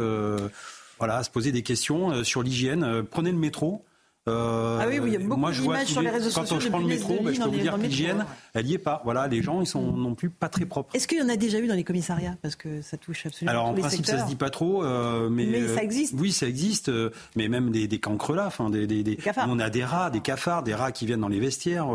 [0.97, 3.03] voilà, à se poser des questions sur l'hygiène.
[3.09, 3.85] prenez le métro.
[4.27, 6.55] Euh, ah oui, oui, il y a beaucoup d'images sur les réseaux sociaux.
[6.55, 8.79] Quand je prends le métro, ben, je peux vous dire que l'hygiène, elle n'y est
[8.79, 9.01] pas.
[9.03, 10.95] Voilà, les gens, ils sont non plus pas très propres.
[10.95, 12.35] Est-ce qu'il y en a déjà eu dans les commissariats?
[12.41, 14.83] Parce que ça touche absolument Alors, en principe, ça se dit pas trop.
[14.83, 16.91] Euh, mais, mais ça euh, existe Oui, ça existe.
[17.35, 18.47] Mais même des, des cancres là.
[18.47, 21.27] Enfin, des, des, des on a des rats, des cafards, des rats qui viennent dans
[21.27, 21.87] les vestiaires.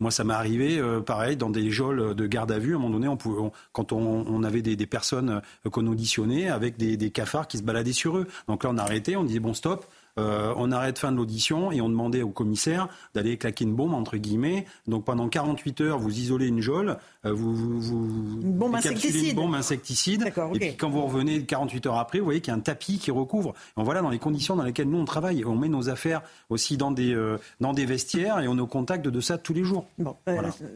[0.00, 2.72] Moi, ça m'est arrivé, pareil, dans des geôles de garde à vue.
[2.72, 6.78] À un moment donné, on pouvait, quand on, on, avait des, personnes qu'on auditionnait avec
[6.78, 8.26] des, des cafards qui se baladaient sur eux.
[8.48, 9.86] Donc là, on a arrêté, on disait bon, stop.
[10.18, 13.94] Euh, on arrête fin de l'audition et on demandait au commissaire d'aller claquer une bombe,
[13.94, 14.66] entre guillemets.
[14.86, 19.30] Donc pendant 48 heures, vous isolez une geôle, euh, vous, vous, une bombe insecticide.
[19.30, 20.32] Une bombe insecticide.
[20.54, 22.98] Et puis quand vous revenez 48 heures après, vous voyez qu'il y a un tapis
[22.98, 23.54] qui recouvre.
[23.78, 25.44] Et voilà dans les conditions dans lesquelles nous on travaille.
[25.44, 28.66] On met nos affaires aussi dans des, euh, dans des vestiaires et on est au
[28.66, 29.86] contact de ça tous les jours.
[29.98, 30.16] Bon,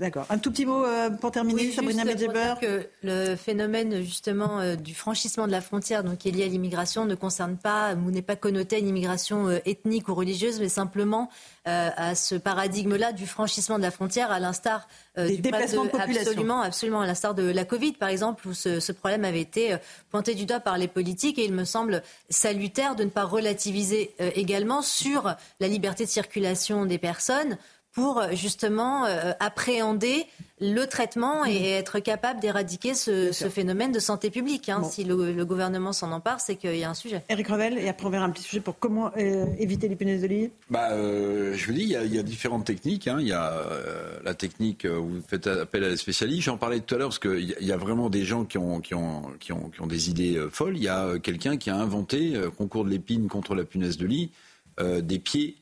[0.01, 0.27] d'accord.
[0.31, 0.85] Un tout petit mot
[1.21, 2.55] pour terminer, Sabrina Medjeber.
[2.61, 7.05] que le phénomène justement du franchissement de la frontière, donc qui est lié à l'immigration,
[7.05, 8.87] ne concerne pas ou n'est pas connoté à une
[9.31, 11.31] immigration euh, ethnique ou religieuse, mais simplement
[11.67, 15.91] euh, à ce paradigme-là du franchissement de la frontière, à l'instar euh, des déplacements de,
[15.91, 16.31] population.
[16.31, 19.77] Absolument, absolument, à l'instar de la Covid, par exemple, où ce, ce, problème avait été
[20.11, 24.15] pointé du doigt par les politiques, et il me semble salutaire de ne pas relativiser
[24.19, 27.59] également sur la liberté de circulation des personnes
[27.95, 29.05] pour justement
[29.41, 30.27] appréhender
[30.61, 34.69] le traitement et être capable d'éradiquer ce, phénomène de santé publique.
[34.69, 34.83] Hein.
[34.85, 37.23] Si le, gouvernement s'en empare, c'est qu'il y a un sujet.
[37.29, 40.23] Eric Revel, et après on verra un petit sujet pour comment euh, éviter les punaises
[40.23, 40.51] de lit.
[40.71, 43.09] Bah, euh, je vous dis, il y, a, différentes techniques.
[43.09, 43.19] Hein.
[43.21, 46.43] Il y a euh, la technique où vous faites appel à des spécialistes.
[46.43, 48.95] J'en parlais tout à l'heure parce qu'il y, a vraiment des gens qui ont, qui
[48.95, 50.77] ont, qui ont, qui ont des idées folles.
[50.77, 54.31] Il y a quelqu'un qui a inventé, concours de l'épine contre la punaise de lit,
[54.81, 55.57] des pieds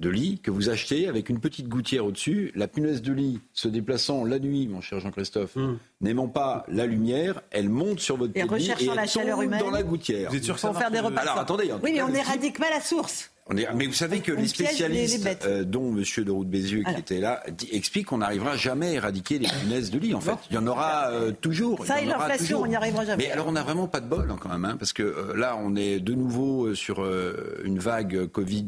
[0.00, 2.52] de lit que vous achetez avec une petite gouttière au-dessus.
[2.54, 5.78] La punaise de lit se déplaçant la nuit, mon cher Jean-Christophe, hmm.
[6.00, 9.60] n'aimant pas la lumière, elle monte sur votre et lit et la chaleur humaine.
[9.60, 10.30] dans la goutière.
[10.30, 11.20] Vous êtes sûr que ça faire des repas.
[11.20, 11.70] Alors attendez.
[11.82, 13.30] Oui, mais on n'éradique pas la source.
[13.54, 17.44] Mais vous savez que les spécialistes, euh, dont Monsieur de Route Bézieux qui était là,
[17.70, 20.14] expliquent qu'on n'arrivera jamais à éradiquer les punaises de lit.
[20.14, 21.86] En fait, il y en aura euh, toujours.
[21.86, 23.24] Ça et l'inflation, on n'y arrivera jamais.
[23.24, 25.36] Mais alors, on a vraiment pas de bol hein, quand même, hein, parce que euh,
[25.36, 27.06] là, on est de nouveau sur
[27.64, 28.66] une vague Covid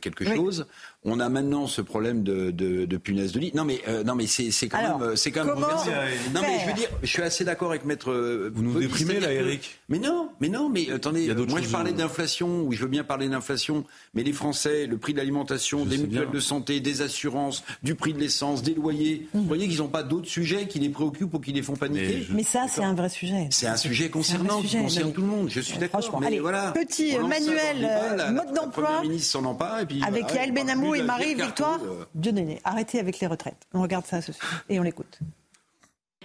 [0.00, 0.66] quelque chose.
[1.04, 3.52] On a maintenant ce problème de, de, de punaises de lit.
[3.54, 5.54] Non, mais non, mais c'est quand même c'est quand même.
[5.54, 8.12] Non, mais je veux dire, je suis assez d'accord avec maître.
[8.54, 9.78] Vous nous déprimez là, Eric.
[9.88, 11.32] Mais non, mais non, mais attendez.
[11.48, 12.62] Moi, je parlais d'inflation.
[12.62, 13.84] Oui, je veux bien parler d'inflation
[14.14, 18.12] mais les Français, le prix de l'alimentation, des mutuelles de santé, des assurances, du prix
[18.12, 21.38] de l'essence, des loyers, vous voyez qu'ils n'ont pas d'autres sujets qui les préoccupent ou
[21.38, 23.48] qui les font paniquer Mais, ça, c'est un vrai sujet.
[23.50, 25.48] C'est un sujet concernant, qui concerne tout le monde.
[25.48, 26.20] Je suis d'accord.
[26.20, 26.72] Mais voilà.
[26.72, 29.00] Petit manuel euh, mode d'emploi.
[29.02, 32.54] Le ministre s'en empare et puis avec Yael Benamou et Marie Victoire euh.
[32.64, 33.66] Arrêtez avec les retraites.
[33.72, 35.18] On regarde ça ce soir et on l'écoute.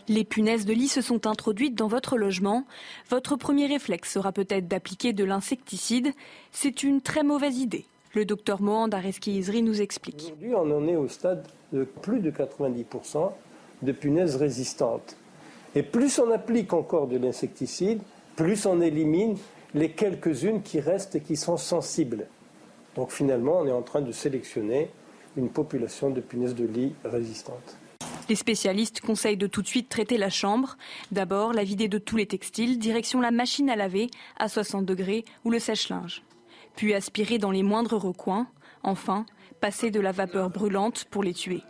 [0.10, 2.64] Les punaises de lit se sont introduites dans votre logement.
[3.10, 6.14] Votre premier réflexe sera peut-être d'appliquer de l'insecticide.
[6.52, 7.86] C'est une très mauvaise idée.
[8.14, 10.24] Le docteur Mohand Areski nous explique.
[10.26, 13.32] Aujourd'hui, on en est au stade de plus de 90%
[13.82, 15.18] de punaises résistantes.
[15.76, 18.00] Et plus on applique encore de l'insecticide,
[18.36, 19.38] plus on élimine
[19.74, 22.28] les quelques-unes qui restent et qui sont sensibles.
[22.98, 24.90] Donc finalement, on est en train de sélectionner
[25.38, 27.78] une population de punaises de lit résistantes.
[28.28, 30.78] Les spécialistes conseillent de tout de suite traiter la chambre.
[31.12, 35.24] D'abord, la vider de tous les textiles, direction la machine à laver à 60 degrés
[35.46, 36.24] ou le sèche-linge.
[36.76, 38.48] Puis aspirer dans les moindres recoins.
[38.82, 39.28] Enfin,
[39.62, 41.62] passer de la vapeur brûlante pour les tuer.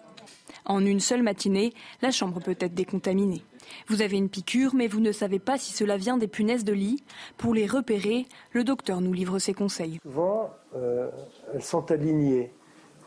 [0.65, 3.43] En une seule matinée, la chambre peut être décontaminée.
[3.87, 6.73] Vous avez une piqûre, mais vous ne savez pas si cela vient des punaises de
[6.73, 7.03] lit.
[7.37, 9.99] Pour les repérer, le docteur nous livre ses conseils.
[10.03, 11.09] Souvent, euh,
[11.53, 12.51] elles sont alignées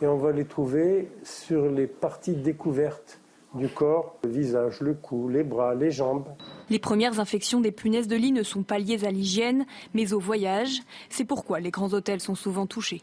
[0.02, 3.20] et on va les trouver sur les parties découvertes
[3.54, 6.28] du corps, le visage, le cou, les bras, les jambes.
[6.68, 10.20] Les premières infections des punaises de lit ne sont pas liées à l'hygiène, mais au
[10.20, 10.80] voyage.
[11.08, 13.02] C'est pourquoi les grands hôtels sont souvent touchés.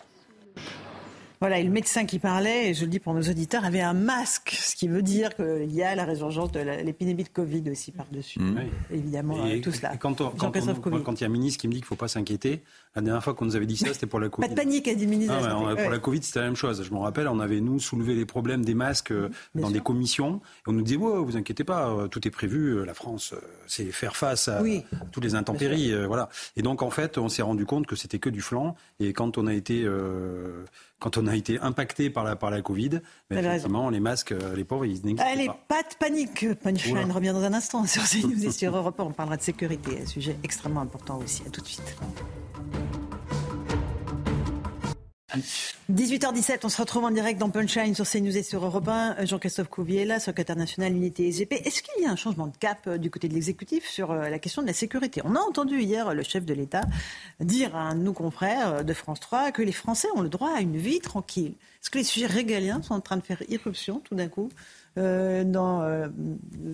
[1.40, 3.94] Voilà, et le médecin qui parlait, et je le dis pour nos auditeurs, avait un
[3.94, 7.92] masque, ce qui veut dire qu'il y a la résurgence de l'épidémie de Covid aussi
[7.92, 8.40] par-dessus.
[8.40, 8.60] Mmh.
[8.92, 9.94] Évidemment, Et- tout cela.
[9.94, 11.04] et quand, on- quand, on- Covid.
[11.04, 12.64] quand il y a un ministre qui me dit qu'il ne faut pas s'inquiéter,
[12.96, 14.48] la dernière fois qu'on nous avait dit ça, c'était pour la Covid.
[14.48, 15.90] Pas de panique, a dit le ministre Ah ouais, pour Ouais.
[15.92, 16.84] la Covid, c'était la même chose.
[16.84, 20.42] Je me rappelle, on avait, nous, soulevé les problèmes des masques euh, dans des commissions.
[20.66, 22.78] Et on nous disait, ouais, vous inquiétez pas, euh, tout est prévu.
[22.80, 23.36] euh, La France,
[23.68, 24.84] c'est faire face à Oui.
[25.12, 25.94] toutes les intempéries.
[25.94, 26.30] euh, voilà.
[26.56, 28.76] Et donc, en fait, on s'est rendu compte que c'était que du flanc.
[29.00, 30.64] Et quand on a été, euh,
[31.00, 34.32] quand on a été impacté par la, par la Covid, ben, avez effectivement, les masques,
[34.32, 35.60] euh, les pauvres, ils n'existaient Allez, pas.
[35.68, 36.54] pas de panique.
[36.56, 39.04] Punchline revient dans un instant sur CNews et sur Europe 1.
[39.04, 41.44] On parlera de sécurité, un sujet extrêmement important aussi.
[41.46, 41.96] À tout de suite.
[45.92, 49.26] 18h17, on se retrouve en direct dans Punchline sur CNews et sur Europe 1.
[49.26, 51.54] Jean-Christophe Couvier, là, secrétaire national unité SGP.
[51.66, 54.30] Est-ce qu'il y a un changement de cap euh, du côté de l'exécutif sur euh,
[54.30, 55.22] la question de la sécurité?
[55.24, 56.82] On a entendu hier euh, le chef de l'État
[57.40, 60.52] dire à un de nos confrères de France 3 que les Français ont le droit
[60.56, 61.54] à une vie tranquille.
[61.82, 64.50] Est-ce que les sujets régaliens sont en train de faire irruption tout d'un coup?
[64.98, 66.08] Euh, dans euh,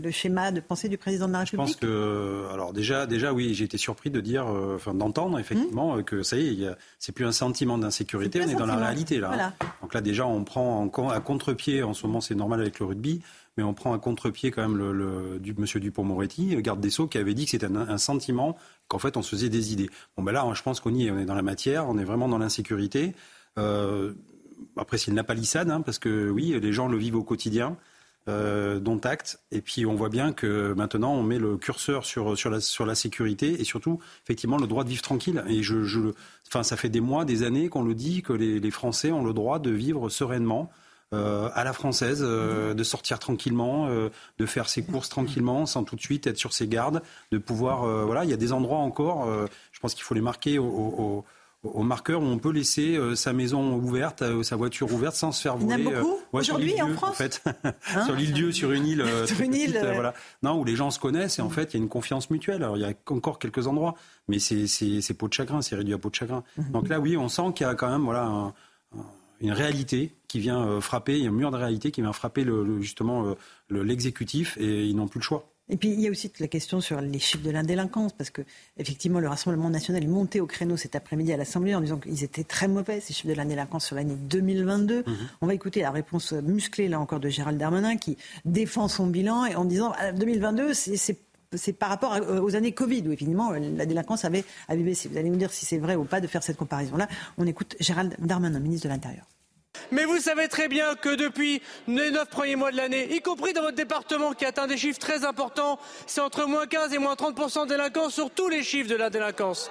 [0.01, 1.80] le schéma de pensée du président de la Je pense République?
[1.91, 6.01] que, alors déjà, déjà oui, j'ai été surpris de dire, euh, enfin d'entendre effectivement euh,
[6.01, 6.69] que ça y est,
[6.99, 9.28] c'est plus un sentiment d'insécurité, on est dans la réalité là.
[9.28, 9.34] hein.
[9.36, 9.53] Voilà.
[9.82, 11.84] Donc là déjà, on prend en à contre-pied.
[11.84, 13.21] En ce moment, c'est normal avec le rugby,
[13.57, 17.07] mais on prend à contre-pied quand même le, le- du Monsieur Dupont-Moretti, garde des sceaux,
[17.07, 18.57] qui avait dit que c'était un, un sentiment
[18.88, 19.89] qu'en fait on se faisait des idées.
[20.17, 22.03] Bon ben là, je pense qu'on y est, on est dans la matière, on est
[22.05, 23.13] vraiment dans l'insécurité.
[23.57, 24.13] Euh,
[24.78, 27.76] après, c'est une la palissade, hein, parce que oui, les gens le vivent au quotidien
[28.30, 29.39] euh, dont acte.
[29.51, 32.86] Et puis on voit bien que maintenant on met le curseur sur, sur, la, sur
[32.86, 35.43] la sécurité et surtout effectivement le droit de vivre tranquille.
[35.47, 35.99] Et je, je,
[36.47, 39.24] enfin, ça fait des mois, des années qu'on le dit que les, les Français ont
[39.24, 40.71] le droit de vivre sereinement.
[41.13, 44.09] euh, à la française, euh, de sortir tranquillement, euh,
[44.39, 47.01] de faire ses courses tranquillement, sans tout de suite être sur ses gardes,
[47.32, 50.15] de pouvoir, euh, voilà, il y a des endroits encore, euh, je pense qu'il faut
[50.15, 51.26] les marquer au, au,
[51.64, 55.32] au- marqueur où on peut laisser euh, sa maison ouverte, euh, sa voiture ouverte sans
[55.32, 55.95] se faire Il y en a voler.
[55.95, 57.43] euh, beaucoup sur aujourd'hui en France en fait.
[57.95, 60.14] Hein sur l'île Dieu, sur une île, euh, Sur une île, petite, euh, voilà.
[60.43, 62.64] Non, où les gens se connaissent et en fait il y a une confiance mutuelle.
[62.64, 63.95] Alors il y a encore quelques endroits,
[64.28, 66.43] mais c'est peau de chagrin, c'est réduit à peau de chagrin.
[66.57, 66.72] Mhm.
[66.72, 69.05] Donc là, oui, on sent qu'il y a quand même voilà un- un-
[69.41, 72.14] une réalité qui vient euh, frapper, il y a un mur de réalité qui vient
[72.14, 73.34] frapper le, le- justement euh,
[73.70, 75.49] le- l'exécutif et ils n'ont plus le choix.
[75.74, 78.30] Et puis il y a aussi toute la question sur les chiffres de l'indélinquance, parce
[78.30, 78.43] que
[78.78, 82.24] effectivement le Rassemblement national est monté au créneau cet après-midi à l'Assemblée en disant qu'ils
[82.24, 85.03] étaient très mauvais ces chiffres de l'indélinquance sur l'année 2022.
[85.41, 89.45] On va écouter la réponse musclée là encore de Gérald Darmanin qui défend son bilan
[89.45, 91.17] et en disant ah, 2022 c'est c'est
[91.55, 95.09] c'est par rapport à- aux années Covid où évidemment la délinquance avait, avait baissé.
[95.09, 97.07] Vous allez nous dire si c'est vrai ou pas de faire cette comparaison-là.
[97.39, 99.26] On écoute Gérald Darmanin, ministre de l'Intérieur.
[99.92, 103.54] Mais vous savez très bien que depuis les neuf premiers mois de l'année, y compris
[103.54, 107.16] dans votre département qui atteint des chiffres très importants, c'est entre moins 15 et moins
[107.16, 109.70] 30% de délinquance sur tous les chiffres de la délinquance.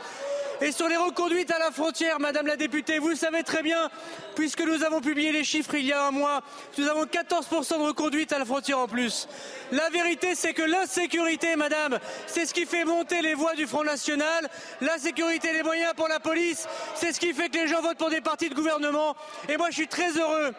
[0.63, 3.91] Et sur les reconduites à la frontière, Madame la députée, vous le savez très bien,
[4.37, 6.41] puisque nous avons publié les chiffres il y a un mois,
[6.79, 9.27] nous avons 14% de reconduites à la frontière en plus.
[9.73, 11.99] La vérité, c'est que l'insécurité, Madame,
[12.29, 14.49] c'est ce qui fait monter les voix du Front National.
[14.81, 18.11] La sécurité, moyens pour la police, c'est ce qui fait que les gens votent pour
[18.11, 19.17] des partis de gouvernement.
[19.49, 20.53] Et moi, je suis très heureux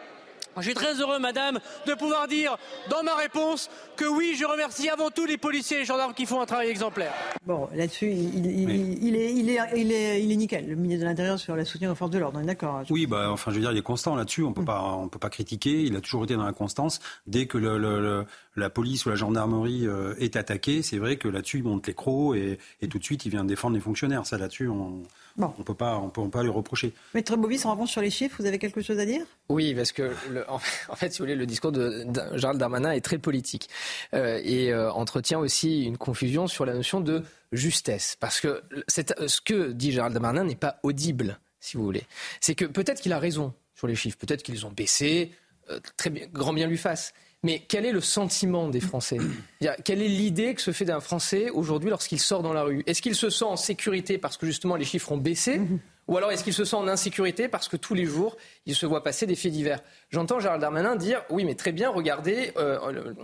[0.62, 2.56] je suis très heureux, madame, de pouvoir dire
[2.90, 6.26] dans ma réponse que oui, je remercie avant tout les policiers et les gendarmes qui
[6.26, 7.12] font un travail exemplaire.
[7.46, 10.74] Bon, là-dessus, il, il- il- il est, il, est, il, est, il est nickel, le
[10.76, 12.84] ministre de l'Intérieur sur le soutien aux forces de l'ordre, on est d'accord hein.
[12.90, 14.42] Oui, bah, enfin, je veux dire, il est constant là-dessus.
[14.42, 15.82] On peut pas, on peut pas critiquer.
[15.82, 17.00] Il a toujours été dans la constance.
[17.26, 18.26] Dès que le, le- le-
[18.56, 21.94] la police ou la gendarmerie euh, est attaquée, c'est vrai que là-dessus, il monte les
[21.94, 24.26] crocs et, et tout de suite, il vient défendre les fonctionnaires.
[24.26, 25.02] Ça, là-dessus, on,
[25.38, 26.92] on peut pas, on peut, on peut pas lui reprocher.
[27.14, 29.24] Maître Bovis, en revanche, sur les chiffres, vous avez quelque chose à dire?
[29.48, 32.92] Oui, parce que le- en, fait, si vous voulez, le discours de, de Gérald Darmanin
[32.92, 33.68] est très politique
[34.14, 37.22] euh, et euh, entretient aussi une confusion sur la notion de
[37.52, 41.38] justesse, parce que ce que dit Gérald Darmanin n'est pas audible.
[41.60, 42.04] si vous voulez.
[42.40, 45.32] C'est que peut-être qu'il a raison sur les chiffres, peut-être qu'ils ont baissé,
[45.70, 47.12] euh, très bien, grand bien lui fasse.
[47.44, 49.18] Mais quel est le sentiment des Français
[49.84, 52.82] Quelle est l'idée que se fait d'un Français aujourd'hui lorsqu'il sort dans la rue?
[52.86, 55.60] Est-ce qu'il se sent en sécurité parce que justement les chiffres ont baissé?
[56.08, 58.36] Ou alors est-ce qu'il se sent en insécurité parce que tous les jours,
[58.66, 59.80] il se voit passer des faits divers?
[60.10, 63.14] J'entends Gérald Darmanin dire oui, mais très bien, regardez, euh,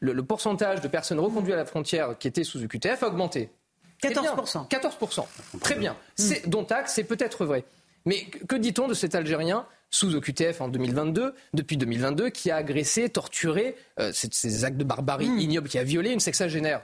[0.00, 3.50] le, pourcentage de personnes reconduites à la frontière qui étaient sous UQTF a augmenté.
[4.02, 4.68] 14%.
[4.68, 5.24] 14%.
[5.60, 5.96] Très bien.
[6.16, 7.64] C'est, dont acte, c'est peut-être vrai.
[8.04, 13.08] Mais que dit-on de cet Algérien sous OQTF en 2022, depuis 2022, qui a agressé,
[13.08, 15.38] torturé, euh, ces actes de barbarie hmm.
[15.38, 16.82] ignobles, qui a violé une sexagénaire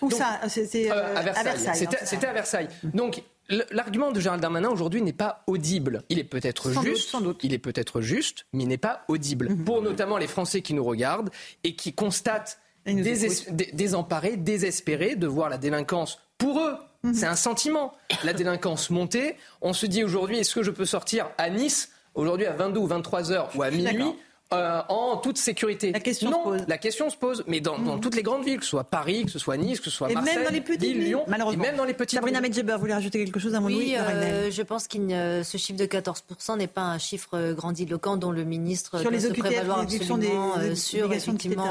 [0.00, 0.40] Où ça?
[0.48, 1.88] C'était euh, à Versailles.
[2.04, 2.68] C'était, à Versailles.
[2.84, 3.22] Donc
[3.70, 6.02] L'argument de Gérald Darmanin aujourd'hui n'est pas audible.
[6.08, 7.38] Il est peut-être juste, sans doute.
[7.44, 9.50] il est peut-être juste, mais il n'est pas audible.
[9.50, 9.64] Mhm.
[9.64, 11.30] Pour notamment les Français qui nous regardent
[11.62, 16.74] et qui constatent désemparés, désespérés de voir la délinquance pour eux.
[17.04, 17.14] Mhm.
[17.14, 17.92] C'est un sentiment.
[18.24, 19.36] La délinquance montée.
[19.60, 22.86] On se dit aujourd'hui, est-ce que je peux sortir à Nice aujourd'hui à 22 ou
[22.86, 24.14] 23 heures ou à minuit
[24.52, 25.90] euh, en toute sécurité.
[25.90, 26.64] La question se pose.
[26.68, 29.24] La question se pose, mais dans, dans, toutes les grandes villes, que ce soit Paris,
[29.24, 31.64] que ce soit Nice, que ce soit Marseille, et même dans les petites Lyon, malheureusement.
[31.64, 33.96] Et même dans les petites Sabrina Medjeber, vous voulez rajouter quelque chose à mon Oui,
[33.98, 38.44] euh, je pense que ce chiffre de 14% n'est pas un chiffre grandiloquent dont le
[38.44, 41.68] ministre sur les OQTF, prévaloir absolument des, euh, sur effectivement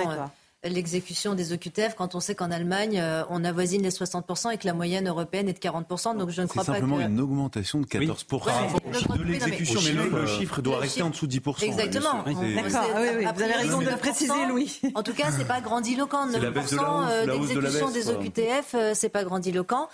[0.70, 4.66] l'exécution des OQTF quand on sait qu'en Allemagne, euh, on avoisine les 60% et que
[4.66, 6.18] la moyenne européenne est de 40%.
[6.18, 6.78] Donc je ne crois pas que...
[6.78, 11.28] C'est simplement une augmentation de 14% de l'exécution, mais le, chiffre doit rester en dessous
[11.28, 11.64] de 10%.
[11.64, 12.24] Exactement.
[12.24, 12.36] D'accord,
[12.98, 13.26] oui, oui.
[13.34, 14.80] vous avez raison de le préciser, Louis.
[14.96, 16.28] En tout cas, c'est pas grandiloquent.
[16.28, 19.88] 9% d'exécution des OQTF, euh, c'est pas grandiloquent.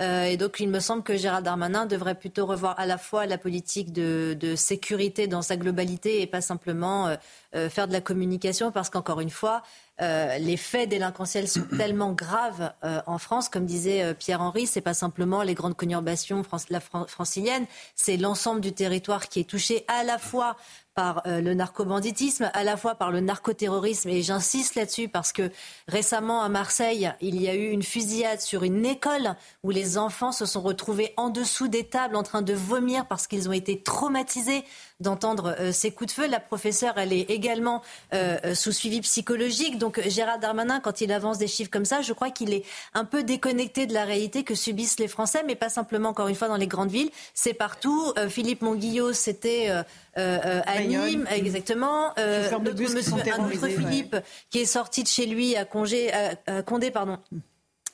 [0.00, 3.26] Euh, et donc, il me semble que Gérald Darmanin devrait plutôt revoir à la fois
[3.26, 7.16] la politique de, de sécurité dans sa globalité et pas simplement euh,
[7.54, 9.62] euh faire de la communication, parce qu'encore une fois,
[10.00, 14.80] euh, les faits délinquentiels sont tellement graves euh, en France, comme disait euh, Pierre-Henri, c'est
[14.80, 20.18] pas simplement les grandes conurbations francilienne, c'est l'ensemble du territoire qui est touché à la
[20.18, 20.56] fois
[20.94, 24.10] par le narcobanditisme, à la fois par le narcoterrorisme.
[24.10, 25.50] Et j'insiste là-dessus parce que
[25.88, 30.32] récemment à Marseille, il y a eu une fusillade sur une école où les enfants
[30.32, 33.82] se sont retrouvés en dessous des tables en train de vomir parce qu'ils ont été
[33.82, 34.64] traumatisés
[35.02, 36.28] d'entendre euh, ces coups de feu.
[36.28, 37.82] La professeure, elle est également
[38.14, 39.78] euh, sous suivi psychologique.
[39.78, 43.04] Donc Gérald Darmanin, quand il avance des chiffres comme ça, je crois qu'il est un
[43.04, 46.48] peu déconnecté de la réalité que subissent les Français, mais pas simplement, encore une fois,
[46.48, 47.10] dans les grandes villes.
[47.34, 48.14] C'est partout.
[48.28, 49.68] Philippe Monguillot, c'était
[50.14, 52.12] à Nîmes, exactement.
[52.18, 54.16] Euh, notre monsieur, un autre Philippe
[54.50, 57.18] qui est sorti de chez lui à, congé, à, Condé, pardon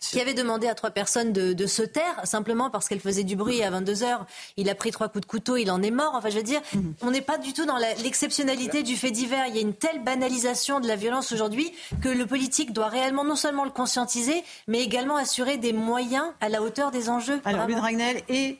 [0.00, 3.62] qui avait demandé à trois personnes de, se taire simplement parce qu'elles faisaient du bruit
[3.62, 4.26] à 22 heures.
[4.56, 6.12] Il a pris trois coups de couteau, il en est mort.
[6.14, 6.94] Enfin, je veux dire, mhm.
[7.02, 9.46] on n'est pas du tout dans l'exceptionnalité du fait divers.
[9.48, 11.72] Il y a une telle banalisation de la violence aujourd'hui
[12.02, 16.48] que le politique doit réellement non seulement le conscientiser, mais également assurer des moyens à
[16.48, 17.40] la hauteur des enjeux.
[17.44, 18.58] Alors, Ragnel et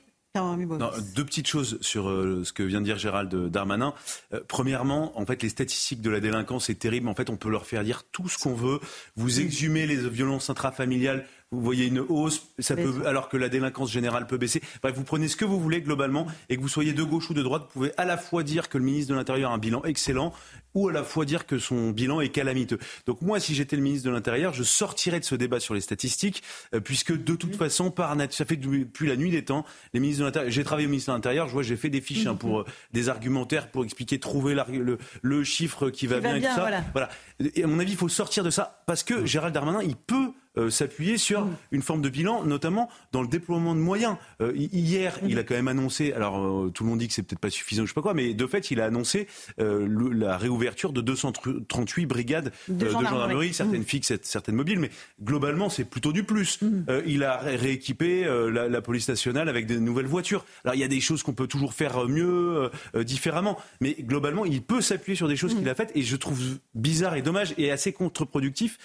[1.14, 3.94] deux petites choses sur euh, ce que vient de dire Gérald Darmanin.
[4.32, 7.08] Euh, premièrement, en fait, les statistiques de la délinquance, c'est terrible.
[7.08, 8.80] En fait, on peut leur faire dire tout ce qu'on veut.
[9.16, 13.90] Vous exhumez les violences intrafamiliales, vous voyez une hausse, ça peut, alors que la délinquance
[13.90, 14.60] générale peut baisser.
[14.82, 17.34] Bref, vous prenez ce que vous voulez globalement, et que vous soyez de gauche ou
[17.34, 19.58] de droite, vous pouvez à la fois dire que le ministre de l'Intérieur a un
[19.58, 20.34] bilan excellent,
[20.74, 22.78] ou à la fois dire que son bilan est calamiteux.
[23.06, 25.80] Donc moi, si j'étais le ministre de l'Intérieur, je sortirais de ce débat sur les
[25.80, 26.42] statistiques,
[26.74, 30.20] euh, puisque de toute façon, par ça fait depuis la nuit des temps, les ministres
[30.20, 32.34] de l'Intérieur, j'ai travaillé au ministère de l'Intérieur, je vois, j'ai fait des fiches hein,
[32.34, 36.68] pour euh, des argumentaires pour expliquer, trouver le, le, chiffre qui va, bien, ça.
[36.92, 37.08] voilà.
[37.54, 39.24] Et à mon avis, il faut sortir de ça, parce que.
[39.24, 41.56] Gérald Darmanin, il peut euh, s'appuyer sur mm.
[41.72, 44.16] une forme de bilan, notamment dans le déploiement de moyens.
[44.40, 45.28] Euh, hier, mm.
[45.28, 47.50] il a quand même annoncé, alors euh, tout le monde dit que c'est peut-être pas
[47.50, 49.28] suffisant, je sais pas quoi, mais de fait, il a annoncé
[49.58, 53.84] la réouverture de 238 brigades de, gendarmerie, certaines mm.
[53.84, 54.90] fixes, certaines mobiles, mais
[55.22, 56.60] globalement, c'est plutôt du plus.
[57.06, 60.44] il a rééquipé la, police nationale avec de nouvelles voitures.
[60.64, 64.62] Alors il y a des choses qu'on peut toujours faire mieux, différemment, mais globalement, il
[64.62, 67.70] peut s'appuyer sur des choses qu'il a faites, et je trouve bizarre et dommage et
[67.70, 68.78] assez contre-productif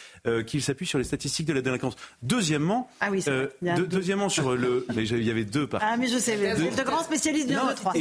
[0.46, 1.96] qu'il s'appuie sur les statistiques de la délinquance.
[2.22, 5.82] Deuxièmement, ah oui, euh, deuxièmement sur le, mais il y avait deux par.
[5.84, 7.94] Ah mais je sais, de, grands spécialistes 1, 2, 3.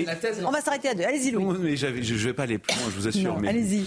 [0.44, 1.04] On va s'arrêter à deux.
[1.04, 1.58] Allez-y Louis.
[1.60, 3.38] mais je ne vais pas aller plus loin, je vous assure.
[3.40, 3.48] mais...
[3.48, 3.86] Allez-y.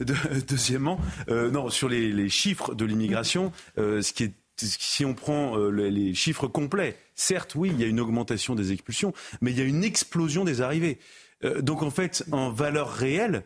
[0.48, 5.12] deuxièmement, euh, non sur les, les, chiffres de l'immigration, euh, ce qui est si on
[5.12, 9.12] prend euh, les chiffres complets, certes, oui, il y a une augmentation des expulsions,
[9.42, 10.98] mais il y a une explosion des arrivées.
[11.44, 13.44] Euh, donc en fait, en valeur réelle,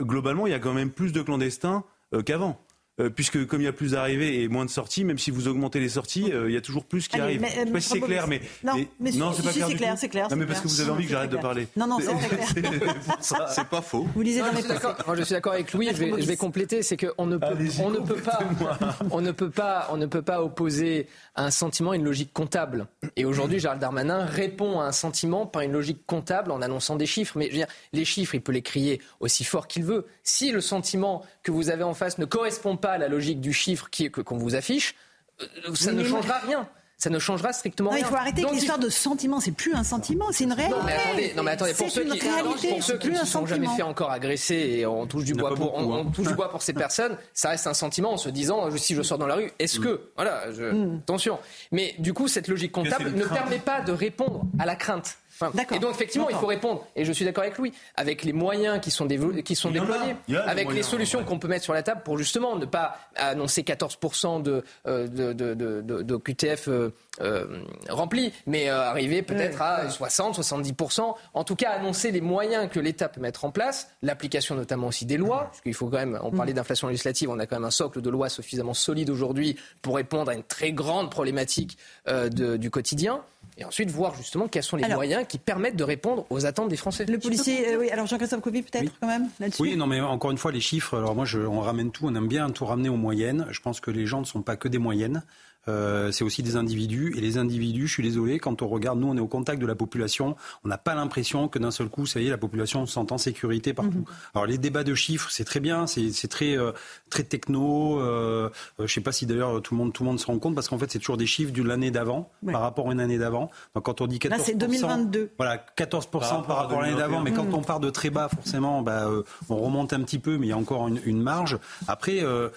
[0.00, 1.84] globalement, il y a quand même plus de clandestins
[2.24, 2.58] qu'avant.
[3.00, 5.48] Euh, puisque comme il y a plus d'arrivées et moins de sorties, même si vous
[5.48, 7.40] augmentez les sorties, euh, il y a toujours plus qui Allez, arrivent.
[7.40, 9.38] mais, euh, Je sais pas si c'est clair, mais Non, mais- mais si, non, si,
[9.38, 10.00] c'est pas si, clair c'est du clair, tout.
[10.00, 10.62] c'est clair, Non, mais parce clair.
[10.62, 11.42] que vous avez Non, envie que c'est j'arrête de clair.
[11.42, 11.68] parler.
[11.76, 12.94] Non, non, c'est très clair.
[13.48, 14.06] C'est pas faux.
[14.14, 14.96] Vous lisez dans je les suis d'accord.
[15.06, 15.88] Moi, je suis d'accord avec Louis.
[15.92, 16.82] Je vais, je vais compléter.
[16.82, 17.46] C'est qu'on ne peut,
[17.82, 18.38] on ne peut pas,
[19.10, 22.86] on ne peut pas, on ne peut pas opposer à un sentiment une logique comptable.
[23.16, 27.06] Et aujourd'hui, Gérald Darmanin répond à un sentiment par une logique comptable en annonçant des
[27.06, 27.36] chiffres.
[27.36, 30.06] Mais je veux dire, les chiffres, il peut les crier aussi fort qu'il veut.
[30.22, 33.52] Si le sentiment que vous avez en face ne correspond pas à la logique du
[33.52, 34.94] chiffre qui- que- qu'on vous affiche,
[35.40, 36.68] euh, ça Oui, ne mais moi- changera rien.
[37.00, 38.08] Ça ne changera strictement Non, il rien.
[38.08, 39.38] faut arrêter Donc, avec il l'histoire de sentiment.
[39.38, 40.76] C'est plus un sentiment, c'est une réalité.
[40.80, 43.08] non mais attendez, non mais attendez, pour C'est ceux une qui, réalité, pour ceux qui
[43.10, 45.92] ne se sont jamais fait encore agresser et on touche du bois pas pour, beaucoup,
[45.92, 46.04] on, hein.
[46.08, 48.96] on touche du bois pour ces personnes, ça reste un sentiment en se disant si
[48.96, 50.96] je sors dans la rue, est-ce que voilà, je- Mm.
[51.04, 51.38] attention.
[51.70, 53.38] Mais du coup cette logique comptable ne crainte.
[53.38, 55.18] permet pas de répondre à la crainte.
[55.40, 56.84] Enfin, et donc effectivement, il faut répondre.
[56.96, 60.16] Et je suis d'accord avec lui, avec les moyens qui sont, dévo- qui sont déployés,
[60.46, 64.42] avec les solutions qu'on peut mettre sur la table pour justement ne pas annoncer 14%
[64.42, 66.90] de, euh, de, de, de, de- de QTF euh,
[67.20, 67.46] euh,
[67.88, 71.14] remplis, mais euh, arriver peut-être à 60, 70%.
[71.34, 75.06] En tout cas, annoncer les moyens que l'État peut mettre en place, l'application notamment aussi
[75.06, 77.64] des lois, parce qu'il faut quand même, on parlait d'inflation législative, on a quand même
[77.64, 81.78] un socle de lois suffisamment solide aujourd'hui pour répondre à une très grande problématique
[82.08, 83.22] euh, du quotidien.
[83.60, 86.68] Et ensuite, voir justement quels sont les Alors- moyens qui permettent de répondre aux attentes
[86.68, 87.04] des Français.
[87.06, 90.30] Le policier, euh, oui, alors Jean-Christophe Couvi peut-être quand même là-dessus Oui, non, mais encore
[90.30, 92.88] une fois, les chiffres, alors moi, je, on ramène tout, on aime bien tout ramener
[92.88, 93.46] aux moyennes.
[93.50, 95.24] Je pense que les gens ne sont pas que des moyennes.
[95.66, 97.14] Euh, c'est aussi des individus.
[97.16, 99.66] Et les individus, je suis désolé, quand on regarde, nous, on est au contact de
[99.66, 102.86] la population, on n'a pas l'impression que d'un seul coup, ça y est, la population
[102.86, 104.04] se sent en sécurité partout.
[104.34, 106.72] Alors, les débats de chiffres, c'est très bien, c'est très, euh,
[107.10, 108.00] très techno.
[108.00, 110.38] Euh, euh, je sais pas si d'ailleurs tout le monde, tout le monde se rend
[110.38, 113.00] compte, parce qu'en fait, c'est toujours des chiffres de l'année d'avant par rapport à une
[113.00, 113.50] année d'avant.
[113.74, 114.30] Donc, quand on dit 14%.
[114.30, 115.30] Là, c'est 2022.
[115.36, 117.50] Voilà, 14% par rapport à rapport à l'année d'avant, mais 2021.
[117.50, 120.46] quand on part de très bas, forcément, bah, euh, on remonte un petit peu, mais
[120.46, 121.58] il y a encore une, une marge.
[121.86, 122.48] Après, euh,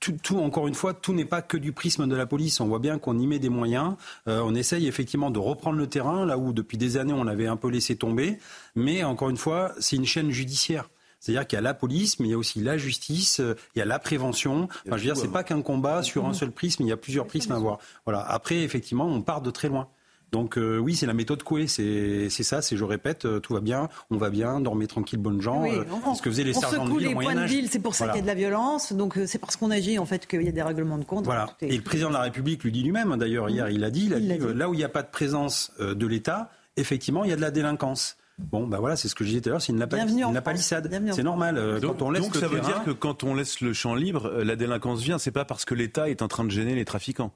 [0.00, 2.45] tout, tout, encore une fois, tout n'est pas que du prisme de la police.
[2.60, 3.94] On voit bien qu'on y met des moyens.
[4.28, 7.46] Euh, on essaye effectivement de reprendre le terrain, là où depuis des années on l'avait
[7.46, 8.38] un peu laissé tomber.
[8.74, 10.88] Mais encore une fois, c'est une chaîne judiciaire.
[11.20, 13.80] C'est-à-dire qu'il y a la police, mais il y a aussi la justice, euh, il
[13.80, 14.68] y a la prévention.
[14.86, 16.96] Enfin, je veux dire, c'est pas qu'un combat sur un seul prisme, il y a
[16.96, 17.78] plusieurs prismes à voir.
[18.04, 18.20] Voilà.
[18.20, 19.88] Après, effectivement, on part de très loin.
[20.36, 23.54] Donc euh, oui, c'est la méthode Coué, c'est c'est ça, c'est je rèpète, euh, tout
[23.54, 25.62] va bien, on va bien, dormez tranquille, bonnes gens.
[25.62, 27.40] Oui, euh, on, c'est ce que faisaient les sergents de ville au les Moyen points
[27.40, 27.50] de Âge.
[27.50, 28.12] ville, c'est pour ça Voilà.
[28.12, 28.92] qu'il y a de la violence.
[28.92, 31.24] Donc euh, c'est parce qu'on agit en fait qu'il y a des règlements de compte.
[31.24, 31.46] Voilà.
[31.58, 33.82] Tout est- Et le président de la République lui dit lui-même, hein, d'ailleurs, hier, il
[33.82, 34.44] a dit, il a Il dit, l'a dit.
[34.44, 37.32] euh, là où il n'y a pas de présence euh, de l'État, effectivement, il y
[37.32, 38.18] a de la délinquance.
[38.38, 41.12] Bon, ben voilà, c'est ce que je disais tout à l'heure, c'est une, une en
[41.14, 41.56] C'est normal.
[41.56, 43.72] euh, Donc, quand on laisse donc le ça veut dire que quand on laisse le
[43.72, 45.16] champ libre, euh, la délinquance vient.
[45.16, 47.32] C'est pas parce que l'État est en train de gêner les trafiquants.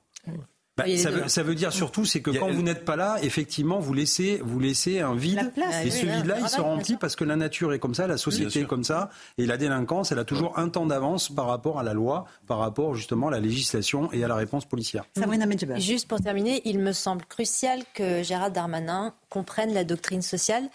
[0.86, 3.78] Bah, ça, veut, ça veut dire surtout, c'est que quand vous n'êtes pas là, effectivement,
[3.78, 5.36] vous laissez, vous laissez un vide.
[5.36, 7.78] La place, et oui, ce oui, vide-là, il se remplit parce que la nature est
[7.78, 10.86] comme ça, la société est comme ça, et la délinquance, elle a toujours un temps
[10.86, 14.36] d'avance par rapport à la loi, par rapport justement à la législation et à la
[14.36, 15.04] réponse policière.
[15.16, 15.46] Sabrina.
[15.78, 20.68] Juste pour terminer, il me semble crucial que Gérald Darmanin comprenne la doctrine sociale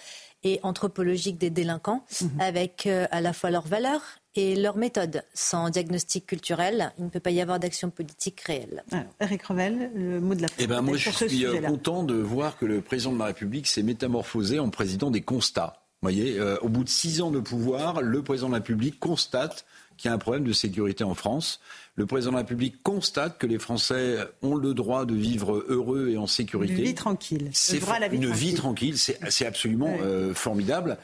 [0.43, 2.03] et anthropologique des délinquants
[2.39, 4.01] avec euh, à la fois leurs valeurs
[4.35, 5.23] et leurs méthodes.
[5.33, 8.83] Sans diagnostic culturel, il ne peut pas y avoir d'action politique réelle.
[8.91, 10.55] Alors, Eric Revel, le mot de la fin.
[10.59, 13.67] Eh ben moi, je suis euh, content de voir que le président de la République
[13.67, 15.81] s'est métamorphosé en président des constats.
[16.01, 18.99] Vous voyez, euh, au bout de six ans de pouvoir, le président de la République
[18.99, 19.65] constate
[19.97, 21.61] qu'il y a un problème de sécurité en France.
[21.95, 26.09] Le président de la République constate que les Français ont le droit de vivre heureux
[26.09, 26.73] et en sécurité.
[26.73, 27.49] Une vie tranquille.
[27.53, 28.95] C'est Le droit à la vie une vie tranquille.
[28.95, 30.01] tranquille, c'est c'est absolument Ouais.
[30.03, 30.97] euh, formidable.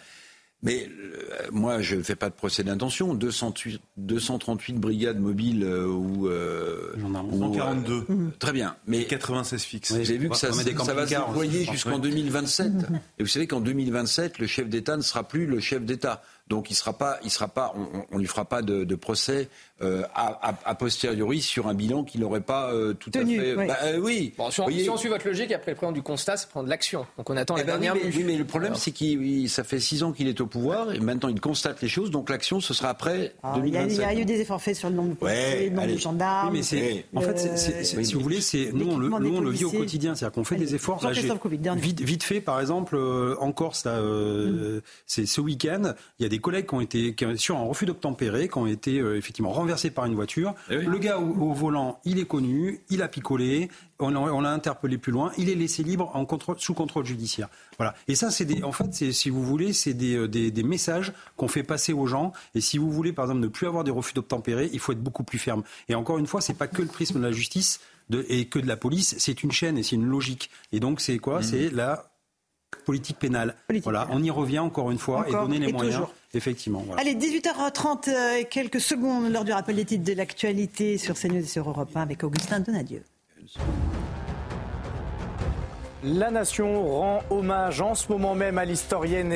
[0.63, 3.15] Mais euh, moi, je ne fais pas de procès d'intention.
[3.15, 6.93] 238, 238 brigades mobiles euh, ou, euh,
[7.31, 7.93] ou, 142.
[7.93, 8.75] euh, très bien.
[8.85, 9.91] Mais 96 fixes.
[9.91, 11.99] vous avez vu que ça, ça va se déployer jusqu'en Ouais.
[12.09, 12.71] 2027.
[13.17, 16.21] Et vous savez qu'en 2027, le chef d'État ne sera plus le chef d'État.
[16.47, 17.73] Donc il sera pas, il sera pas,
[18.11, 19.47] on, ne lui fera pas de, de procès
[19.83, 23.41] euh, a, a- a posteriori sur un bilan qu'il n'aurait pas euh, tout Tenu, à
[23.43, 23.55] fait.
[23.55, 23.67] oui.
[23.67, 24.33] Bah, euh, oui.
[24.37, 26.49] Bon, si, on, Voyez- si on suit votre logique, après le président du constat, c'est
[26.49, 27.05] prendre de l'action.
[27.17, 28.13] Donc on attend Eh la ben oui, dernière mais, mue.
[28.17, 30.93] oui, mais le problème, c'est qu'il il- ça fait six ans qu'il est au pouvoir
[30.93, 32.11] et maintenant il constate les choses.
[32.11, 33.99] Donc l'action, ce sera après Ah, il, y a, il 2027.
[34.01, 35.93] y a eu des efforts faits sur le nombre de policiers, Ouais, le nombre allez.
[35.95, 36.49] de gendarmes.
[36.51, 37.05] Oui, mais c'est, Oui.
[37.15, 39.37] en fait, c'est- c'est- c'est- oui, si mais- vous voulez, c'est nous on le, nous,
[39.37, 41.03] on le vit au quotidien, c'est-à-dire qu'on fait Allez, des efforts.
[41.03, 41.11] Là,
[41.59, 41.81] dernier.
[41.81, 46.25] vite, vite fait, par exemple, euh, en Corse, là, euh, c'est ce week-end, il y
[46.25, 49.51] a des collègues qui ont été qui sur un refus d'obtempérer, qui ont été effectivement
[49.51, 50.53] renversés par une voiture.
[50.69, 50.85] Eh oui.
[50.85, 53.69] Le gars au, au volant, il est connu, il a picolé,
[53.99, 57.05] on l'a on l'a interpellé plus loin, il est laissé libre en contrôle, sous contrôle
[57.05, 57.49] judiciaire.
[57.77, 57.95] Voilà.
[58.07, 60.63] Et ça, c'est des, en fait, c'est, si vous voulez, c'est des, euh, des, des
[60.63, 62.33] messages qu'on fait passer aux gens.
[62.55, 65.01] Et si vous voulez, par exemple, ne plus avoir des refus d'obtempérer, il faut être
[65.01, 65.63] beaucoup plus ferme.
[65.89, 67.79] Et encore une fois, c'est pas que le prisme de la justice
[68.09, 70.49] de, et que de la police, c'est une chaîne et c'est une logique.
[70.71, 71.41] Et donc, c'est quoi?
[71.41, 72.10] C'est la
[72.83, 73.55] politique pénale.
[73.83, 76.05] voilà, on y revient encore une fois et donner les moyens.
[76.33, 76.85] Effectivement.
[76.97, 81.39] Allez, 18h30 euh, et quelques secondes lors du rappel des titres de l'actualité sur CNews
[81.39, 83.03] et sur Europe 1 avec Augustin Donadieu.
[86.03, 89.35] La Nation rend hommage en ce moment même à l'historienne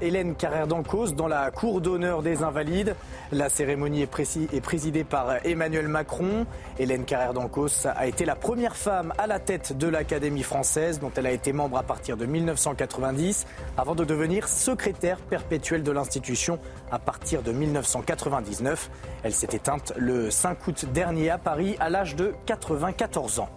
[0.00, 2.96] Hélène Carrère d'Ancos dans la cour d'honneur des Invalides.
[3.30, 6.44] La cérémonie est, présidée par Emmanuel Macron.
[6.80, 11.12] Hélène Carrère d'Ancos a été la première femme à la tête de l'Académie française, dont
[11.14, 13.46] elle a été membre à partir de 1990,
[13.76, 16.58] avant de devenir secrétaire perpétuelle de l'institution
[16.90, 18.90] à partir de 1999.
[19.22, 23.50] Elle s'est éteinte le 5 août dernier à Paris à l'âge de 94 ans.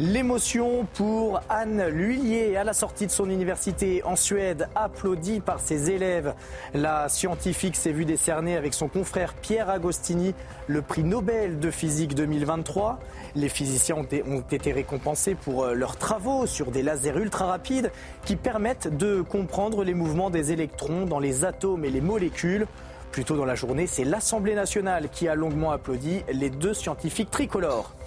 [0.00, 5.90] L'émotion pour Anne Lhuillier à la sortie de son université en Suède, applaudie par ses
[5.90, 6.34] élèves.
[6.72, 10.36] La scientifique s'est vue décerner avec son confrère Pierre Agostini
[10.68, 13.00] le prix Nobel de physique 2023.
[13.34, 17.90] Les physiciens ont été récompensés pour euh, leurs travaux sur des lasers ultra rapides
[18.24, 22.68] qui permettent de comprendre les mouvements des électrons dans les atomes et les molécules.
[23.10, 27.32] Plus tôt dans la journée, c'est l'Assemblée nationale qui a longuement applaudi les deux scientifiques
[27.32, 27.97] tricolores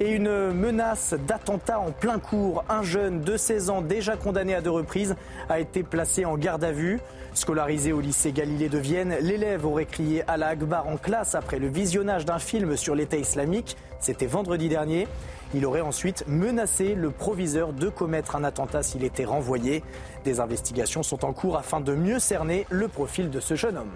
[0.00, 2.64] et une menace d'attentat en plein cours.
[2.68, 5.16] Un jeune de 16 ans, déjà condamné à deux reprises,
[5.48, 7.00] a été placé en garde à vue.
[7.34, 11.58] Scolarisé au lycée Galilée de Vienne, l'élève aurait crié à la Akbar en classe après
[11.58, 13.76] le visionnage d'un film sur l'État islamique.
[14.00, 15.08] C'était vendredi dernier.
[15.54, 19.82] Il aurait ensuite menacé le proviseur de commettre un attentat s'il était renvoyé.
[20.24, 23.92] Des investigations sont en cours afin de mieux cerner le profil de ce jeune homme.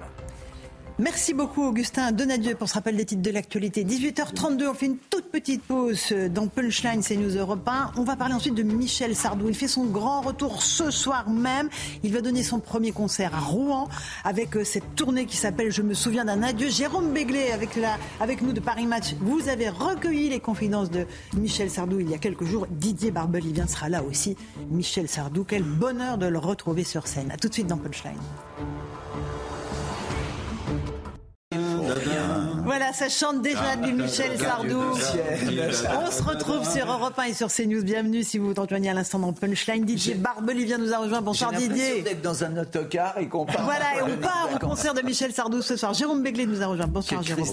[1.01, 3.85] Merci beaucoup Augustin Donadieu pour ce rappel des titres de l'actualité.
[3.85, 7.93] 18h32, on fait une toute petite pause dans Punchline, c'est News Europe 1.
[7.99, 9.49] On va parler ensuite de Michel Sardou.
[9.49, 11.69] Il fait son grand retour ce soir même.
[12.03, 13.89] Il va donner son premier concert à Rouen
[14.25, 16.69] avec euh, cette tournée qui s'appelle Je me souviens d'un adieu.
[16.69, 19.15] Jérôme Béglé avec, nous de Paris Match.
[19.21, 21.07] Vous avez recueilli les confidences de
[21.37, 22.67] Michel Sardou il y a quelques jours.
[22.71, 24.37] Didier Barbelivien sera là aussi.
[24.69, 27.31] Michel Sardou, quel bonheur de le retrouver sur scène.
[27.31, 28.19] A tout de suite dans Punchline.
[32.65, 34.79] Voilà, ça chante déjà du Michel Sardou.
[34.81, 37.83] On se retrouve sur Europe 1 et sur CNews.
[37.83, 39.85] Bienvenue si vous vous rejoignez à l'instant dans Punchline.
[39.85, 41.21] Didier Barbelivien nous a rejoint.
[41.21, 42.03] Bonsoir Didier.
[42.03, 43.65] d'être dans un autocar et qu'on part.
[43.65, 45.95] Voilà, et on part au concert de Michel Sardou ce soir.
[45.95, 46.87] Jérôme Béglé nous a rejoint.
[46.87, 47.47] Bonsoir Jérôme.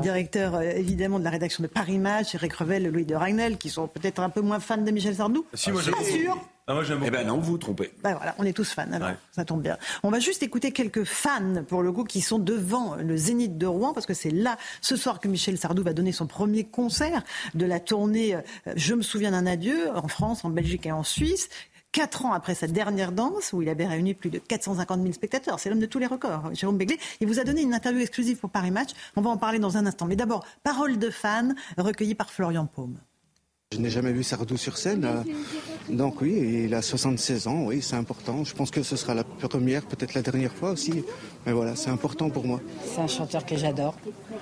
[0.00, 3.68] Directeur euh, évidemment de la rédaction de Paris Match, Eric Revel, Louis de Ragnel, qui
[3.70, 5.44] sont peut-être un peu moins fans de Michel Sardou.
[5.54, 6.38] Si, moi, Pas sûr.
[6.68, 7.92] Ah, moi, eh ben non, vous vous trompez.
[8.04, 9.78] Ben voilà, on est tous fans, alors ça tombe bien.
[10.04, 13.66] On va juste écouter quelques fans, pour le coup, qui sont devant le Zénith de
[13.66, 17.24] Rouen, parce que c'est là, ce soir, que Michel Sardou va donner son premier concert
[17.54, 18.40] de la tournée euh,
[18.76, 21.48] Je me souviens d'un adieu, en France, en Belgique et en Suisse.
[21.90, 25.58] Quatre ans après sa dernière danse, où il avait réuni plus de 450 000 spectateurs.
[25.58, 26.98] C'est l'homme de tous les records, Jérôme Béglé.
[27.20, 28.90] Il vous a donné une interview exclusive pour Paris Match.
[29.16, 30.06] On va en parler dans un instant.
[30.06, 32.98] Mais d'abord, parole de fans recueillies par Florian Paume.
[33.72, 35.04] Je n'ai jamais vu Sardou sur scène.
[35.04, 35.22] Euh,
[35.88, 38.44] donc oui, il a 76 ans, oui, c'est important.
[38.44, 41.02] Je pense que ce sera la première, peut-être la dernière fois aussi.
[41.46, 42.60] Mais voilà, c'est important pour moi.
[42.84, 43.94] C'est un chanteur que j'adore.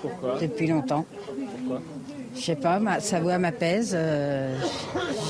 [0.02, 1.06] Pourquoi Depuis longtemps.
[1.58, 1.80] Pourquoi
[2.36, 3.92] Je sais pas, sa voix m'apaise.
[3.94, 4.54] Euh,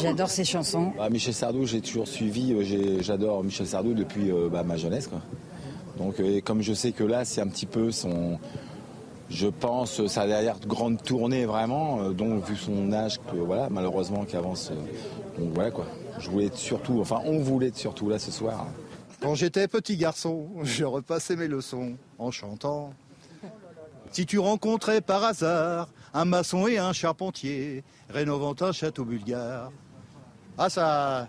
[0.02, 0.92] j'adore ses chansons.
[0.96, 2.52] Bah, Michel Sardou, j'ai toujours suivi.
[2.54, 5.06] euh, J'adore Michel Sardou depuis euh, bah, ma jeunesse.
[5.08, 5.20] Quoi.
[5.98, 8.38] Donc, et comme je sais que là, c'est un petit peu son.
[9.30, 14.24] Je pense sa dernière grande tournée vraiment, euh, donc vu son âge, que voilà, malheureusement
[14.24, 14.70] qui avance.
[14.72, 15.86] euh, donc voilà quoi.
[16.18, 18.66] Je voulais être surtout, enfin on voulait être surtout là ce soir.
[19.20, 22.92] Quand j'étais petit garçon, je repassais mes leçons en chantant.
[24.10, 29.70] Si tu rencontrais par hasard un maçon et un charpentier rénovant un château bulgare.
[30.58, 31.28] Ah ça,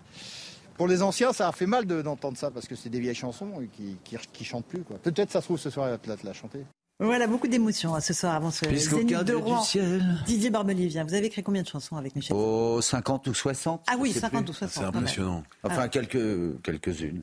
[0.74, 3.14] pour les anciens, ça a fait mal de- d'entendre ça parce que c'est des vieilles
[3.14, 3.96] chansons qui,
[4.32, 4.80] qui, chantent plus.
[4.80, 6.64] Peut-être ça se trouve ce soir elle va te la chanter.
[7.02, 9.60] Voilà, beaucoup d'émotions hein, ce soir avant ce Zénith de du Rouen.
[9.62, 10.04] ciel.
[10.26, 13.94] Didier Barbelivien, vous avez écrit combien de chansons avec Michel Oh, 50 ou 60 Ah
[13.98, 14.50] oui, je sais 50 plus.
[14.50, 15.42] ou 60, C'est impressionnant.
[15.64, 15.88] Enfin, Ah.
[15.88, 17.22] quelques, quelques-unes.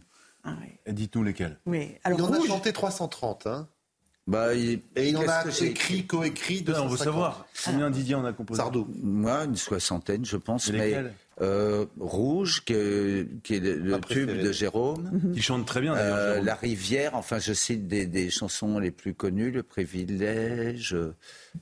[0.88, 1.58] Dites-nous lesquelles.
[1.66, 2.48] Oui, alors il en a Rouge.
[2.48, 3.46] chanté 330.
[3.48, 3.68] Hein.
[4.28, 6.98] Bah, il- Et il en a écrit, coécrit on veut 250.
[7.00, 7.46] savoir.
[7.66, 8.88] Combien Didier en a composé Sardou.
[9.02, 10.68] Moi, une soixantaine, je pense.
[10.68, 15.32] Et mais lesquelles euh, Rouge, que- qui est le, le tube de Jérôme.
[15.36, 16.42] Il chante très bien, d'ailleurs, Euh.
[16.42, 19.52] La rivière, enfin, je cite des, des chansons les plus connues.
[19.52, 20.96] Le privilège,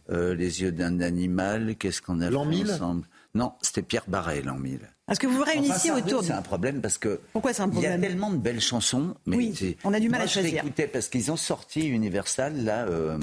[0.09, 1.75] euh, Les yeux d'un animal.
[1.77, 2.71] Qu'est-ce qu'on a L'an fait 1000?
[2.71, 4.79] ensemble Non, c'était Pierre Barret, l'an 1000.
[5.09, 6.27] Est-ce que vous vous réunissiez Enfin, autour de...
[6.27, 7.19] C'est un problème parce que.
[7.31, 9.15] Pourquoi c'est un Il y a tellement de belles chansons.
[9.25, 10.63] Mais Oui, on a du mal Moi, à je choisir.
[10.63, 13.17] l'écoutais parce qu'ils ont sorti Universal, là, euh,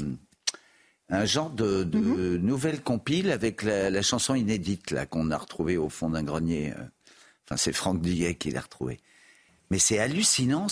[1.10, 2.36] un genre de, de Mhm.
[2.36, 6.72] nouvelle compile avec la, la chanson inédite, là, qu'on a retrouvée au fond d'un grenier.
[6.76, 6.82] euh.
[7.46, 8.98] Enfin, c'est Franck Duguet qui l'a retrouvée.
[9.70, 10.66] Mais c'est hallucinant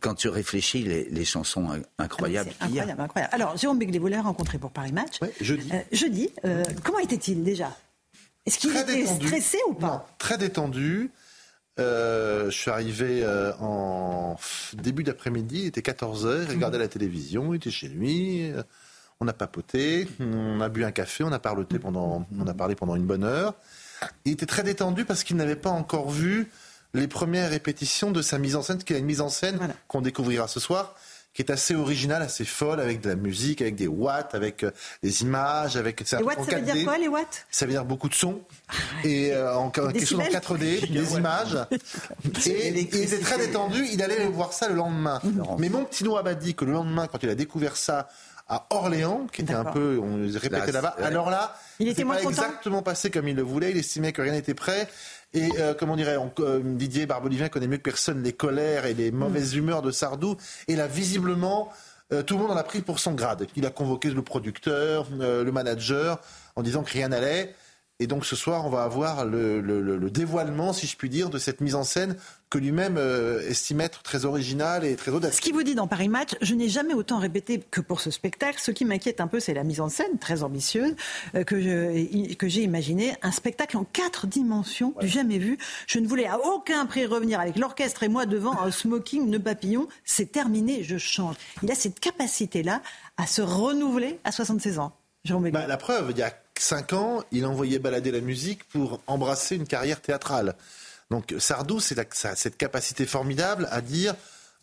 [0.00, 2.82] quand tu réfléchis les, les chansons in- incroyables qu'il y a.
[2.82, 3.34] Incroyable, incroyable.
[3.34, 5.18] Alors, Jérôme Béglé, vous l'avez rencontré pour Paris Match.
[5.40, 5.68] jeudi.
[5.72, 7.76] Euh, jeudi, euh, comment était-il déjà?
[8.46, 9.26] Est-ce qu'il était détendu.
[9.26, 9.86] stressé ou pas?
[9.86, 11.10] Non, très détendu.
[11.78, 14.36] Euh, je suis arrivé euh, en
[14.74, 18.62] début d'après-midi, il était 14h, il regardait la télévision, il était chez lui, euh,
[19.22, 22.74] on a papoté, on a bu un café, on a, parloté pendant, on a parlé
[22.74, 23.54] pendant une bonne heure.
[24.24, 26.50] Il était très détendu parce qu'il n'avait pas encore vu
[26.92, 30.00] les premières répétitions de sa mise en scène, qui est une mise en scène qu'on
[30.00, 30.96] découvrira ce soir,
[31.34, 34.70] qui est assez originale, assez folle, avec de la musique, avec des watts, avec euh,
[35.02, 36.00] des images, avec...
[36.00, 36.84] Les watts, ça veut dire 4D.
[36.84, 37.46] quoi, les watts?
[37.50, 38.42] Ça veut dire beaucoup de sons
[39.04, 41.56] et euh, en, quelque chose en décibels 4D, des images.
[42.44, 43.86] Et, et il était très détendu.
[43.90, 45.22] Il allait voir ça le lendemain.
[45.58, 48.08] Mais mon petit Noah m'a dit que le lendemain, quand il a découvert ça
[48.48, 50.96] à Orléans, qui était un peu, on le répétait Là, là-bas.
[51.02, 53.70] Alors là, Il était c'est moins pas content exactement passé comme il le voulait.
[53.70, 54.88] Il estimait que rien n'était prêt.
[55.34, 58.92] Et euh, comment dirait on, euh, Didier Barbelivien connaît mieux que personne les colères et
[58.94, 60.36] les mauvaises humeurs de Sardou.
[60.68, 61.70] Et là, visiblement,
[62.12, 63.46] euh, tout le monde en a pris pour son grade.
[63.56, 66.20] Il a convoqué le producteur, euh, le manager,
[66.56, 67.54] en disant que rien n'allait.
[68.00, 71.08] Et donc ce soir, on va avoir le, le- le- le dévoilement, si je puis
[71.08, 72.16] dire, de cette mise en scène
[72.52, 75.36] que lui-même euh, estime être très originale et très audacieux.
[75.36, 78.10] Ce qui vous dit dans Paris Match, je n'ai jamais autant répété que pour ce
[78.10, 78.58] spectacle.
[78.60, 80.94] Ce qui m'inquiète un peu, c'est la mise en scène très ambitieuse
[81.34, 83.14] euh, que je- que j'ai imaginé.
[83.22, 85.56] Un spectacle en quatre dimensions, du jamais vu.
[85.86, 89.38] Je ne voulais à aucun prix revenir avec l'orchestre et moi devant un smoking, ne
[89.38, 89.88] papillon.
[90.04, 91.36] C'est terminé, je change.
[91.62, 92.82] Il a cette capacité-là
[93.16, 94.92] à se renouveler à 76 ans.
[95.24, 95.48] Jérôme.
[95.50, 99.56] Bah, la preuve, il y a 5 ans, il envoyait balader la musique pour embrasser
[99.56, 100.54] une carrière théâtrale.
[101.12, 104.14] Donc Sardou, c'est cette capacité formidable à dire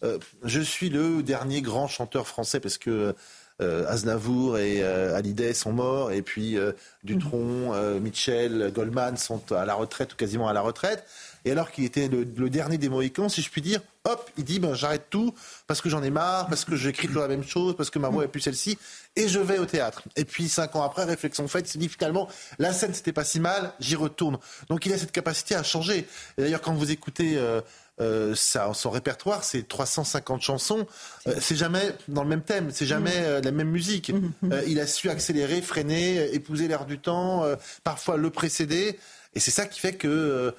[0.04, 3.14] euh, je suis le dernier grand chanteur français parce que euh,
[3.60, 6.72] Aznavour et euh, Hallyday sont morts et puis euh,
[7.04, 11.06] Dutronc, euh, Mitchell, Goldman sont à la retraite ou quasiment à la retraite.
[11.46, 14.44] Et alors qu'il était le, le dernier des Mohicans, si je puis dire, hop, il
[14.44, 15.34] dit ben, j'arrête tout
[15.68, 18.10] parce que j'en ai marre, parce que j'écris toujours la même chose, parce que ma
[18.10, 18.78] voix est plus celle-ci,
[19.16, 20.04] et je vais au théâtre.
[20.16, 22.28] Et puis cinq ans après, réflexion faite, il s'est dit finalement
[22.60, 24.38] la scène c'était pas si mal, j'y retourne.
[24.70, 26.08] Donc il a cette capacité à changer.
[26.38, 27.62] Et d'ailleurs quand vous écoutez euh,
[28.02, 30.86] euh, sa- son répertoire, c'est 350 chansons,
[31.28, 34.12] euh, c'est jamais dans le même thème, c'est jamais euh, la même musique.
[34.52, 38.98] Euh, il a su accélérer, freiner, épouser l'air du temps, euh, parfois le précéder,
[39.36, 40.52] et c'est ça qui fait que euh,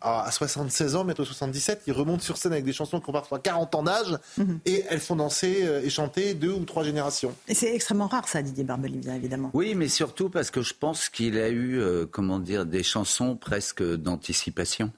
[0.00, 3.40] à 76 ans, bientôt 77, il remonte sur scène avec des chansons qui ont parfois
[3.40, 4.16] 40 ans d'âge
[4.64, 7.34] et elles font danser euh, et chanter deux ou trois générations.
[7.48, 9.50] Et c'est extrêmement rare, ça, Didier Barbelivien, évidemment.
[9.54, 13.34] Oui, mais surtout parce que je pense qu'il a eu, euh, comment dire, des chansons
[13.34, 14.92] presque d'anticipation.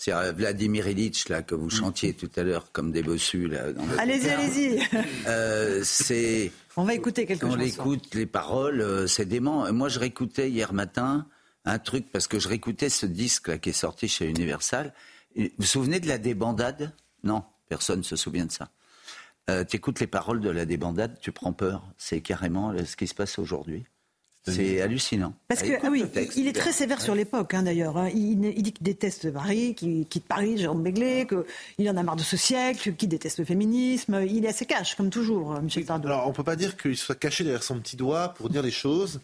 [0.00, 3.64] C'est euh, Vladimir Ilitch, là, que vous chantiez tout à l'heure, comme des bossus, là.
[3.98, 4.80] Allez-y, allez-y.
[5.26, 6.50] Euh, c'est.
[6.78, 9.70] On va écouter quelques Quand on écoute les paroles, euh, c'est dément.
[9.74, 11.26] Moi, je réécoutais hier matin
[11.66, 14.94] un truc, parce que je réécoutais ce disque là, qui est sorti chez Universal.
[15.36, 16.94] Vous vous souvenez de la débandade?
[17.22, 18.70] Non, personne ne se souvient de ça.
[19.50, 21.84] Euh, tu écoutes les paroles de la débandade, tu prends peur.
[21.98, 23.84] C'est carrément ce qui se passe aujourd'hui.
[24.42, 25.34] C'est hallucinant.
[25.48, 26.36] Parce que, ah oui, le texte.
[26.38, 27.98] il est très sévère sur l'époque, hein, d'ailleurs.
[27.98, 28.08] hein.
[28.08, 31.26] Il, il dit qu'il déteste Paris, qu'il quitte Paris, Jérôme Béglé,
[31.76, 34.22] qu'il en a marre de ce siècle, qu'il déteste le féminisme.
[34.26, 36.08] Il est assez cash, comme toujours, euh, Michel Sardou.
[36.08, 38.70] Alors, on peut pas dire qu'il soit caché derrière son petit doigt pour dire les
[38.70, 39.20] choses.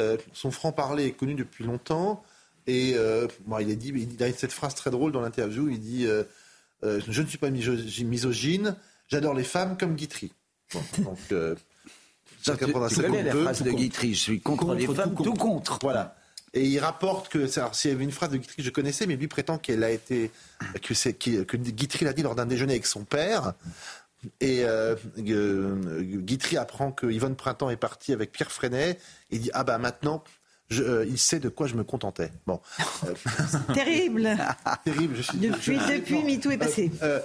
[0.00, 2.22] Euh, son franc-parler est connu depuis longtemps.
[2.66, 5.68] Et euh, bon, il, a dit, il a cette phrase très drôle dans l'interview.
[5.70, 6.24] Il dit euh,
[6.84, 8.76] euh, Je ne suis pas miso- misogyne,
[9.06, 10.32] j'adore les femmes comme Guitry.
[10.74, 11.54] Bon, donc, euh,
[12.42, 13.70] Ça, chacun tu- prendra tu ça connais comme la phrase de.
[13.70, 15.78] Guitry, je suis contre les femmes, tout contre.
[15.82, 16.14] Voilà.
[16.54, 18.70] Et il rapporte que, c'est- alors, s'il y avait une phrase de Guitry que je
[18.70, 20.30] connaissais, mais lui prétend qu'elle a été,
[20.82, 23.52] que c'est, qu'il- que Guitry l'a dit lors d'un déjeuner avec son père.
[24.40, 28.98] Et euh, euh, Guitry apprend que Yvonne Printemps est partie avec Pierre Freinet.
[29.30, 30.24] Il dit ah bah maintenant.
[30.70, 32.30] je- euh, il sait de quoi je me contentais.
[32.46, 32.60] Bon,
[33.06, 33.14] Euh,
[33.74, 34.36] Terrible.
[34.84, 35.16] terrible.
[35.16, 36.90] Je suis, Depuis, je- depuis, MeToo est passé.
[37.02, 37.20] euh,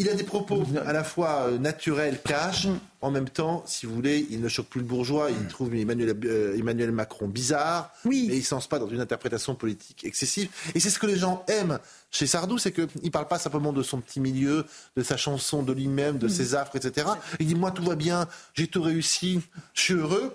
[0.00, 2.66] il a des propos à la fois euh, naturels, cash,
[3.02, 6.16] en même temps, si vous voulez, il ne choque plus le bourgeois, il trouve Emmanuel,
[6.24, 8.28] euh, Emmanuel Macron bizarre, oui.
[8.30, 10.48] et il ne se lance pas dans une interprétation politique excessive.
[10.74, 11.78] Et c'est ce que les gens aiment
[12.10, 14.64] chez Sardou, c'est qu'il ne parle pas simplement de son petit milieu,
[14.96, 17.06] de sa chanson, de lui-même, de ses affres, etc.
[17.38, 19.40] Il dit, moi tout va bien, j'ai tout réussi,
[19.74, 20.32] je suis heureux,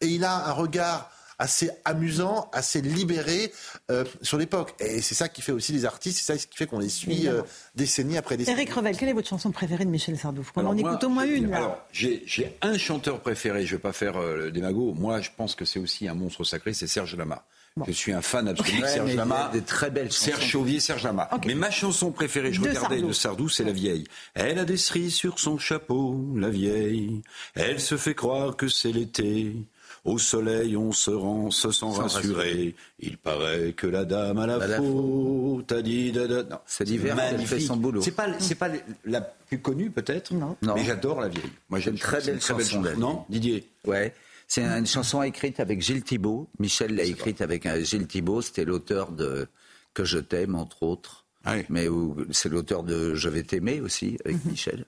[0.00, 3.52] et il a un regard assez amusant, assez libéré
[3.90, 4.74] euh, sur l'époque.
[4.80, 7.28] Et c'est ça qui fait aussi les artistes, c'est ça qui fait qu'on les suit
[7.28, 7.42] euh,
[7.74, 8.56] décennie après décennie.
[8.56, 11.08] Eric Revel, quelle est votre chanson préférée de Michel Sardou Alors en moi, écoute au
[11.08, 11.56] moins une, là.
[11.58, 14.94] Alors, j'ai j'ai un chanteur préféré, je ne vais pas faire euh, le démago.
[14.94, 17.44] Moi, je pense que c'est aussi un monstre sacré, c'est Serge Lama.
[17.86, 19.50] Je suis un fan absolu de Ouais, Serge mais il y a Lama.
[19.52, 20.24] des très belles chansons.
[20.24, 21.30] Serge Chauvier, Serge Lama.
[21.46, 23.06] Mais ma chanson préférée, je De regardais Sardou.
[23.06, 24.02] de Sardou, c'est La Vieille.
[24.34, 27.22] Elle a des cerises sur son chapeau, la vieille.
[27.54, 29.54] Elle se fait croire que c'est l'été.
[30.04, 32.74] Au soleil, on se rend, se sent rassuré.
[33.00, 35.72] Il paraît que la dame a la faute.
[35.72, 36.42] A dit, da, da.
[36.44, 37.46] Non, C'est qu'elle magnifique.
[37.48, 38.00] fait son boulot.
[38.00, 38.70] C'est pas, c'est pas
[39.04, 40.56] la plus connue peut-être, Non.
[40.62, 41.42] mais j'adore la vieille.
[41.68, 42.82] Moi, C'est j'aime une très belle chanson.
[42.82, 43.68] la Non, Didier.
[43.86, 44.14] Ouais.
[44.46, 46.48] C'est une chanson écrite avec Gilles Thibault.
[46.58, 48.40] Michel l'a écrite avec un Gilles Thibault.
[48.40, 49.46] C'était l'auteur de
[49.94, 51.26] Que je t'aime, entre autres.
[51.68, 54.84] mais où c'est l'auteur de Je vais t'aimer aussi, avec Michel.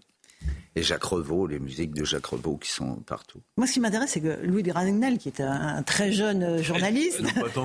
[0.77, 3.41] Et Jacques Revaux, les musiques de Jacques Revaux qui sont partout.
[3.57, 6.45] Moi, ce qui m'intéresse, c'est que Louis de Ragnel, qui est un, un très jeune
[6.45, 7.21] euh, journaliste,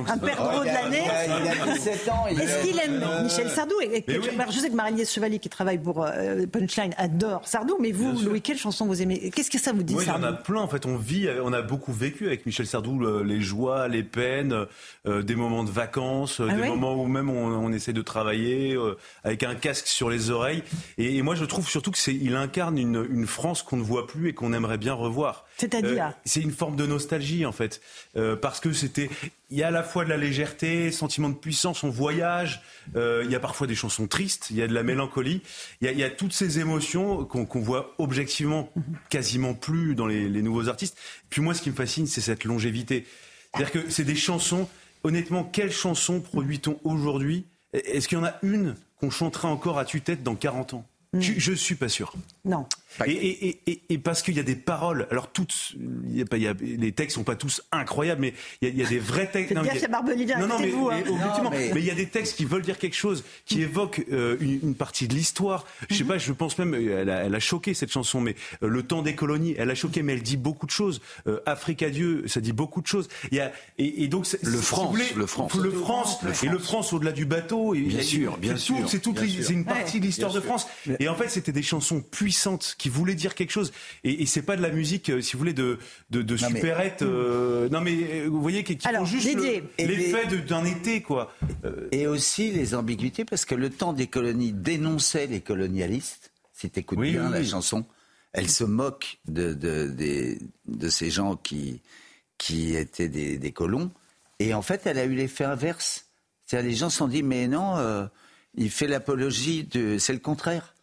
[0.07, 2.23] un perdreau de l'année, Il a 17 ans.
[2.31, 4.27] il est-ce a- qu'il aime Euh, Michel Sardou et, et oui.
[4.49, 8.41] Je sais que Marie-Liesse Chevalier, qui travaille pour euh, Punchline, adore Sardou, mais vous, Louis,
[8.41, 9.29] quelle chanson vous aimez?
[9.29, 10.61] Qu'est-ce que ça vous dit, Oui, il y en a plein.
[10.61, 14.03] En fait, on vit, on a beaucoup vécu avec Michel Sardou le- les joies, les
[14.03, 14.65] peines,
[15.07, 18.73] euh, des moments de vacances, Ah des moments où même on, on essaie de travailler
[18.75, 20.63] euh, avec un casque sur les oreilles.
[20.97, 23.83] Et, et moi, je trouve surtout que c'est, il incarne une, une France qu'on ne
[23.83, 25.45] voit plus et qu'on aimerait bien revoir.
[25.57, 27.81] C'est-à-dire Euh, C'est une forme de nostalgie en fait,
[28.15, 29.09] Euh, parce que c'était,
[29.49, 32.61] il y a à la fois de la légèreté, sentiment de puissance, on voyage.
[32.95, 35.41] euh, il y a parfois des chansons tristes, il y a de la mélancolie,
[35.81, 38.71] il y a, il y a toutes ces émotions qu'on voit objectivement
[39.09, 40.97] quasiment plus dans les, les nouveaux artistes.
[41.29, 43.05] Puis moi, ce qui me fascine, c'est cette longévité.
[43.53, 44.67] C'est-à-dire que c'est des chansons.
[45.03, 47.45] Honnêtement, quelles chansons produit-on aujourd'hui?
[47.73, 50.85] Est-ce qu'il y en a une qu'on chantera encore à tue-tête dans 40 ans?
[51.17, 52.13] Je, je suis pas sûr.
[52.43, 52.65] Non.
[53.05, 55.73] Et, et- et- et- et parce qu'il y a des paroles, alors toutes,
[56.07, 58.67] il y a pas- il y a- les textes sont pas tous incroyables, mais il
[58.69, 59.53] y a, il y a des vrais textes.
[59.53, 61.01] Non, y a- Barbelivien Non, mais, vous, hein.
[61.03, 61.71] mais objectivement, Non, mais...
[61.73, 64.59] mais- il y a des textes qui veulent dire quelque chose, qui évoquent euh, une,
[64.63, 65.65] une partie de l'histoire.
[65.89, 66.09] Je sais Mhm.
[66.09, 68.83] pas, je pense même, euh, elle a, elle a choqué cette chanson, mais euh, le
[68.83, 71.01] temps des colonies, elle a choqué, mais elle dit beaucoup de choses.
[71.27, 73.07] Euh, Afrique à Dieu, ça dit beaucoup de choses.
[73.31, 75.55] Il y a, et, et donc Le France, voulez, le France.
[75.55, 77.73] le France, Le et le France au-delà du bateau.
[77.75, 80.31] Et, Bien et- sûr, bien sûr, C'est toute bien c'est une partie Ouais, de l'histoire
[80.31, 80.45] bien de.
[80.45, 80.67] France.
[80.99, 83.71] Et en fait, c'était des chansons puissantes qui voulaient dire quelque chose.
[84.03, 85.77] Et, et c'est pas de la musique, euh, si vous voulez, de,
[86.09, 86.61] de, de Non, mais-
[87.01, 89.63] euh, non, mais euh, vous voyez, qui, qui Alors, font juste l'effet
[90.29, 91.33] les- d'un été, quoi.
[91.63, 96.31] Euh, Et aussi les ambiguïtés, parce que le temps des colonies dénonçait les colonialistes.
[96.53, 97.47] Si tu écoutes Oui, bien oui, la oui.
[97.49, 97.85] chanson,
[98.33, 101.81] elle se moque de, de, des- de ces gens qui,
[102.37, 103.91] qui étaient des, des colons.
[104.39, 106.05] Et en fait, elle a eu l'effet inverse.
[106.45, 108.05] C'est-à-dire, les gens se sont dit, mais non, euh,
[108.55, 109.97] il fait l'apologie de.
[109.97, 110.74] C'est le contraire.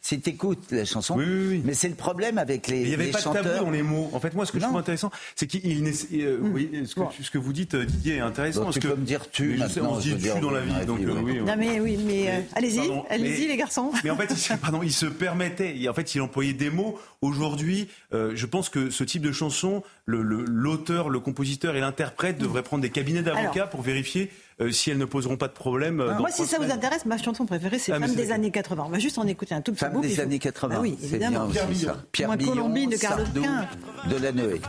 [0.00, 1.16] Si tu écoutes la chanson.
[1.16, 3.42] Mais c'est le problème avec les, Il n'y avait pas de chanteurs.
[3.44, 4.08] tabou dans les mots.
[4.12, 5.92] En fait, moi, ce que je trouve intéressant, c'est qu'il n'est-
[6.40, 8.60] oui, ce, que, ce que vous dites, euh, Didier, est intéressant.
[8.60, 10.40] Donc, parce tu que, peux me dire tu je sais, on se dit tu dire,
[10.40, 11.32] dans la oui, vie, donc vie, euh, oui.
[11.32, 11.40] oui.
[11.40, 12.80] Non mais oui, mais, euh, allez-y,
[13.10, 13.90] allez-y les garçons.
[14.04, 16.70] Mais en fait, il, se- pardon, il se permettait, et en fait, il employait des
[16.70, 16.98] mots.
[17.20, 21.80] Aujourd'hui, euh, je pense que ce type de chanson, le- le- l'auteur, le, compositeur et
[21.80, 24.30] l'interprète devraient prendre des cabinets d'avocats pour vérifier
[24.70, 26.00] si elles ne poseront pas de problème.
[26.00, 28.50] euh, dans Moi, si ça vous intéresse, ma chanson préférée, c'est Ah, Femme des années
[28.50, 28.84] 80.
[28.86, 30.00] On va juste en écouter un tout petit Femme bout.
[30.00, 30.74] puis des années 80.
[30.76, 31.46] Ah oui, c'est évidemment.
[31.46, 31.96] bien aussi ça.
[32.12, 33.68] Pierre Moi, Billon, Colombine de Carlos Sardou, Quint.
[34.10, 34.60] Delanoë.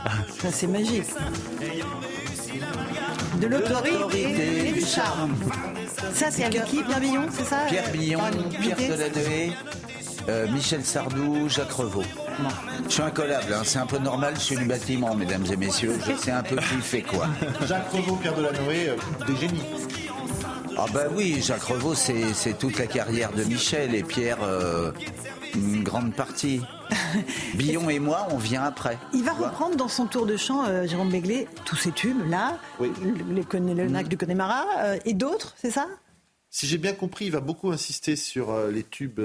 [0.41, 1.03] Ça, c'est magique.
[3.41, 5.35] De l'autorité et du charme.
[6.13, 9.53] Ça, c'est avec qui Pierre Billon, c'est ça Pierre Billon, une Pierre Delanoë,
[10.27, 12.03] euh, Michel Sardou, Jacques Revaux.
[12.87, 15.97] Je suis incollable, hein, c'est un peu normal, je suis du bâtiment, mesdames et messieurs.
[16.07, 17.27] Je sais un peu qui fait quoi.
[17.67, 18.95] Jacques Revaux, Pierre Delanoë, euh,
[19.27, 19.63] des génies.
[20.77, 24.91] Ah bah oui, Jacques Revaux, c'est c'est toute la carrière de Michel et Pierre, euh,
[25.55, 26.61] une grande partie.
[27.55, 28.97] Billon et moi, on vient après.
[29.13, 32.57] Il va reprendre dans son tour de chant, euh, Jérôme Béglé, tous ces tubes, là,
[32.79, 32.89] le,
[33.33, 35.85] les Conne- le lac du Connemara, euh, et d'autres, c'est ça?
[36.49, 39.19] Si j'ai bien compris, il va beaucoup insister sur euh, les tubes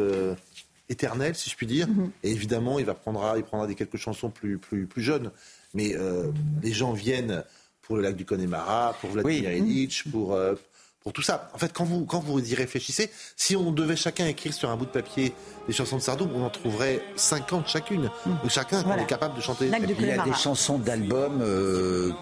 [0.89, 1.89] éternels, si je puis dire.
[2.23, 5.31] Et évidemment, il va prendra, il prendra des quelques chansons plus, plus, plus jeunes.
[5.73, 6.31] Mais euh,
[6.63, 7.45] les gens viennent
[7.83, 10.55] pour le lac du Connemara, pour Vladimir Ilitch, pour, euh,
[11.01, 11.51] pour tout ça.
[11.55, 14.77] En fait, quand vous, quand vous y réfléchissez, si on devait chacun écrire sur un
[14.77, 15.35] bout de papier
[15.67, 18.11] des chansons de Sardou, on en trouverait 50 chacune.
[18.25, 19.67] Donc chacun on est capable de chanter.
[19.67, 22.13] Il y a des chansons d'albums euh,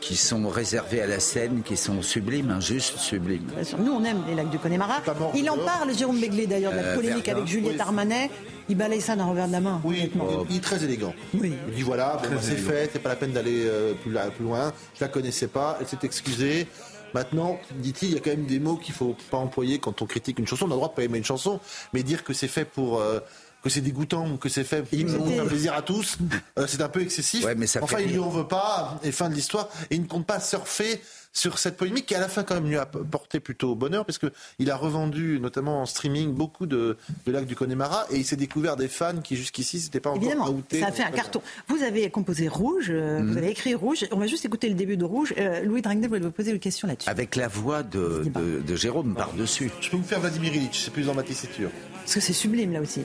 [0.00, 3.48] qui sont réservées à la scène, qui sont sublimes, hein, juste sublimes.
[3.78, 5.02] Nous, on aime les lacs du Connemara.
[5.34, 7.40] Il en parle, Jérôme Béglé, d'ailleurs, de la Euh, polémique Verdun.
[7.42, 7.80] avec Juliette Oui.
[7.80, 8.30] Armanet.
[8.68, 9.80] Il balaye ça d'un revers de la main.
[9.84, 10.10] Oui,
[10.48, 11.12] il est très élégant.
[11.34, 14.12] Il dit voilà, bon, bah, c'est fait, c'est pas la peine d'aller euh, plus
[14.44, 14.72] loin.
[14.94, 16.66] Je la connaissais pas, elle s'est excusée.
[17.12, 20.06] Maintenant, dit-il, il y a quand même des mots qu'il faut pas employer quand on
[20.06, 20.66] critique une chanson.
[20.66, 21.58] On a le droit de pas aimer une chanson,
[21.92, 23.00] mais dire que c'est fait pour.
[23.00, 23.18] euh,
[23.62, 26.18] que c'est dégoûtant ou que c'est fait pour faire plaisir à tous,
[26.58, 27.44] euh, c'est un peu excessif.
[27.44, 29.68] Ouais, mais ça enfin, fait il lui en veut pas, et fin de l'histoire.
[29.90, 31.00] Et il ne compte pas surfer
[31.32, 34.18] sur cette polémique qui, à la fin, quand même, lui a porté plutôt bonheur, parce
[34.18, 38.34] qu'il a revendu, notamment en streaming, beaucoup de, de lacs du Connemara, et il s'est
[38.34, 40.80] découvert des fans qui, jusqu'ici, n'étaient pas encore Évidemment, outés.
[40.80, 41.40] ça a fait un carton.
[41.68, 43.30] Vous avez composé Rouge, euh, Mhm.
[43.30, 44.06] vous avez écrit Rouge.
[44.10, 45.32] On va juste écouter le début de Rouge.
[45.38, 47.08] Euh, Louis Dragnel voulait vous poser une question là-dessus.
[47.08, 49.70] Avec la voix de, de, de Jérôme par-dessus.
[49.80, 51.70] Je peux vous faire Vladimir Ilitch, c'est plus dans ma tessiture.
[52.00, 53.02] Parce que c'est sublime là aussi.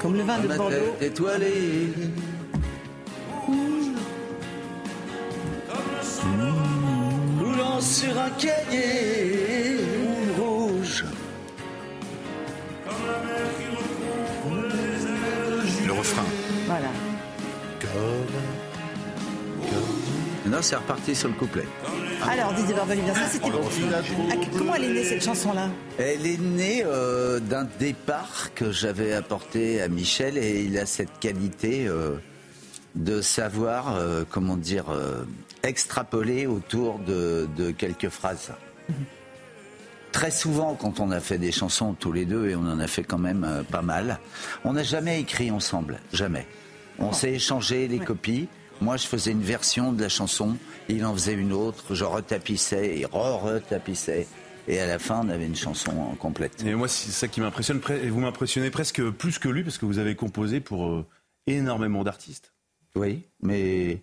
[0.00, 0.76] Comme le vin de Bordeaux.
[0.98, 1.92] tête étoilée.
[7.38, 9.78] Roulant sur un cahier
[10.38, 11.04] rouge.
[15.86, 16.24] Le refrain.
[16.66, 16.88] Voilà.
[20.46, 21.64] Non, c'est reparti sur le couplet.
[22.28, 23.48] Alors, Didier Barbelivien, ça c'était.
[23.50, 25.68] Ah, Comment elle est née cette chanson-là
[25.98, 31.18] Elle est née euh, d'un départ que j'avais apporté à Michel et il a cette
[31.20, 32.16] qualité euh,
[32.94, 35.24] de savoir, euh, comment dire, euh,
[35.62, 38.52] extrapoler autour de, de quelques phrases.
[40.12, 42.86] Très souvent, quand on a fait des chansons tous les deux, et on en a
[42.86, 44.18] fait quand même pas mal,
[44.64, 46.46] on n'a jamais écrit ensemble, jamais.
[46.98, 48.48] On s'est échangé les copies.
[48.80, 50.56] Moi, je faisais une version de la chanson,
[50.88, 54.26] il en faisait une autre, je retapissais, il re-retapissait.
[54.68, 56.62] Et à la fin, on avait une chanson complète.
[56.66, 57.78] Et moi, c'est ça qui m'impressionne.
[57.78, 61.06] Pre- et Vous m'impressionnez presque plus que lui parce que vous avez composé pour euh,
[61.46, 62.52] énormément d'artistes.
[62.96, 64.02] Oui, mais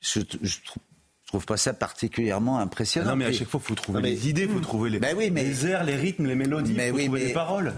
[0.00, 0.80] je, je trou-
[1.24, 3.10] je trouve pas ça particulièrement impressionnant.
[3.10, 4.98] non, mais à chaque fois, il faut trouver mais- les idées, il faut trouver les,
[4.98, 7.32] Ben oui, mais- les airs, les rythmes, les mélodies, il faut oui, trouver mais- les
[7.32, 7.72] paroles.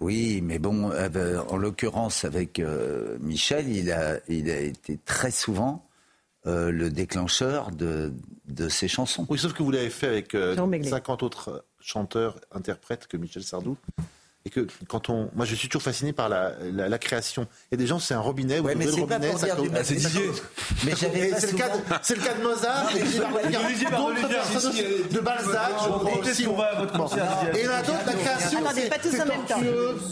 [0.00, 5.30] Oui, mais bon, euh, en l'occurrence avec euh, Michel, il a, il a été très
[5.30, 5.86] souvent
[6.46, 8.12] euh, le déclencheur de,
[8.48, 9.26] de ces chansons.
[9.30, 10.90] Oui, sauf que vous l'avez fait avec euh, Jean Maiglet.
[10.90, 13.78] 50 autres chanteurs, interprètes que Michel Sardou.
[14.46, 15.30] Et que quand on.
[15.34, 17.46] Moi, je suis toujours fasciné par la, la, la création.
[17.72, 18.58] Il y a des gens, c'est un robinet.
[18.60, 19.46] vous Ouais, mais ouvrez le c'est pas robinet, pour ça
[19.84, 20.30] C'est Didier.
[20.84, 23.90] Mais j'avais c'est le, cas de- c'est le cas de Mozart, Non, mais et Barbelivien,
[23.90, 24.72] d'autres personnes
[25.10, 26.44] de Balzac, je aussi.
[26.44, 27.04] qu'on va à votre Bon.
[27.04, 27.24] concert.
[27.54, 28.58] Et il y en a d'autres, la création.
[28.74, 29.60] C'est- pas tous en même temps.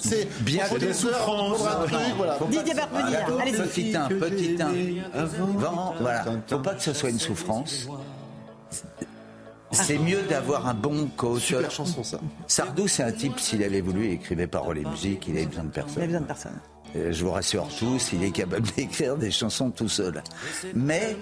[0.02, 0.94] C'est Bien des
[1.28, 2.38] on un truc, voilà.
[2.50, 3.62] Didier Barbelivien, allez-y.
[3.68, 5.24] Petit 1, petit 1.
[5.26, 6.24] Vraiment, voilà.
[6.48, 7.86] Faut pas que ce soit une souffrance.
[9.73, 11.43] C'est mieux d'avoir un bon coach.
[11.47, 12.20] Super chanson, ça.
[12.47, 15.65] Sardou, c'est un type, s'il avait voulu, il écrivait paroles et musique, il avait besoin
[15.65, 15.94] de personne.
[15.99, 16.59] Il a besoin de personne.
[16.94, 20.23] Euh, Je vous rassure tous, il est capable d'écrire des chansons tout seul.
[20.74, 21.16] Mais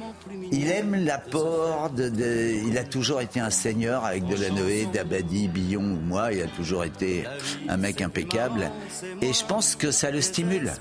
[0.50, 5.82] il aime l'apport de, de- Il a toujours été un seigneur avec Delanoë, Dabadi, Billon
[5.82, 6.32] ou moi.
[6.32, 7.24] Il a toujours été
[7.68, 8.68] un mec impeccable.
[9.22, 10.72] Et je pense que ça le stimule.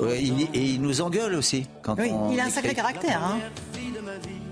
[0.00, 1.66] Ouais, il- et il nous engueule aussi.
[1.82, 3.22] Quand Oui, on il a un sacré caractère.
[3.22, 3.38] Hein.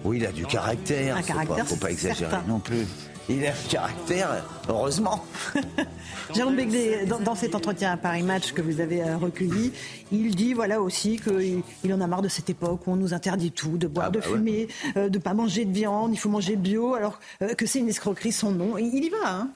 [0.04, 1.16] Oui, il a du caractère.
[1.16, 2.42] Un faut caractère, pas, faut pas exagérer certain.
[2.48, 2.86] non plus.
[3.28, 5.24] Il a du caractère, heureusement.
[6.34, 9.72] Jérôme Begley, dans, dans cet entretien à Paris Match que vous avez euh, recueilli,
[10.10, 13.14] il dit voilà aussi qu'il il en a marre de cette époque où on nous
[13.14, 14.32] interdit tout, de boire, Ah de bah ouais.
[14.36, 17.78] fumer, euh, de pas manger de viande, il faut manger bio, alors euh, que c'est
[17.80, 18.78] une escroquerie son nom.
[18.78, 19.48] Il, il y va, hein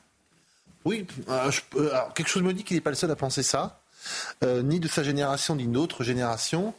[0.85, 3.17] Oui, euh, je- euh, alors, quelque chose me dit qu'il n'est pas le seul à
[3.17, 3.81] penser ça,
[4.45, 6.75] euh, ni de sa génération, ni d'autres générations.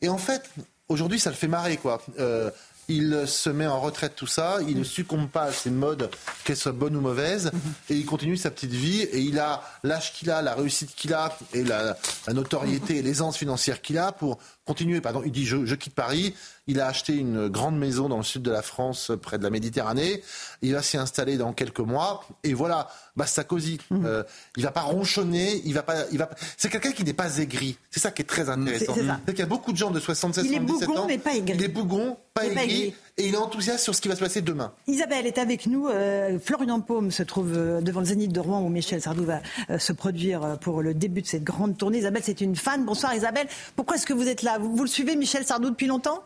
[0.00, 0.48] Et en fait,
[0.88, 2.00] aujourd'hui, ça le fait marrer, quoi.
[2.18, 2.50] Euh,
[2.90, 6.10] il se met en retraite, tout ça, il ne succombe pas à ces modes,
[6.44, 7.52] qu'elles soient bonnes ou mauvaises,
[7.88, 11.14] et il continue sa petite vie, et il a l'âge qu'il a, la réussite qu'il
[11.14, 11.96] a, et la,
[12.26, 15.00] la notoriété et l'aisance financière qu'il a pour continuer.
[15.00, 16.34] Pardon, il dit je, je quitte Paris,
[16.66, 19.50] il a acheté une grande maison dans le sud de la France, près de la
[19.50, 20.22] Méditerranée,
[20.62, 23.78] il va s'y installer dans quelques mois, et voilà, basta cosy.
[23.92, 24.22] Euh,
[24.56, 26.26] il va pas ronchonner, il va pas, il va.
[26.26, 27.76] pas- C'est quelqu'un qui n'est pas aigri.
[27.90, 28.94] C'est ça qui est très intéressant.
[28.94, 29.20] C'est- c'est ça.
[29.26, 31.06] C'est qu'il y a beaucoup de gens de 76, Il est 77 bougon, ans.
[31.06, 31.54] mais pas aigri.
[31.56, 32.94] Il est bougon, pas Il pas aigri.
[33.20, 34.72] Et il est enthousiaste sur ce qui va se passer demain.
[34.86, 35.88] Isabelle est avec nous.
[35.88, 39.42] Euh, Florian Paume se trouve euh, devant le Zénith de Rouen où Michel Sardou va
[39.68, 41.98] euh, se produire pour le début de cette grande tournée.
[41.98, 42.84] Isabelle, c'est une fan.
[42.84, 43.46] Bonsoir Isabelle.
[43.76, 44.58] Pourquoi est-ce que vous êtes là?
[44.58, 46.22] Vous, vous le suivez Michel Sardou depuis longtemps?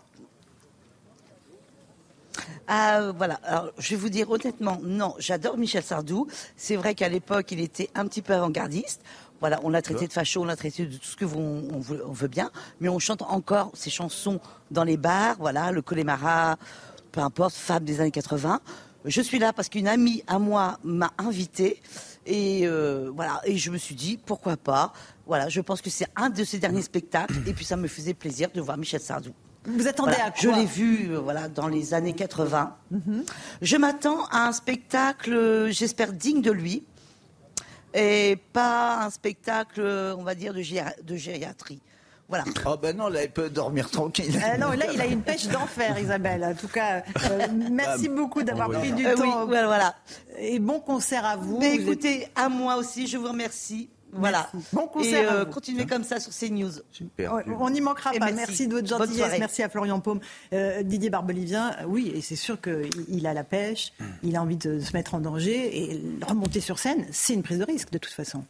[2.67, 3.41] Ah, voilà.
[3.43, 6.29] Alors, je vais vous dire honnêtement, non, j'adore Michel Sardou.
[6.57, 9.03] C'est vrai qu'à l'époque, il était un petit peu avant-gardiste.
[9.45, 11.79] Voilà, on l'a traité de facho, on l'a traité de tout ce que vous, on,
[11.79, 12.51] veut, on veut bien,
[12.81, 14.41] mais on chante encore ses chansons
[14.71, 16.57] dans les bars, voilà, le Connemara,
[17.13, 18.63] peu importe, femme des années 80.
[19.05, 21.83] Je suis là parce qu'une amie à moi m'a invité
[22.25, 24.95] et euh, voilà, et je me suis dit pourquoi pas.
[25.27, 28.15] Voilà, je pense que c'est un de ses derniers spectacles et puis ça me faisait
[28.15, 29.35] plaisir de voir Michel Sardou.
[29.67, 32.75] Vous attendez Voilà, à quoi Je l'ai vu euh, voilà, dans les années 80.
[33.61, 36.83] Je m'attends à un spectacle, j'espère, digne de lui.
[37.95, 39.81] Et pas un spectacle,
[40.19, 40.61] on va dire, de,
[41.03, 41.81] de gériatrie.
[42.29, 42.45] Voilà.
[42.67, 44.35] Oh ben non, là, elle peut dormir tranquille.
[44.43, 46.43] Euh, non, là, il a une pêche d'enfer, Isabelle.
[46.45, 48.79] En tout cas, euh, merci beaucoup d'avoir Oui.
[48.79, 49.45] pris du Euh, oui, temps.
[49.47, 49.95] voilà, voilà.
[50.39, 51.59] Et bon concert à vous.
[51.61, 53.91] Mais Vous êtes- écoutez, à moi aussi, je vous remercie.
[54.15, 54.51] Voilà.
[54.73, 55.51] Bon concert Et à euh, vous.
[55.53, 56.71] continuez comme ça sur CNews.
[56.91, 57.33] Super.
[57.35, 58.27] Ouais, on n'y manquera Et pas.
[58.33, 58.45] merci.
[58.49, 58.69] Merci.
[58.69, 59.39] de votre gentillesse.
[59.39, 60.21] Merci à Florian Paume.
[60.53, 63.93] Euh, Didier Barbelivien, oui, et c'est sûr qu'il il a la pêche,
[64.23, 67.59] il a envie de se mettre en danger et remonter sur scène, c'est une prise
[67.59, 68.45] de risque de toute façon.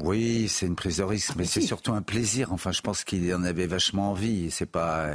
[0.00, 2.52] Oui, c'est une prise de risque, mais c'est surtout un plaisir.
[2.52, 4.50] Enfin, je pense qu'il en avait vachement envie.
[4.50, 5.10] C'est pas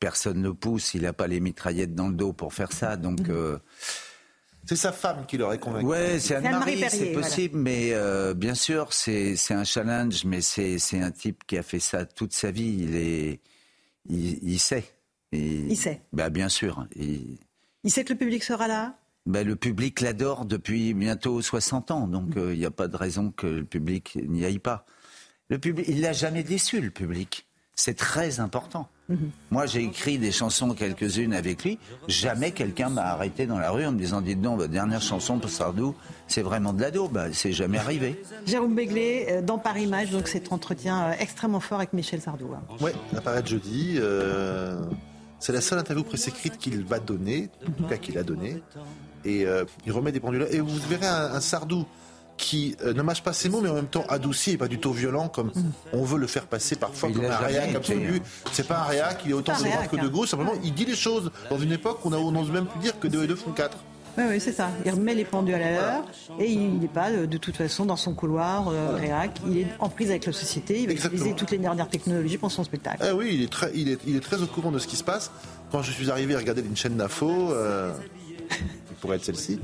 [0.00, 0.94] personne ne pousse.
[0.94, 2.96] Il n'a pas les mitraillettes dans le dos pour faire ça.
[2.96, 3.58] Donc, euh,
[4.66, 5.86] C'est sa femme qui l'aurait convaincu.
[5.86, 7.20] ouais, c'est Anne-Marie c'est voilà.
[7.26, 10.24] possible, mais euh, bien sûr, c'est c'est un challenge.
[10.24, 12.76] Mais c'est c'est un type qui a fait ça toute sa vie.
[12.80, 13.40] Il est,
[14.08, 14.84] il, il sait.
[15.32, 16.00] Il sait.
[16.12, 16.86] Bah, bien sûr.
[16.96, 17.38] Il-
[17.82, 18.96] Il sait que le public sera là.
[19.26, 22.96] Ben, le public l'adore depuis bientôt 60 ans, donc euh, il n'y a pas de
[22.96, 24.84] raison que le public n'y aille pas.
[25.50, 27.46] Le public, il l'a jamais déçu, le public.
[27.76, 28.88] C'est très important.
[29.08, 29.30] Mhm.
[29.50, 31.78] Moi, j'ai écrit des chansons, quelques-unes avec lui.
[32.08, 35.38] Jamais quelqu'un m'a arrêté dans la rue en me disant Dites donc, votre dernière chanson
[35.38, 35.94] pour Sardou,
[36.28, 37.12] c'est vraiment de la daube.
[37.12, 38.22] Bah, c'est jamais arrivé.
[38.46, 42.48] Jérôme Béglé, euh, dans Paris Match, donc cet entretien euh, extrêmement fort avec Michel Sardou.
[42.54, 42.62] hein.
[42.80, 43.96] Oui, ça paraît jeudi.
[43.98, 44.80] euh,
[45.40, 48.62] c'est la seule interview presse écrite qu'il va donner, en tout cas qu'il a donné.
[49.26, 50.46] Et euh, il remet des pendules.
[50.50, 51.84] Et vous verrez un, un Sardou
[52.36, 54.78] qui euh, ne mâche pas ses mots, mais en même temps adouci et pas du
[54.78, 55.52] tout violent, comme
[55.92, 58.16] on veut le faire passer parfois Il comme un réac absolu.
[58.16, 58.48] hein.
[58.52, 60.30] C'est pas un réac, il est autant de droite que de gauche.
[60.30, 63.06] Simplement, il dit les choses dans une époque où on n'ose même plus dire que
[63.08, 63.76] 2 et 2 font 4.
[64.16, 64.68] Oui, oui, c'est ça.
[64.84, 66.04] Il remet les pendules à l'heure
[66.38, 69.40] et il n'est pas euh, de toute façon dans son couloir euh, réac.
[69.48, 70.80] Il est en prise avec la société.
[70.82, 72.98] Il va utiliser toutes les dernières technologies pour son spectacle.
[73.00, 74.94] Ah oui, il est, très, il, est, il est très au courant de ce qui
[74.94, 75.32] se passe.
[75.72, 77.92] Quand je suis arrivé à regarder une chaîne d'infos, euh,
[78.56, 79.58] qui pourrait être celle-ci,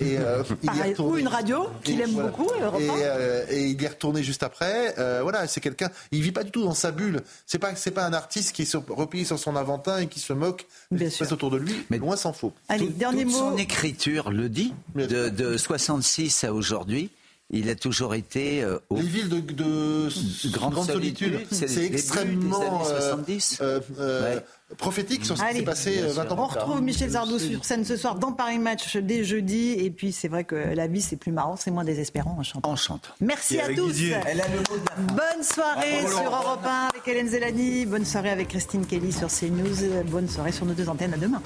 [0.00, 1.12] et euh, il y est Pareil, retourné.
[1.12, 2.28] ou une radio qu'il aime voilà.
[2.30, 2.92] beaucoup, Europe Et, 1.
[2.96, 4.94] euh, et il est retourné juste après.
[4.98, 5.90] Euh, voilà, c'est quelqu'un.
[6.12, 7.20] Il vit pas du tout dans sa bulle.
[7.46, 10.20] C'est pas, c'est pas un artiste qui est sur- replié sur son aventin et qui
[10.20, 11.74] se moque de ce qui se passe autour de lui.
[11.90, 12.52] Mais loin s'en faut.
[12.68, 13.38] Allez, Tout- dernier toute mot.
[13.38, 14.72] son écriture le dit.
[14.94, 17.10] De, de 66 à aujourd'hui,
[17.50, 20.08] il a toujours été euh, au Les villes de, de
[20.50, 23.58] grande, grande solitude, c'est extrêmement des années euh, 70.
[23.62, 24.44] euh, euh, Ouais.
[24.76, 26.66] Prophétique sur ce qui s'est passé euh, 20 ans on plus tard.
[26.66, 29.72] retrouve Michel Sardou sur scène ce soir dans Paris Match dès jeudi.
[29.72, 32.70] Et puis c'est vrai que la vie c'est plus marrant, c'est moins désespérant en chantant.
[32.70, 33.10] En chantant.
[33.20, 34.02] Merci Et à tous.
[34.26, 34.82] Elle a le mot.
[35.08, 36.42] Bonne soirée Bravo, sur Laurent.
[36.42, 37.86] Europe 1 avec Hélène Zelani.
[37.86, 40.04] Bonne soirée avec Christine Kelly sur CNews.
[40.06, 41.14] Bonne soirée sur nos deux antennes.
[41.14, 41.42] À demain.